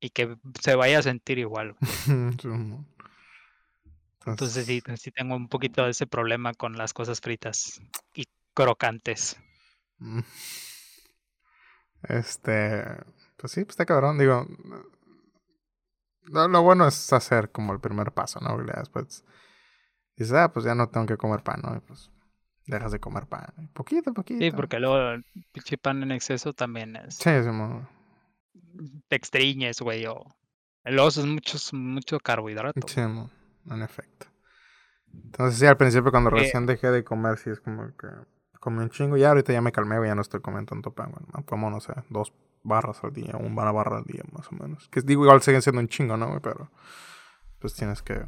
y 0.00 0.10
que 0.10 0.36
se 0.60 0.74
vaya 0.74 0.98
a 0.98 1.02
sentir 1.02 1.38
igual. 1.38 1.76
Entonces 4.26 4.66
sí, 4.66 4.82
sí 4.96 5.10
tengo 5.12 5.36
un 5.36 5.48
poquito 5.48 5.84
de 5.84 5.90
ese 5.90 6.06
problema 6.06 6.52
con 6.54 6.76
las 6.76 6.92
cosas 6.92 7.20
fritas 7.20 7.80
y 8.14 8.24
crocantes. 8.54 9.36
Mm. 9.98 10.20
Este, 12.02 12.84
pues 13.36 13.52
sí, 13.52 13.64
pues 13.64 13.74
está 13.74 13.86
cabrón, 13.86 14.18
digo. 14.18 14.46
Lo, 16.22 16.48
lo 16.48 16.62
bueno 16.62 16.88
es 16.88 17.12
hacer 17.12 17.50
como 17.52 17.72
el 17.72 17.80
primer 17.80 18.12
paso, 18.12 18.40
¿no? 18.40 18.60
Y 18.60 18.66
después 18.66 19.24
dices, 20.16 20.32
ah, 20.34 20.52
pues 20.52 20.64
ya 20.64 20.74
no 20.74 20.88
tengo 20.88 21.06
que 21.06 21.16
comer 21.16 21.42
pan, 21.42 21.60
¿no? 21.62 21.76
Y 21.76 21.80
pues 21.80 22.10
dejas 22.66 22.92
de 22.92 23.00
comer 23.00 23.26
pan. 23.26 23.70
Poquito, 23.72 24.12
poquito. 24.12 24.44
Sí, 24.44 24.50
porque 24.50 24.80
luego 24.80 24.98
el 25.10 25.24
pinche 25.52 25.78
pan 25.78 26.02
en 26.02 26.12
exceso 26.12 26.52
también 26.52 26.96
es. 26.96 27.14
Sí, 27.14 27.30
sí, 27.42 27.48
mo. 27.50 27.88
Te 29.08 29.16
extriñes, 29.16 29.80
güey, 29.80 30.06
o. 30.06 30.24
Luego 30.84 31.08
es 31.08 31.24
mucho, 31.24 31.58
mucho 31.72 32.20
carbohidrato. 32.20 32.86
Sí, 32.86 33.00
en 33.70 33.82
efecto. 33.82 34.26
Entonces 35.24 35.58
sí, 35.58 35.66
al 35.66 35.76
principio 35.76 36.10
cuando 36.10 36.30
Eh, 36.30 36.40
recién 36.40 36.66
dejé 36.66 36.90
de 36.90 37.04
comer, 37.04 37.38
sí 37.38 37.50
es 37.50 37.60
como 37.60 37.86
que 37.96 38.08
comí 38.60 38.78
un 38.82 38.90
chingo. 38.90 39.16
Ya 39.16 39.28
ahorita 39.28 39.52
ya 39.52 39.60
me 39.62 39.72
calmé, 39.72 39.96
güey, 39.98 40.10
ya 40.10 40.14
no 40.14 40.22
estoy 40.22 40.40
comiendo 40.40 40.70
tanto 40.70 40.90
pan, 40.92 41.10
güey. 41.12 41.24
¿no? 41.34 41.44
Como, 41.44 41.70
no 41.70 41.80
sé, 41.80 41.92
dos 42.10 42.32
barras 42.62 43.02
al 43.04 43.12
día, 43.12 43.36
una 43.38 43.70
barra 43.72 43.98
al 43.98 44.04
día, 44.04 44.22
más 44.32 44.48
o 44.48 44.56
menos. 44.56 44.88
Que 44.88 45.00
digo, 45.02 45.24
igual 45.24 45.40
siguen 45.42 45.62
siendo 45.62 45.80
un 45.80 45.88
chingo, 45.88 46.16
¿no, 46.16 46.28
güey? 46.28 46.40
Pero 46.40 46.70
pues 47.60 47.74
tienes 47.74 48.02
que 48.02 48.24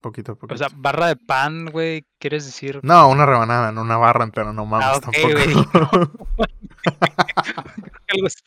poquito 0.00 0.32
a 0.32 0.34
O 0.34 0.38
poquito. 0.38 0.56
sea, 0.56 0.68
barra 0.74 1.08
de 1.08 1.16
pan, 1.16 1.66
güey, 1.66 2.06
¿quieres 2.18 2.46
decir? 2.46 2.80
no, 2.82 3.08
una 3.08 3.26
rebanada, 3.26 3.72
no 3.72 3.82
una 3.82 3.96
barra 3.98 4.24
entera, 4.24 4.52
no 4.52 4.64
mames 4.66 4.86
Ah, 4.86 4.96
ok, 4.96 5.02
tampoco. 5.02 5.78
Algo 5.78 6.12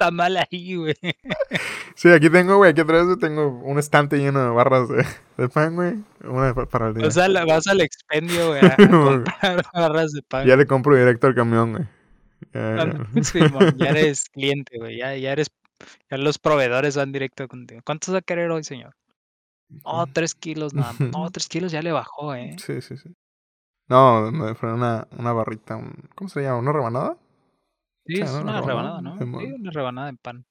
está 0.04 0.12
mal 0.12 0.38
ahí, 0.38 0.76
güey. 0.76 0.96
sí, 1.96 2.10
aquí 2.10 2.30
tengo, 2.30 2.58
güey, 2.58 2.72
aquí 2.72 2.82
atrás 2.82 3.06
tengo 3.20 3.48
un 3.48 3.80
estante 3.80 4.18
lleno 4.18 4.44
de 4.44 4.50
barras 4.50 4.90
de, 4.90 5.06
de 5.38 5.50
pan, 5.50 5.76
güey. 5.76 6.04
Una 6.24 6.54
pa- 6.54 6.66
para 6.66 6.90
el 6.90 6.94
día. 6.96 7.08
O 7.08 7.12
sea, 7.12 7.28
la- 7.30 7.46
vas 7.46 7.68
al 7.68 7.82
expendio, 7.82 8.50
güey, 8.50 8.62
a, 8.62 8.74
a 8.74 8.76
comprar 8.90 9.66
barras 9.74 10.12
de 10.12 10.22
pan. 10.24 10.46
ya 10.48 10.56
le 10.56 10.66
compro 10.68 10.96
directo 10.96 11.28
al 11.28 11.36
camión, 11.36 11.72
güey. 11.72 11.84
Ya, 12.54 12.76
Ah, 12.76 13.08
ya 13.78 13.90
eres 13.90 14.30
cliente, 14.30 14.78
güey. 14.78 14.98
Ya, 14.98 15.16
ya 15.16 15.32
eres. 15.32 15.48
Ya 16.10 16.18
los 16.18 16.38
proveedores 16.40 16.96
van 16.96 17.12
directo 17.12 17.48
contigo. 17.48 17.82
¿Cuántos 17.86 18.14
va 18.14 18.20
a 18.20 18.22
querer 18.22 18.50
hoy, 18.52 18.64
señor? 18.64 18.96
Oh, 19.84 20.06
tres 20.08 20.36
kilos 20.36 20.74
nada. 20.74 20.94
No, 21.00 21.30
tres 21.32 21.48
kilos 21.48 21.72
ya 21.72 21.82
le 21.82 21.92
bajó, 21.92 22.36
¿eh? 22.36 22.56
Sí, 22.64 22.82
sí, 22.82 22.96
sí. 22.98 23.10
No, 23.90 24.32
me 24.32 24.54
fue 24.56 24.72
una, 24.72 25.08
una 25.18 25.34
barrita, 25.34 25.76
un- 25.76 26.10
¿cómo 26.16 26.30
se 26.30 26.42
llama? 26.42 26.58
¿Una 26.60 26.72
rebanada? 26.74 27.18
Sí, 28.06 28.20
es 28.20 28.30
una 28.32 28.42
Una 28.42 28.62
rebanada, 28.62 29.02
rebanada, 29.02 29.02
¿no? 29.02 29.18
Sí, 29.18 29.54
una 29.54 29.72
rebanada 29.72 30.12
de 30.12 30.18
pan. 30.18 30.46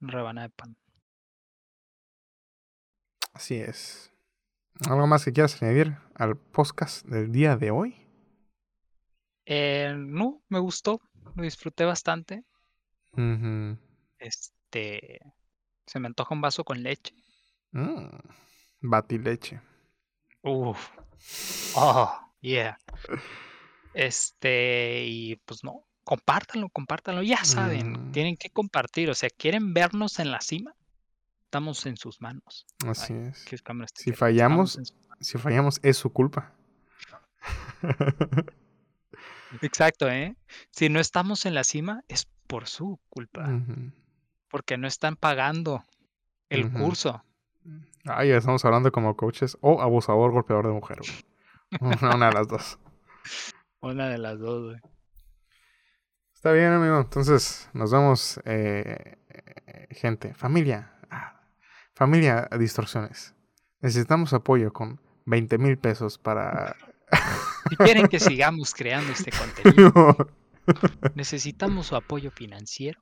Una 0.00 0.12
rebanada 0.12 0.48
de 0.48 0.54
pan. 0.54 0.76
Así 3.32 3.56
es. 3.56 4.12
¿Algo 4.88 5.06
más 5.06 5.24
que 5.24 5.32
quieras 5.32 5.62
añadir 5.62 5.96
al 6.14 6.36
podcast 6.36 7.06
del 7.06 7.30
día 7.32 7.56
de 7.56 7.70
hoy? 7.70 7.94
Eh, 9.44 9.94
no, 9.96 10.42
me 10.48 10.58
gustó. 10.58 11.00
Lo 11.34 11.42
disfruté 11.42 11.84
bastante. 11.84 12.44
Ujú. 13.12 13.78
Este. 14.18 15.20
Se 15.86 16.00
me 16.00 16.08
antoja 16.08 16.34
un 16.34 16.40
vaso 16.40 16.64
con 16.64 16.82
leche. 16.82 17.14
Mm, 17.72 18.06
Batileche. 18.80 19.60
Uf. 20.42 20.90
Oh, 21.78 22.10
yeah. 22.40 22.78
Este, 23.94 25.04
y 25.06 25.36
pues 25.36 25.64
no, 25.64 25.85
compártanlo, 26.06 26.68
compártanlo. 26.70 27.22
Ya 27.22 27.44
saben, 27.44 27.92
Mm. 28.08 28.12
tienen 28.12 28.36
que 28.36 28.48
compartir. 28.48 29.10
O 29.10 29.14
sea, 29.14 29.28
¿quieren 29.28 29.74
vernos 29.74 30.18
en 30.20 30.30
la 30.30 30.40
cima? 30.40 30.72
Estamos 31.44 31.84
en 31.86 31.96
sus 31.96 32.20
manos. 32.22 32.64
Así 32.86 33.12
Ay, 33.12 33.26
es. 33.30 33.44
¿Qué 33.44 33.58
cámara 33.58 33.86
está 33.86 34.00
Si 34.02 34.12
fallamos- 34.12 34.78
Si 35.20 35.36
fallamos, 35.38 35.80
es 35.82 35.96
su 35.96 36.10
culpa. 36.12 36.52
Exacto, 39.62 40.08
¿eh? 40.08 40.36
Si 40.70 40.88
no 40.88 41.00
estamos 41.00 41.46
en 41.46 41.54
la 41.54 41.64
cima, 41.64 42.02
es 42.08 42.26
por 42.46 42.66
su 42.66 43.00
culpa. 43.08 43.48
Porque 44.50 44.76
no 44.76 44.86
están 44.86 45.16
pagando 45.16 45.82
el 46.50 46.70
curso. 46.72 47.22
Ay, 48.04 48.28
ya 48.28 48.36
estamos 48.36 48.64
hablando 48.64 48.92
como 48.92 49.16
coaches 49.16 49.56
o 49.60 49.80
abusador, 49.82 50.30
golpeador 50.32 50.66
de 50.66 50.72
mujer. 50.72 50.98
güey. 51.00 51.24
Una, 52.04 52.14
una 52.14 52.26
de 52.28 52.32
las 52.34 52.48
dos. 52.48 52.78
Una 53.80 54.08
de 54.08 54.18
las 54.18 54.38
dos, 54.38 54.64
güey. 54.70 54.80
Está 56.36 56.52
bien, 56.52 56.70
amigo. 56.70 57.00
Entonces, 57.00 57.68
nos 57.72 57.90
vemos, 57.90 58.38
eh, 58.44 59.16
eh, 59.30 59.86
gente. 59.90 60.34
Familia. 60.34 60.92
Ah, 61.10 61.40
familia, 61.94 62.46
distorsiones. 62.58 63.34
Necesitamos 63.80 64.34
apoyo 64.34 64.70
con 64.70 65.00
20 65.24 65.56
mil 65.56 65.78
pesos 65.78 66.18
para... 66.18 66.76
Si 67.70 67.76
quieren 67.76 68.06
que 68.06 68.20
sigamos 68.20 68.74
creando 68.74 69.12
este 69.12 69.32
contenido, 69.32 70.28
necesitamos 71.14 71.86
su 71.86 71.96
apoyo 71.96 72.30
financiero. 72.30 73.00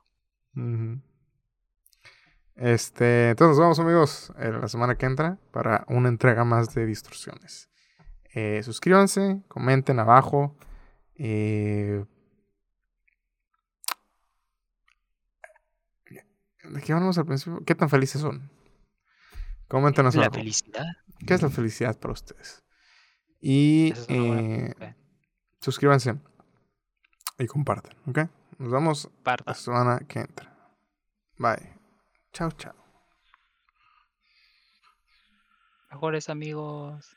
Este, 2.55 3.31
entonces 3.31 3.57
nos 3.57 3.59
vemos 3.59 3.79
amigos 3.79 4.33
en 4.39 4.61
la 4.61 4.67
semana 4.69 4.95
que 4.95 5.05
entra 5.07 5.37
para 5.51 5.85
una 5.89 6.07
entrega 6.07 6.45
más 6.45 6.73
de 6.73 6.85
distorsiones. 6.85 7.69
Eh, 8.33 8.63
suscríbanse, 8.63 9.43
comenten 9.49 9.99
abajo. 9.99 10.57
eh, 11.15 12.05
¿De 16.69 16.81
qué 16.81 16.93
hablamos 16.93 17.17
al 17.17 17.25
principio? 17.25 17.63
¿Qué 17.65 17.75
tan 17.75 17.89
felices 17.89 18.21
son? 18.21 18.49
Coméntenos 19.67 20.15
La 20.15 20.29
felicidad. 20.29 20.85
¿Qué 21.25 21.33
es 21.33 21.41
la 21.41 21.49
felicidad 21.49 21.97
para 21.99 22.13
ustedes? 22.13 22.63
Y 23.41 23.91
es 23.91 24.05
eh, 24.09 24.73
pregunta. 24.77 24.97
suscríbanse 25.61 26.15
y 27.37 27.45
compartan, 27.47 27.93
¿ok? 28.07 28.19
Nos 28.57 28.71
vemos 28.71 29.09
Parda. 29.23 29.43
la 29.47 29.53
semana 29.53 29.99
que 30.07 30.19
entra. 30.19 30.55
Bye. 31.37 31.73
Chao, 32.31 32.51
chao. 32.51 32.73
Mejores 35.91 36.29
amigos. 36.29 37.15